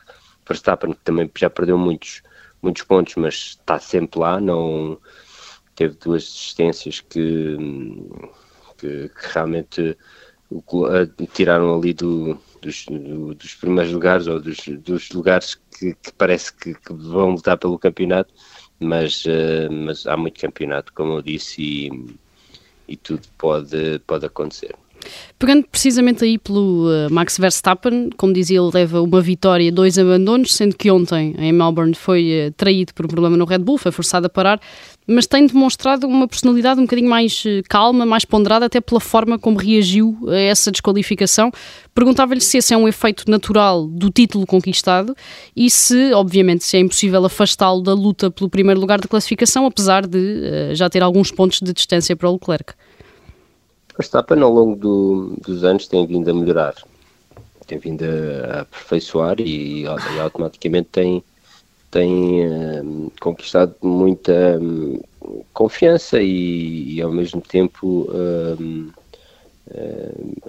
Verstappen 0.46 0.92
que 0.92 1.00
também 1.00 1.30
já 1.36 1.50
perdeu 1.50 1.76
muitos, 1.78 2.22
muitos 2.62 2.82
pontos, 2.82 3.14
mas 3.16 3.34
está 3.34 3.78
sempre 3.78 4.20
lá, 4.20 4.40
não 4.40 4.98
teve 5.74 5.94
duas 5.96 6.22
assistências 6.22 7.00
que, 7.00 7.56
que, 8.78 9.08
que 9.08 9.32
realmente 9.32 9.96
tiraram 11.32 11.76
ali 11.76 11.92
do, 11.92 12.38
dos, 12.62 12.86
do, 12.86 13.34
dos, 13.34 13.54
primeiros 13.54 13.92
lugares 13.92 14.26
ou 14.26 14.40
dos, 14.40 14.58
dos 14.80 15.10
lugares 15.10 15.54
que, 15.54 15.94
que 15.94 16.12
parece 16.16 16.52
que, 16.54 16.74
que, 16.74 16.92
vão 16.92 17.30
lutar 17.30 17.58
pelo 17.58 17.78
campeonato, 17.78 18.32
mas, 18.78 19.24
uh, 19.24 19.70
mas 19.70 20.06
há 20.06 20.16
muito 20.16 20.40
campeonato, 20.40 20.92
como 20.92 21.14
eu 21.14 21.22
disse, 21.22 21.62
e, 21.62 22.16
e 22.88 22.96
tudo 22.96 23.26
pode, 23.36 23.98
pode 24.06 24.26
acontecer. 24.26 24.74
Pegando 25.38 25.66
precisamente 25.70 26.24
aí 26.24 26.38
pelo 26.38 26.88
uh, 26.88 27.12
Max 27.12 27.36
Verstappen, 27.36 28.08
como 28.16 28.32
dizia, 28.32 28.58
ele 28.58 28.70
leva 28.72 29.02
uma 29.02 29.20
vitória, 29.20 29.70
dois 29.70 29.98
abandonos, 29.98 30.54
sendo 30.54 30.74
que 30.74 30.90
ontem 30.90 31.34
em 31.38 31.52
Melbourne 31.52 31.94
foi 31.94 32.48
uh, 32.48 32.52
traído 32.52 32.94
por 32.94 33.04
um 33.04 33.08
problema 33.08 33.36
no 33.36 33.44
Red 33.44 33.58
Bull, 33.58 33.76
foi 33.76 33.92
forçado 33.92 34.26
a 34.26 34.30
parar, 34.30 34.58
mas 35.06 35.26
tem 35.26 35.46
demonstrado 35.46 36.06
uma 36.06 36.26
personalidade 36.26 36.80
um 36.80 36.84
bocadinho 36.84 37.10
mais 37.10 37.44
uh, 37.44 37.62
calma, 37.68 38.06
mais 38.06 38.24
ponderada, 38.24 38.64
até 38.64 38.80
pela 38.80 38.98
forma 38.98 39.38
como 39.38 39.58
reagiu 39.58 40.18
a 40.26 40.38
essa 40.38 40.70
desqualificação. 40.70 41.52
Perguntava-lhe 41.94 42.40
se 42.40 42.56
esse 42.56 42.72
é 42.72 42.76
um 42.76 42.88
efeito 42.88 43.30
natural 43.30 43.86
do 43.86 44.10
título 44.10 44.46
conquistado 44.46 45.14
e 45.54 45.68
se, 45.68 46.14
obviamente, 46.14 46.64
se 46.64 46.78
é 46.78 46.80
impossível 46.80 47.22
afastá-lo 47.26 47.82
da 47.82 47.92
luta 47.92 48.30
pelo 48.30 48.48
primeiro 48.48 48.80
lugar 48.80 49.00
da 49.02 49.08
classificação, 49.08 49.66
apesar 49.66 50.06
de 50.06 50.74
já 50.74 50.88
ter 50.88 51.02
alguns 51.02 51.30
pontos 51.30 51.60
de 51.60 51.72
distância 51.72 52.16
para 52.16 52.28
o 52.28 52.32
Leclerc. 52.32 52.74
Verstappen 53.96 54.42
ao 54.42 54.52
longo 54.52 54.76
do, 54.76 55.36
dos 55.40 55.64
anos 55.64 55.88
tem 55.88 56.06
vindo 56.06 56.30
a 56.30 56.34
melhorar, 56.34 56.74
tem 57.66 57.78
vindo 57.78 58.04
a, 58.04 58.60
aperfeiçoar 58.60 59.40
e, 59.40 59.82
e 59.84 60.20
automaticamente 60.20 60.88
tem, 60.92 61.24
tem 61.90 62.46
um, 62.46 63.10
conquistado 63.18 63.74
muita 63.80 64.58
um, 64.60 65.00
confiança 65.52 66.20
e, 66.20 66.96
e, 66.96 67.02
ao 67.02 67.10
mesmo 67.10 67.40
tempo 67.40 68.06
um, 68.10 68.62
hum, 68.62 68.92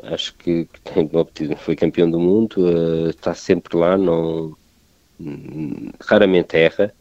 acho 0.04 0.34
que, 0.36 0.66
que, 0.66 0.82
tem 0.82 1.10
obtido, 1.14 1.56
foi 1.56 1.76
campeão 1.76 2.12
do 2.12 2.20
mundo, 2.20 2.58
uh, 2.58 3.10
está 3.10 3.34
sempre 3.34 3.78
lá, 3.78 3.98
não 3.98 4.56
raramente 6.02 6.56
erra, 6.58 6.94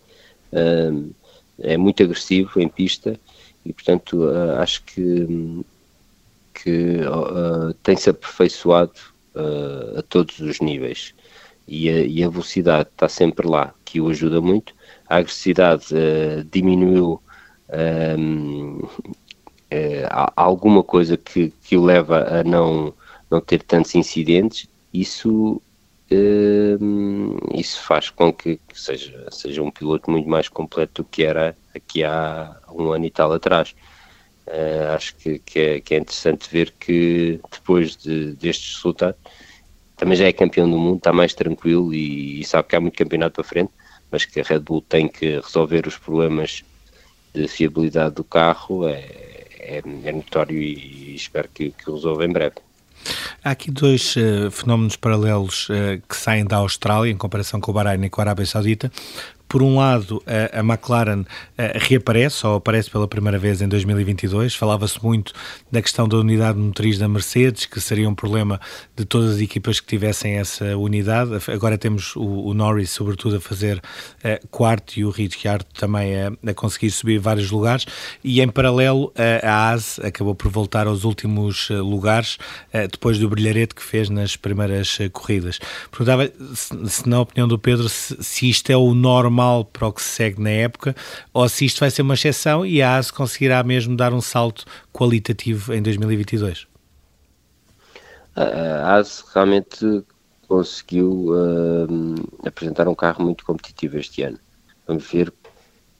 hum, 0.53 1.11
é 1.59 1.77
muito 1.77 2.03
agressivo 2.03 2.61
em 2.61 2.69
pista 2.69 3.19
e 3.65 3.73
portanto 3.73 4.25
uh, 4.25 4.61
acho 4.61 4.85
que 4.85 5.03
hum, 5.03 5.65
que 6.67 6.97
uh, 6.97 7.73
tem-se 7.75 8.11
aperfeiçoado 8.11 8.99
uh, 9.37 10.01
a 10.01 10.03
todos 10.03 10.41
os 10.41 10.59
níveis 10.59 11.15
e 11.69 11.89
a, 11.89 12.01
e 12.01 12.25
a, 12.25 12.29
velocidade 12.29 12.89
está 12.89 13.09
sempre 13.09 13.47
lá, 13.47 13.73
que 13.85 14.01
o 14.01 14.09
ajuda 14.09 14.41
muito. 14.41 14.75
A 15.09 15.19
agressividade 15.19 15.95
uh, 15.95 16.43
diminuiu 16.51 17.23
um, 18.19 18.81
alguma 20.35 20.83
coisa 20.83 21.17
que, 21.17 21.53
que 21.63 21.77
o 21.77 21.85
leva 21.85 22.41
a 22.41 22.43
não, 22.43 22.93
não 23.31 23.41
ter 23.41 23.63
tantos 23.63 23.95
incidentes. 23.95 24.69
Isso 24.93 25.63
isso 27.53 27.83
faz 27.83 28.11
com 28.11 28.33
que, 28.33 28.61
seja, 28.73 29.27
seja 29.33 29.61
um 29.61 29.73
piloto 29.73 30.09
muito 30.09 30.29
mais 30.29 30.49
completo 30.49 31.03
do 31.03 31.09
que 31.09 31.25
era 31.25 31.57
aqui 31.75 32.05
há 32.05 32.57
um 32.73 32.93
ano 32.93 33.05
e 33.07 33.11
tal 33.11 33.33
atrás. 33.33 33.75
Uh, 34.47 34.95
acho 34.95 35.15
que, 35.17 35.41
que, 35.41 35.59
é, 35.59 35.81
que, 35.81 35.95
é, 35.95 35.99
interessante 35.99 36.49
ver 36.49 36.73
que 36.79 37.41
depois 37.51 37.97
de, 37.97 38.33
destes 38.35 38.77
resultados 38.77 39.19
também 39.97 40.17
já 40.17 40.27
é 40.27 40.33
campeão 40.33 40.71
do 40.71 40.79
mundo, 40.79 40.99
está 40.99 41.13
mais 41.13 41.35
tranquilo 41.35 41.93
e, 41.93 42.41
e, 42.41 42.45
sabe 42.45 42.69
que 42.69 42.77
há 42.77 42.81
muito 42.81 42.97
campeonato 42.97 43.35
para 43.35 43.45
frente, 43.45 43.73
mas 44.11 44.25
que 44.25 44.39
a 44.39 44.45
Red 44.45 44.61
Bull 44.61 44.83
tem 44.83 45.09
que 45.09 45.41
resolver 45.41 45.87
os 45.87 45.99
problemas 45.99 46.63
de 47.35 47.49
fiabilidade 47.49 48.15
do 48.15 48.23
carro 48.23 48.87
é, 48.87 49.01
é, 49.59 49.83
é 50.05 50.13
notório 50.13 50.57
e, 50.57 51.13
e 51.13 51.15
espero 51.17 51.49
que, 51.53 51.71
que 51.71 51.91
resolva 51.91 52.25
em 52.25 52.33
breve. 52.33 52.55
Há 53.43 53.51
aqui 53.51 53.71
dois 53.71 54.17
uh, 54.17 54.51
fenómenos 54.51 54.97
paralelos 54.97 55.69
uh, 55.69 56.01
que 56.09 56.17
saem 56.17 56.45
da 56.45 56.57
Austrália 56.57 57.11
em 57.11 57.17
comparação 57.17 57.61
com 57.61 57.71
o 57.71 57.75
Bahrein 57.75 58.05
e 58.05 58.11
com 58.11 58.21
a 58.21 58.25
Arábia 58.25 58.47
Saudita. 58.47 58.91
Por 59.49 59.63
um 59.63 59.77
lado, 59.77 60.23
a, 60.27 60.59
a 60.59 60.61
McLaren 60.61 61.25
a, 61.57 61.79
reaparece, 61.79 62.47
ou 62.47 62.57
aparece 62.57 62.91
pela 62.91 63.07
primeira 63.07 63.39
vez 63.39 63.63
em 63.63 63.69
2022. 63.69 64.55
Falava-se 64.55 65.03
muito 65.03 65.33
da 65.71 65.81
questão 65.81 66.09
da 66.09 66.17
unidade 66.17 66.59
motriz 66.59 66.99
da 66.99 67.09
Mercedes, 67.09 67.67
que 67.67 67.81
seria 67.81 68.09
um 68.09 68.15
problema 68.15 68.61
de 68.97 69.05
todas 69.05 69.37
as 69.37 69.41
equipas 69.41 69.79
que 69.79 69.87
tivessem 69.87 70.35
essa 70.35 70.77
unidade. 70.77 71.31
Agora 71.53 71.79
temos 71.79 72.17
o, 72.17 72.49
o 72.49 72.55
Norris, 72.55 72.91
sobretudo, 72.91 73.37
a 73.37 73.41
fazer 73.41 73.79
uh, 73.79 74.49
quarto 74.49 74.99
e 74.99 75.05
o 75.05 75.11
Ricciardo 75.11 75.67
também 75.75 76.21
a, 76.21 76.33
a, 76.51 76.55
conseguir 76.55 76.91
subir 76.91 77.19
vários 77.19 77.51
lugares. 77.51 77.87
E 78.25 78.41
em 78.41 78.49
paralelo, 78.49 79.13
a, 79.15 79.49
a 79.49 79.73
AS 79.73 80.01
acabou 80.01 80.35
por 80.35 80.51
voltar 80.51 80.89
aos 80.89 81.05
últimos 81.05 81.71
uh, 81.71 81.83
lugares 81.83 82.39
depois 82.91 83.19
do 83.19 83.29
brilharete 83.29 83.75
que 83.75 83.83
fez 83.83 84.11
nas 84.11 84.37
primeiras 84.37 84.99
corridas. 85.13 85.59
Perguntava 85.91 86.31
se, 86.55 86.89
se, 86.89 87.09
na 87.09 87.21
opinião 87.21 87.49
do 87.49 87.59
Pedro, 87.59 87.89
se, 87.89 88.17
se 88.23 88.49
isto 88.51 88.71
é 88.71 88.77
o 88.77 88.95
normal 88.95 89.36
normal 89.37 89.65
para 89.67 89.87
o 89.87 89.93
que 89.93 90.03
se 90.03 90.09
segue 90.09 90.41
na 90.41 90.51
época, 90.51 90.97
ou 91.33 91.49
se 91.49 91.67
isto 91.67 91.81
vai 91.81 91.91
ser 91.91 92.03
uma 92.03 92.15
exceção 92.15 92.65
e 92.65 92.81
a 92.81 92.97
ASE 92.97 93.13
conseguirá 93.13 93.63
mesmo 93.63 93.97
dar 93.97 94.15
um 94.15 94.21
salto 94.21 94.65
qualitativo 94.93 95.75
em 95.75 95.83
2022? 95.83 96.67
A 98.35 98.97
ASE 98.97 99.25
realmente 99.35 100.05
conseguiu 100.49 101.29
uh, 101.29 102.47
apresentar 102.47 102.89
um 102.89 102.95
carro 102.95 103.25
muito 103.25 103.45
competitivo 103.45 103.99
este 103.99 104.23
ano. 104.23 104.39
Vamos 104.87 105.11
ver 105.11 105.33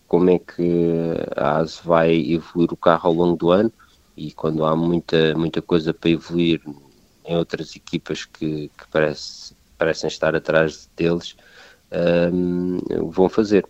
como 0.07 0.31
é 0.31 0.39
que 0.39 1.15
a 1.37 1.59
ASE 1.59 1.81
vai 1.85 2.15
evoluir 2.15 2.73
o 2.73 2.77
carro 2.77 3.09
ao 3.09 3.15
longo 3.15 3.37
do 3.37 3.51
ano 3.51 3.73
e 4.17 4.33
quando 4.33 4.65
há 4.65 4.75
muita, 4.75 5.35
muita 5.35 5.61
coisa 5.61 5.93
para 5.93 6.11
evoluir 6.11 6.63
em 7.25 7.37
outras 7.37 7.75
equipas 7.75 8.25
que, 8.25 8.71
que 8.79 8.89
parece, 8.91 9.55
parecem 9.77 10.09
estar 10.09 10.35
atrás 10.35 10.89
deles, 10.97 11.37
um, 11.93 12.79
vão 13.11 13.29
fazer. 13.29 13.67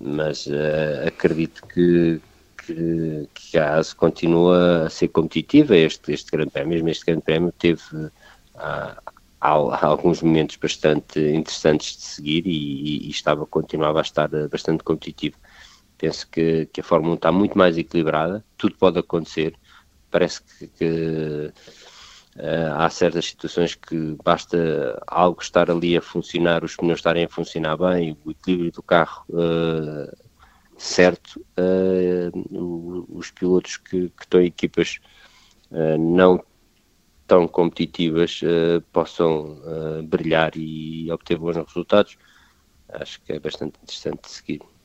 Mas 0.00 0.46
uh, 0.46 1.06
acredito 1.06 1.66
que, 1.66 2.20
que, 2.64 3.28
que, 3.34 3.58
a 3.58 3.76
ASE 3.76 3.94
continua 3.94 4.86
a 4.86 4.90
ser 4.90 5.08
competitiva. 5.08 5.76
Este, 5.76 6.12
este 6.12 6.30
grande 6.30 6.50
prémio, 6.50 6.74
mesmo 6.74 6.88
este 6.88 7.06
grande 7.06 7.22
prémio, 7.22 7.52
teve 7.58 7.82
uh, 7.94 8.10
há, 8.54 8.94
há, 9.40 9.86
alguns 9.86 10.22
momentos 10.22 10.56
bastante 10.56 11.20
interessantes 11.20 11.96
de 11.96 12.02
seguir 12.02 12.46
e, 12.46 13.06
e, 13.06 13.10
estava, 13.10 13.44
continuava 13.46 14.00
a 14.00 14.02
estar 14.02 14.28
bastante 14.48 14.84
competitivo. 14.84 15.36
Penso 15.96 16.28
que, 16.30 16.66
que 16.66 16.80
a 16.80 16.84
Fórmula 16.84 17.14
1 17.14 17.16
está 17.16 17.32
muito 17.32 17.58
mais 17.58 17.76
equilibrada, 17.76 18.44
tudo 18.56 18.76
pode 18.76 18.98
acontecer. 19.00 19.54
parece 20.10 20.42
que, 20.42 20.68
que 20.68 21.52
uh, 22.38 22.74
há 22.76 22.88
certas 22.88 23.26
situações 23.26 23.74
que 23.74 24.16
basta 24.24 25.02
algo 25.06 25.42
estar 25.42 25.70
ali 25.70 25.96
a 25.96 26.02
funcionar, 26.02 26.64
os 26.64 26.76
pneus 26.76 27.00
estarem 27.00 27.24
a 27.24 27.28
funcionar 27.28 27.76
bem, 27.76 28.16
o 28.24 28.30
equilíbrio 28.30 28.72
do 28.72 28.82
carro 28.82 29.24
uh, 29.30 30.16
certo, 30.76 31.44
uh, 31.58 33.06
os 33.10 33.30
pilotos 33.30 33.76
que, 33.76 34.08
que 34.10 34.22
estão 34.22 34.40
em 34.40 34.46
equipas 34.46 35.00
não 35.98 36.42
tão 37.26 37.46
competitivas 37.46 38.40
possam 38.90 39.60
brilhar 40.04 40.52
e 40.56 41.12
obter 41.12 41.36
bons 41.36 41.56
resultados. 41.56 42.16
Acho 42.88 43.20
que 43.20 43.34
é 43.34 43.38
bastante 43.38 43.78
interessante 43.82 44.22
de 44.22 44.30
seguir. 44.30 44.77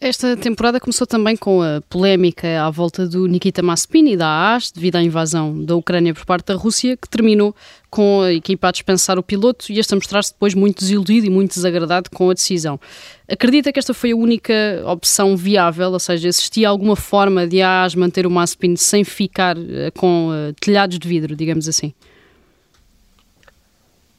Esta 0.00 0.36
temporada 0.36 0.78
começou 0.78 1.06
também 1.06 1.36
com 1.36 1.62
a 1.62 1.80
polémica 1.88 2.62
à 2.62 2.68
volta 2.68 3.06
do 3.06 3.26
Nikita 3.26 3.62
Maspini 3.62 4.16
da 4.16 4.26
AAS, 4.26 4.70
devido 4.70 4.96
à 4.96 5.02
invasão 5.02 5.64
da 5.64 5.74
Ucrânia 5.76 6.12
por 6.12 6.26
parte 6.26 6.48
da 6.48 6.54
Rússia, 6.54 6.96
que 6.96 7.08
terminou 7.08 7.54
com 7.88 8.20
a 8.20 8.32
equipa 8.32 8.68
a 8.68 8.72
dispensar 8.72 9.18
o 9.18 9.22
piloto 9.22 9.72
e 9.72 9.78
este 9.78 9.94
a 9.94 9.96
mostrar-se 9.96 10.32
depois 10.32 10.52
muito 10.52 10.80
desiludido 10.80 11.26
e 11.26 11.30
muito 11.30 11.54
desagradado 11.54 12.10
com 12.10 12.28
a 12.28 12.34
decisão. 12.34 12.78
Acredita 13.26 13.72
que 13.72 13.78
esta 13.78 13.94
foi 13.94 14.12
a 14.12 14.16
única 14.16 14.52
opção 14.84 15.36
viável, 15.36 15.92
ou 15.92 16.00
seja, 16.00 16.28
existia 16.28 16.68
alguma 16.68 16.96
forma 16.96 17.46
de 17.46 17.62
a 17.62 17.84
AAS 17.84 17.94
manter 17.94 18.26
o 18.26 18.30
Maspini 18.30 18.76
sem 18.76 19.04
ficar 19.04 19.56
uh, 19.56 19.92
com 19.96 20.28
uh, 20.28 20.52
telhados 20.60 20.98
de 20.98 21.08
vidro, 21.08 21.34
digamos 21.34 21.66
assim? 21.66 21.94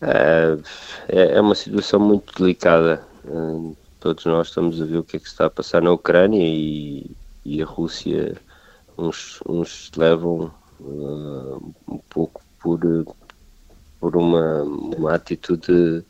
É, 0.02 0.58
é 1.10 1.42
uma 1.42 1.54
situação 1.54 2.00
muito 2.00 2.34
delicada 2.38 3.04
todos 4.06 4.24
nós 4.26 4.50
estamos 4.50 4.80
a 4.80 4.86
ver 4.86 4.98
o 4.98 5.04
que 5.04 5.18
é 5.18 5.20
que 5.20 5.28
está 5.28 5.48
a 5.48 5.50
passar 5.50 5.82
na 5.82 5.92
Ucrânia 5.92 6.40
e, 6.40 7.10
e 7.44 7.60
a 7.60 7.66
Rússia, 7.66 8.36
uns, 8.96 9.40
uns 9.50 9.90
levam 9.98 10.54
uh, 10.80 11.74
um 11.90 11.98
pouco 12.08 12.40
por, 12.62 12.80
por 14.00 14.16
uma, 14.16 14.62
uma 14.62 15.16
atitude 15.16 16.04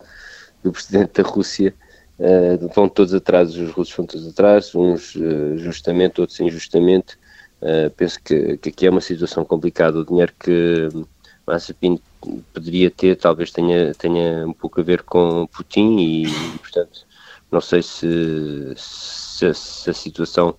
do 0.62 0.74
presidente 0.74 1.22
da 1.22 1.30
Rússia. 1.30 1.74
Uh, 2.20 2.68
vão 2.76 2.90
todos 2.90 3.14
atrás, 3.14 3.56
os 3.56 3.72
russos 3.72 3.96
vão 3.96 4.06
todos 4.06 4.28
atrás, 4.28 4.76
uns 4.76 5.16
uh, 5.16 5.58
justamente, 5.58 6.20
outros 6.20 6.38
injustamente. 6.42 7.16
Uh, 7.62 7.90
penso 7.92 8.22
que, 8.22 8.58
que 8.58 8.68
aqui 8.68 8.88
é 8.88 8.90
uma 8.90 9.00
situação 9.00 9.46
complicada. 9.46 10.00
O 10.00 10.06
dinheiro 10.06 10.34
que 10.38 10.90
Massapin 11.48 11.98
poderia 12.54 12.92
ter 12.92 13.16
talvez 13.16 13.52
tenha, 13.52 13.94
tenha 13.94 14.46
um 14.46 14.52
pouco 14.52 14.82
a 14.82 14.84
ver 14.84 15.02
com 15.04 15.48
Putin 15.48 15.98
e, 15.98 16.26
portanto, 16.60 17.06
não 17.56 17.62
sei 17.62 17.82
se, 17.82 18.74
se, 18.76 19.54
se 19.54 19.90
a 19.90 19.94
situação 19.94 20.58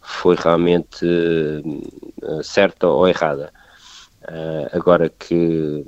foi 0.00 0.34
realmente 0.34 1.06
uh, 1.06 2.42
certa 2.42 2.88
ou 2.88 3.08
errada. 3.08 3.52
Uh, 4.22 4.68
agora 4.72 5.08
que 5.08 5.84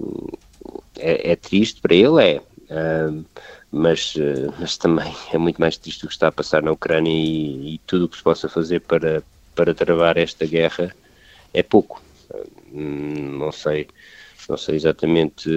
é, 0.97 1.33
é, 1.33 1.37
triste 1.37 1.81
para 1.81 1.93
ele, 1.93 2.23
é, 2.23 2.39
uh, 2.39 3.25
mas, 3.73 4.15
mas 4.61 4.77
também 4.77 5.13
é 5.35 5.39
muito 5.39 5.61
mais 5.61 5.77
triste 5.77 6.05
o 6.05 6.09
que 6.09 6.15
está 6.15 6.29
a 6.29 6.33
passar 6.33 6.63
na 6.63 6.71
Ucrânia 6.71 7.13
e, 7.13 7.75
e 7.75 7.79
tudo 7.79 8.05
o 8.05 8.09
que 8.09 8.17
se 8.17 8.23
possa 8.23 8.49
fazer 8.49 8.81
para, 8.81 9.25
para 9.57 9.75
travar 9.75 10.17
esta 10.17 10.47
guerra 10.47 10.95
é 11.53 11.65
pouco. 11.65 12.01
não 12.73 13.51
sei, 13.51 13.89
não 14.49 14.57
sei 14.57 14.77
exatamente 14.77 15.51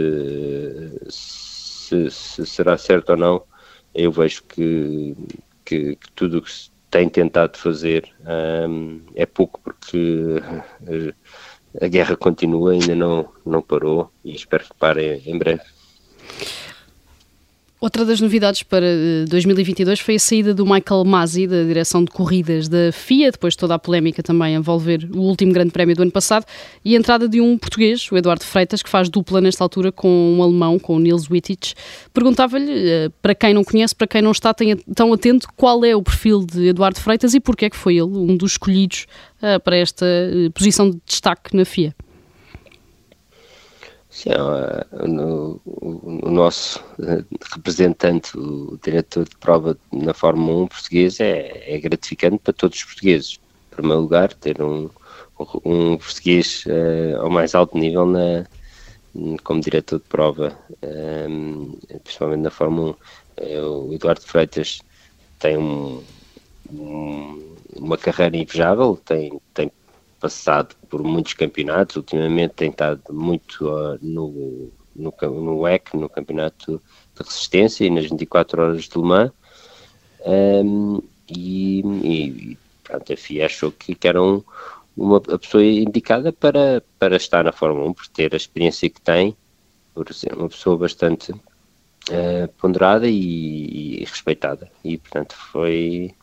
se, 1.08 2.10
se 2.10 2.45
será 2.48 2.76
certo 2.80 3.12
ou 3.12 3.18
não 3.18 3.57
eu 3.98 4.12
vejo 4.12 4.43
que, 4.43 5.16
que, 5.66 5.95
que 5.95 6.12
tudo 6.16 6.38
o 6.38 6.41
que 6.41 6.52
se 6.52 6.70
tem 6.89 7.10
tentado 7.10 7.58
fazer 7.58 8.08
um, 8.70 9.02
é 9.16 9.26
pouco 9.26 9.60
porque 9.62 10.36
eh, 10.88 11.14
a 11.82 11.88
guerra 11.88 12.16
continua, 12.16 12.72
ainda 12.72 12.95
não, 12.95 13.28
não 13.45 13.62
parou 13.62 14.12
e 14.24 14.34
espero 14.34 14.64
que 14.64 14.74
pare 14.80 15.22
em 15.26 15.38
breve. 15.38 15.64
Outra 17.80 18.03
das 18.03 18.19
novidades 18.19 18.63
para 18.63 18.88
2022 19.30 19.99
eh, 19.99 20.03
foi 20.03 20.15
a 20.15 20.19
saída 20.19 20.51
do 20.51 20.65
Michael 20.65 21.05
Masi 21.05 21.45
da 21.45 21.61
direção 21.61 22.03
de 22.03 22.09
corridas 22.09 22.67
da 22.67 22.91
FIA, 22.91 23.32
depois 23.32 23.53
de 23.53 23.59
toda 23.59 23.75
a 23.75 23.80
polémica 23.80 24.23
também 24.23 24.55
a 24.55 24.59
envolver 24.59 25.07
o 25.13 25.19
último 25.19 25.53
grande 25.53 25.69
prémio 25.69 25.95
do 25.95 26.01
ano 26.01 26.11
passado, 26.11 26.43
e 26.84 26.95
a 26.95 26.97
entrada 26.97 27.30
de 27.30 27.39
um 27.39 27.55
português, 27.55 28.11
o 28.11 28.17
Eduardo 28.17 28.43
Freitas, 28.43 28.82
que 28.82 28.89
faz 28.89 29.09
dupla 29.09 29.39
nesta 29.41 29.63
altura 29.63 29.91
com 29.91 30.09
um 30.09 30.41
alemão, 30.41 30.80
com 30.80 30.95
o 30.95 30.99
Nils 30.99 31.30
Wittich. 31.30 31.75
Perguntava-lhe, 32.11 32.71
eh, 32.71 33.09
para 33.21 33.36
quem 33.36 33.53
não 33.53 33.63
conhece, 33.63 33.95
para 33.95 34.07
quem 34.07 34.23
não 34.23 34.32
está 34.32 34.55
tão 34.95 35.13
atento, 35.13 35.47
qual 35.55 35.86
é 35.86 35.95
o 35.95 36.01
perfil 36.01 36.43
de 36.43 36.69
Eduardo 36.69 36.99
Freitas 36.99 37.36
e 37.36 37.39
porquê 37.39 37.65
é 37.65 37.69
que 37.69 37.78
foi 37.78 37.97
ele 37.97 38.09
um 38.09 38.36
dos 38.36 38.53
escolhidos 38.53 39.05
eh, 39.39 39.59
para 39.59 39.78
esta 39.78 40.03
posição 40.51 40.89
de 40.89 40.97
destaque 41.05 41.55
na 41.55 41.63
FIA. 41.63 41.93
Sim, 44.18 44.32
o, 44.32 45.61
o, 45.63 46.32
nosso 46.32 46.84
eh, 46.99 47.24
representante, 47.53 48.36
o 48.36 48.76
diretor 48.84 49.30
de 49.30 49.36
prova 49.36 49.78
na 49.93 50.11
Fórmula 50.11 50.63
1 50.63 50.68
português, 50.70 51.20
é, 51.20 51.76
é 51.76 51.78
gratificante 51.78 52.39
para 52.39 52.51
todos 52.51 52.80
os 52.80 52.84
portugueses. 52.84 53.39
Em 53.72 53.76
primeiro 53.76 54.01
lugar, 54.01 54.34
ter 54.34 54.59
um, 54.59 54.89
um 55.63 55.97
português 55.97 56.65
uh, 56.65 57.22
ao 57.22 57.30
mais 57.30 57.53
alto 57.53 57.78
nível 57.78 58.07
na, 58.07 58.47
como 59.43 59.61
diretor 59.61 59.99
de 59.99 60.05
prova, 60.05 60.57
um, 61.30 61.78
eh, 61.88 61.99
principalmente 61.99 62.41
na 62.41 62.49
Fórmula 62.49 62.97
1. 63.39 63.45
o 63.68 63.93
Eduardo 63.93 64.22
Freitas 64.22 64.80
tem 65.38 65.59
um, 65.59 66.03
um, 66.72 67.55
uma 67.76 67.99
carreira 67.99 68.36
invejável, 68.36 68.99
tem, 69.05 69.39
tem 69.53 69.72
passado 70.28 70.75
por 70.89 71.01
muitos 71.03 71.34
campeonatos, 71.34 71.95
ultimamente 71.95 72.51
tem 72.51 72.69
estado 72.69 73.01
muito 73.09 73.65
uh, 73.65 73.97
no, 74.01 74.69
no, 74.93 75.13
no 75.21 75.59
WEC, 75.61 75.95
no 75.95 76.09
Campeonato 76.09 76.82
de 77.15 77.23
Resistência 77.23 77.86
e 77.86 77.89
nas 77.89 78.03
24 78.03 78.61
Horas 78.61 78.84
de 78.84 78.97
Le 78.97 79.03
Mans, 79.05 79.32
um, 80.25 81.01
e, 81.30 81.80
e 81.80 82.57
pronto, 82.84 83.13
a 83.13 83.15
FIA 83.15 83.45
achou 83.45 83.71
que, 83.71 83.95
que 83.95 84.05
era 84.05 84.21
um, 84.21 84.43
uma 84.97 85.17
a 85.17 85.39
pessoa 85.39 85.63
indicada 85.63 86.34
para, 86.34 86.84
para 86.99 87.15
estar 87.15 87.45
na 87.45 87.53
Fórmula 87.53 87.88
1, 87.88 87.93
por 87.93 88.07
ter 88.07 88.34
a 88.34 88.38
experiência 88.38 88.89
que 88.89 88.99
tem, 88.99 89.34
por 89.93 90.13
ser 90.13 90.34
uma 90.34 90.49
pessoa 90.49 90.78
bastante 90.78 91.32
uh, 91.32 92.47
ponderada 92.57 93.07
e, 93.07 94.01
e 94.01 94.03
respeitada, 94.03 94.69
e 94.84 94.97
portanto 94.97 95.38
foi 95.38 96.13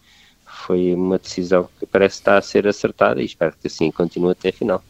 foi 0.67 0.95
uma 0.95 1.19
decisão 1.19 1.69
que 1.79 1.87
parece 1.87 2.17
estar 2.17 2.39
a 2.39 2.43
ser 2.43 2.67
acertada 2.67 3.21
e 3.21 3.25
espero 3.25 3.55
que 3.61 3.67
assim 3.67 3.91
continue 3.91 4.33
até 4.33 4.49
a 4.49 4.53
final. 4.53 4.83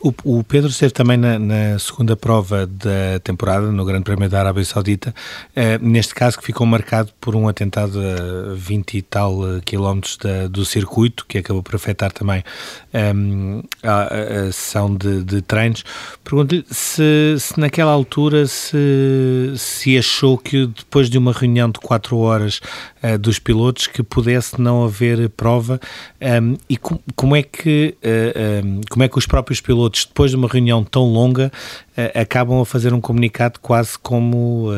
O, 0.00 0.12
o, 0.24 0.44
Pedro 0.44 0.68
esteve 0.68 0.92
também 0.92 1.16
na, 1.16 1.38
na, 1.38 1.78
segunda 1.78 2.16
prova 2.16 2.66
da 2.66 3.20
temporada, 3.22 3.70
no 3.70 3.84
Grande 3.84 4.02
Prémio 4.02 4.28
da 4.28 4.40
Arábia 4.40 4.64
Saudita, 4.64 5.14
eh, 5.54 5.78
neste 5.78 6.12
caso 6.14 6.38
que 6.38 6.44
ficou 6.44 6.66
marcado 6.66 7.12
por 7.20 7.36
um 7.36 7.46
atentado 7.46 8.00
a 8.00 8.54
20 8.54 8.98
e 8.98 9.02
tal 9.02 9.32
eh, 9.46 9.60
quilómetros 9.64 10.16
da, 10.16 10.48
do 10.48 10.64
circuito, 10.64 11.24
que 11.26 11.38
acabou 11.38 11.62
por 11.62 11.76
afetar 11.76 12.10
também 12.10 12.42
ehm, 12.92 13.60
a, 13.82 14.02
a, 14.02 14.52
sessão 14.52 14.94
de, 14.94 15.22
de 15.22 15.40
treinos. 15.40 15.84
Pergunto-lhe 16.24 16.64
se, 16.68 17.36
se, 17.38 17.60
naquela 17.60 17.92
altura 17.92 18.46
se, 18.46 19.54
se 19.56 19.96
achou 19.96 20.36
que 20.36 20.66
depois 20.66 21.08
de 21.08 21.16
uma 21.16 21.32
reunião 21.32 21.70
de 21.70 21.78
4 21.78 22.18
horas 22.18 22.60
uh, 23.02 23.18
dos 23.18 23.38
pilotos 23.38 23.86
que 23.86 24.02
pudesse 24.02 24.60
não 24.60 24.84
haver 24.84 25.28
prova. 25.30 25.80
Um, 26.20 26.56
e 26.68 26.76
com, 26.76 26.98
como 27.16 27.36
é 27.36 27.42
que 27.42 27.96
uh, 27.98 28.00
eh, 28.02 28.62
um, 28.64 28.80
como 28.88 29.02
é 29.02 29.08
que 29.08 29.18
os 29.18 29.26
próprios 29.26 29.60
pilotos 29.60 30.04
depois 30.04 30.30
de 30.30 30.36
uma 30.36 30.48
reunião 30.48 30.84
tão 30.84 31.04
longa 31.04 31.50
uh, 31.96 32.18
acabam 32.18 32.60
a 32.60 32.64
fazer 32.64 32.94
um 32.94 33.00
comunicado 33.00 33.58
quase 33.60 33.98
como 33.98 34.68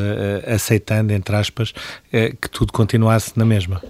aceitando 0.46 1.12
entre 1.12 1.36
aspas 1.36 1.72
que 2.10 2.48
tudo 2.50 2.72
continuasse 2.72 3.36
na 3.36 3.44
mesma? 3.44 3.82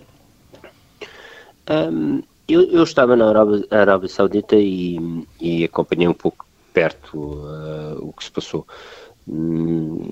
Um, 1.71 2.23
eu, 2.47 2.63
eu, 2.71 2.83
estava 2.83 3.17
na 3.17 3.29
Arábia, 3.29 3.65
Arábia 3.71 4.09
Saudita 4.09 4.57
e, 4.57 4.99
e, 5.41 5.65
acompanhei 5.65 6.09
um 6.09 6.15
pouco 6.15 6.47
perto 6.73 7.19
o 8.01 8.13
que 8.13 8.25
se 8.25 8.31
passou. 8.31 8.67
Hum, 9.27 10.09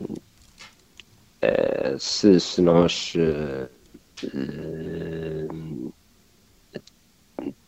se, 1.98 2.40
se, 2.40 2.62
nós 2.62 3.12
uh, 3.16 3.68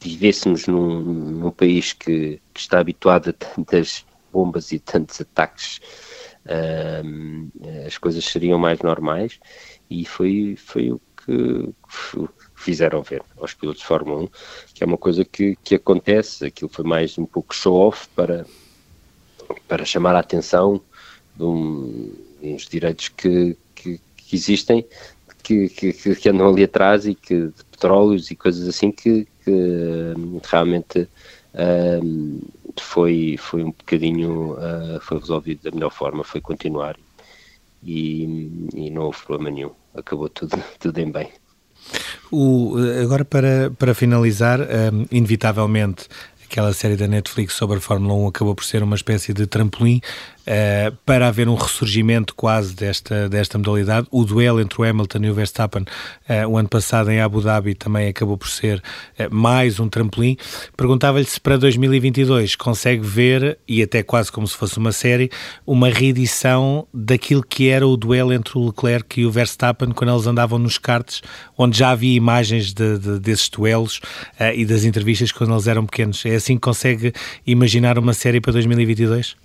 vivêssemos 0.00 0.66
num, 0.66 1.00
num 1.00 1.50
país 1.50 1.92
que, 1.92 2.40
que, 2.52 2.60
está 2.60 2.78
habituado 2.78 3.30
a 3.30 3.32
tantas 3.32 4.04
bombas 4.32 4.72
e 4.72 4.78
tantos 4.78 5.20
ataques, 5.20 5.80
uh, 6.46 7.86
as 7.86 7.98
coisas 7.98 8.24
seriam 8.24 8.58
mais 8.58 8.80
normais 8.80 9.38
e 9.88 10.04
foi, 10.04 10.56
foi 10.56 10.90
o 10.90 11.00
que 11.24 11.72
fizeram 12.54 13.02
ver 13.02 13.22
aos 13.38 13.54
pilotos 13.54 13.82
de 13.82 13.86
Fórmula 13.86 14.22
1, 14.22 14.28
que 14.74 14.84
é 14.84 14.86
uma 14.86 14.98
coisa 14.98 15.24
que, 15.24 15.56
que 15.62 15.74
acontece, 15.74 16.46
aquilo 16.46 16.70
foi 16.70 16.84
mais 16.84 17.16
um 17.18 17.24
pouco 17.24 17.54
show-off 17.54 18.08
para, 18.14 18.46
para 19.66 19.84
chamar 19.84 20.14
a 20.14 20.20
atenção 20.20 20.80
de, 21.34 21.42
um, 21.42 22.12
uns 22.42 22.68
direitos 22.68 23.08
que, 23.08 23.56
que, 23.74 24.00
que 24.16 24.36
existem 24.36 24.86
que, 25.44 25.68
que, 25.68 25.92
que, 25.92 26.28
andam 26.28 26.48
ali 26.48 26.64
atrás 26.64 27.06
e 27.06 27.14
que 27.14 27.48
de 27.48 27.64
petróleos 27.70 28.30
e 28.30 28.34
coisas 28.34 28.66
assim 28.66 28.90
que, 28.90 29.28
que 29.44 30.14
realmente 30.50 31.06
um, 32.02 32.40
foi, 32.80 33.36
foi 33.38 33.62
um 33.62 33.70
bocadinho, 33.70 34.54
uh, 34.54 35.00
foi 35.00 35.18
resolvido 35.18 35.62
da 35.62 35.70
melhor 35.70 35.90
forma, 35.90 36.24
foi 36.24 36.40
continuar 36.40 36.96
e, 37.82 38.50
e 38.74 38.90
não 38.90 39.02
houve 39.02 39.22
problema 39.24 39.50
nenhum, 39.50 39.70
acabou 39.94 40.28
tudo, 40.28 40.56
tudo 40.80 40.98
em 40.98 41.12
bem. 41.12 41.28
O, 42.32 42.76
agora, 43.02 43.24
para, 43.24 43.70
para 43.78 43.94
finalizar, 43.94 44.58
um, 44.60 45.06
inevitavelmente, 45.10 46.08
aquela 46.44 46.72
série 46.72 46.96
da 46.96 47.06
Netflix 47.06 47.54
sobre 47.54 47.76
a 47.76 47.80
Fórmula 47.80 48.14
1 48.14 48.28
acabou 48.28 48.54
por 48.54 48.64
ser 48.64 48.82
uma 48.82 48.96
espécie 48.96 49.34
de 49.34 49.46
trampolim 49.46 50.00
uh, 50.46 50.94
para 51.04 51.28
haver 51.28 51.48
um 51.48 51.54
ressurgimento 51.54 52.34
quase 52.34 52.74
desta, 52.74 53.28
desta 53.28 53.58
modalidade. 53.58 54.06
O 54.10 54.24
duelo 54.24 54.60
entre 54.60 54.80
o 54.80 54.84
Hamilton 54.84 55.18
e 55.22 55.30
o 55.30 55.34
Verstappen 55.34 55.82
uh, 55.82 56.48
o 56.48 56.56
ano 56.56 56.68
passado 56.68 57.10
em 57.10 57.20
Abu 57.20 57.40
Dhabi 57.40 57.74
também 57.74 58.08
acabou 58.08 58.36
por 58.36 58.48
ser 58.48 58.78
uh, 59.18 59.34
mais 59.34 59.80
um 59.80 59.88
trampolim. 59.88 60.36
Perguntava-lhe 60.76 61.24
se 61.24 61.40
para 61.40 61.56
2022 61.56 62.56
consegue 62.56 63.04
ver, 63.04 63.58
e 63.66 63.82
até 63.82 64.02
quase 64.02 64.30
como 64.30 64.46
se 64.46 64.56
fosse 64.56 64.78
uma 64.78 64.92
série, 64.92 65.30
uma 65.66 65.88
reedição 65.88 66.86
daquilo 66.92 67.42
que 67.42 67.68
era 67.68 67.86
o 67.86 67.96
duelo 67.96 68.32
entre 68.32 68.58
o 68.58 68.66
Leclerc 68.66 69.20
e 69.20 69.26
o 69.26 69.30
Verstappen 69.30 69.90
quando 69.92 70.12
eles 70.12 70.26
andavam 70.26 70.58
nos 70.58 70.78
karts, 70.78 71.22
onde 71.56 71.78
já 71.78 71.90
havia 71.90 72.14
imagens 72.14 72.72
de, 72.72 72.98
de, 72.98 73.18
desses 73.18 73.48
duelos 73.48 74.00
e 74.54 74.64
das 74.64 74.84
entrevistas 74.84 75.32
quando 75.32 75.52
eles 75.52 75.66
eram 75.66 75.86
pequenos. 75.86 76.24
É 76.26 76.34
assim 76.34 76.54
que 76.54 76.60
consegue 76.60 77.12
imaginar 77.46 77.98
uma 77.98 78.12
série 78.12 78.40
para 78.40 78.52
2022? 78.52 79.36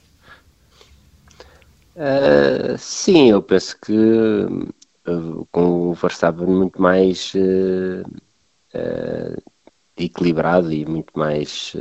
Uh, 1.99 2.77
sim, 2.77 3.29
eu 3.31 3.43
penso 3.43 3.77
que 3.81 3.91
uh, 3.93 5.45
com 5.51 5.89
o 5.89 5.93
Verstappen 5.93 6.47
muito 6.47 6.81
mais 6.81 7.33
uh, 7.35 8.21
equilibrado 9.97 10.71
e 10.71 10.85
muito 10.85 11.11
mais 11.17 11.75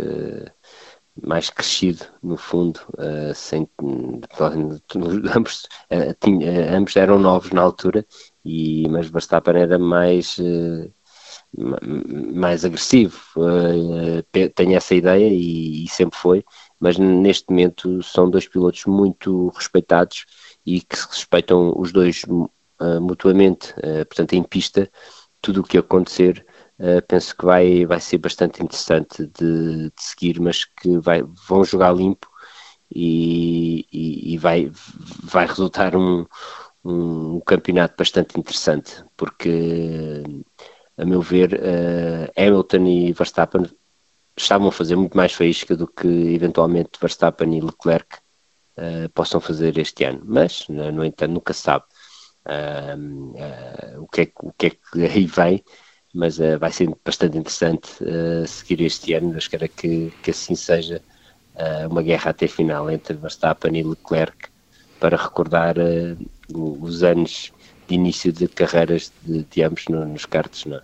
mais 1.23 1.51
crescido 1.51 2.05
no 2.23 2.37
fundo 2.37 2.81
sem 3.35 3.69
ambos, 5.37 5.69
tinha, 6.21 6.77
ambos 6.77 6.97
eram 6.97 7.19
novos 7.19 7.51
na 7.53 7.63
altura 7.63 8.05
e 8.45 8.89
mas 8.89 9.09
Verstappen 9.09 9.57
era 9.57 9.79
mais 9.79 10.37
mais 12.35 12.65
agressivo. 12.65 13.19
Tenho 14.55 14.77
essa 14.77 14.95
ideia 14.95 15.29
e, 15.29 15.85
e 15.85 15.89
sempre 15.89 16.19
foi 16.19 16.45
mas 16.81 16.97
neste 16.99 17.51
momento 17.51 18.03
são 18.03 18.31
dois 18.31 18.47
pilotos 18.47 18.85
muito 18.87 19.49
respeitados 19.49 20.27
e 20.65 20.81
que 20.81 20.97
se 20.97 21.09
respeitam 21.09 21.73
os 21.77 21.93
dois 21.93 22.23
uh, 22.25 23.01
mutuamente. 23.01 23.73
Uh, 23.79 24.05
portanto, 24.07 24.35
em 24.35 24.43
pista, 24.43 24.91
tudo 25.41 25.61
o 25.61 25.65
que 25.65 25.79
acontecer, 25.79 26.45
uh, 26.79 27.03
penso 27.09 27.37
que 27.37 27.45
vai, 27.45 27.87
vai 27.87 28.01
ser 28.01 28.19
bastante 28.19 28.63
interessante 28.63 29.27
de, 29.27 29.85
de 29.91 29.93
seguir, 30.03 30.41
mas 30.41 30.65
que 30.65 30.99
vai, 30.99 31.23
vão 31.49 31.65
jogar 31.65 31.93
limpo 31.95 32.29
e, 32.95 33.87
e, 33.93 34.35
e 34.35 34.39
vai, 34.39 34.71
vai 35.25 35.47
resultar 35.47 35.97
um, 35.97 36.27
um, 36.85 37.41
campeonato 37.41 37.95
bastante 37.99 38.39
interessante, 38.39 39.05
porque, 39.17 40.23
a 40.97 41.05
meu 41.05 41.21
ver, 41.21 41.61
Hamilton 42.37 42.87
e 42.87 43.13
Verstappen 43.13 43.67
estavam 44.43 44.69
a 44.69 44.73
fazer 44.73 44.97
muito 44.97 45.17
mais 45.17 45.33
faísca 45.33 45.77
do 45.77 45.87
que 45.87 46.07
eventualmente 46.07 46.99
Verstappen 47.01 47.57
e 47.57 47.61
Leclerc 47.61 48.17
uh, 48.77 49.09
possam 49.11 49.41
fazer 49.41 49.79
este 49.79 50.05
ano. 50.05 50.23
Mas, 50.25 50.67
no 50.69 51.05
entanto, 51.05 51.33
nunca 51.33 51.53
se 51.53 51.63
sabe 51.63 51.85
uh, 52.47 54.03
o, 54.03 54.07
que 54.09 54.23
é, 54.23 54.33
o 54.41 54.53
que 54.53 54.67
é 54.67 54.71
que 54.71 55.07
aí 55.07 55.27
vem, 55.27 55.65
mas 56.15 56.39
vai 56.59 56.73
ser 56.73 56.89
bastante 57.05 57.37
interessante 57.37 57.89
seguir 58.47 58.81
este 58.81 59.13
ano. 59.13 59.33
Eu 59.33 59.39
espero 59.39 59.69
que, 59.69 60.11
que 60.23 60.31
assim 60.31 60.55
seja 60.55 61.03
uma 61.91 62.03
guerra 62.03 62.31
até 62.31 62.49
final 62.49 62.91
entre 62.91 63.15
Verstappen 63.15 63.77
e 63.77 63.83
Leclerc 63.83 64.49
para 64.99 65.17
recordar 65.17 65.77
os 66.53 67.03
anos 67.03 67.53
de 67.87 67.95
início 67.95 68.33
de 68.33 68.49
carreiras 68.49 69.13
de, 69.23 69.45
de 69.45 69.63
ambos 69.63 69.85
no, 69.89 70.05
nos 70.07 70.25
karts. 70.25 70.65
Não 70.65 70.79
é? 70.79 70.83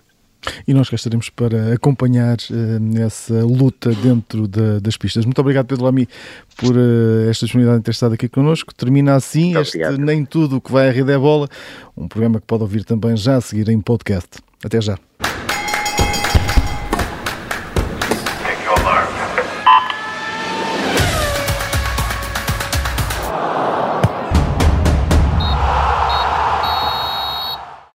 E 0.67 0.75
nós 0.75 0.89
cá 0.89 0.97
estaremos 0.97 1.31
para 1.31 1.75
acompanhar 1.75 2.37
uh, 2.51 2.99
essa 2.99 3.45
luta 3.45 3.91
dentro 3.95 4.47
da, 4.49 4.79
das 4.79 4.97
pistas. 4.97 5.25
Muito 5.25 5.41
obrigado, 5.41 5.67
Pedro 5.67 5.85
Lamy, 5.85 6.09
por 6.57 6.77
uh, 6.77 7.29
esta 7.29 7.47
disponibilidade 7.47 7.81
de 7.81 7.85
ter 7.85 7.91
estado 7.93 8.15
aqui 8.15 8.29
connosco. 8.29 8.75
Termina 8.75 9.15
assim 9.15 9.55
Muito 9.55 9.61
este 9.61 9.77
obrigado. 9.79 9.99
Nem 9.99 10.25
Tudo 10.25 10.61
que 10.61 10.73
vai 10.73 10.89
à 10.89 10.93
Rede 10.93 11.13
é 11.13 11.19
Bola, 11.19 11.49
um 11.97 12.09
programa 12.09 12.41
que 12.41 12.47
pode 12.47 12.63
ouvir 12.63 12.85
também 12.85 13.17
já 13.17 13.37
a 13.37 13.41
seguir 13.41 13.69
em 13.69 13.81
podcast. 13.81 14.31
Até 14.65 14.81
já. 14.81 14.99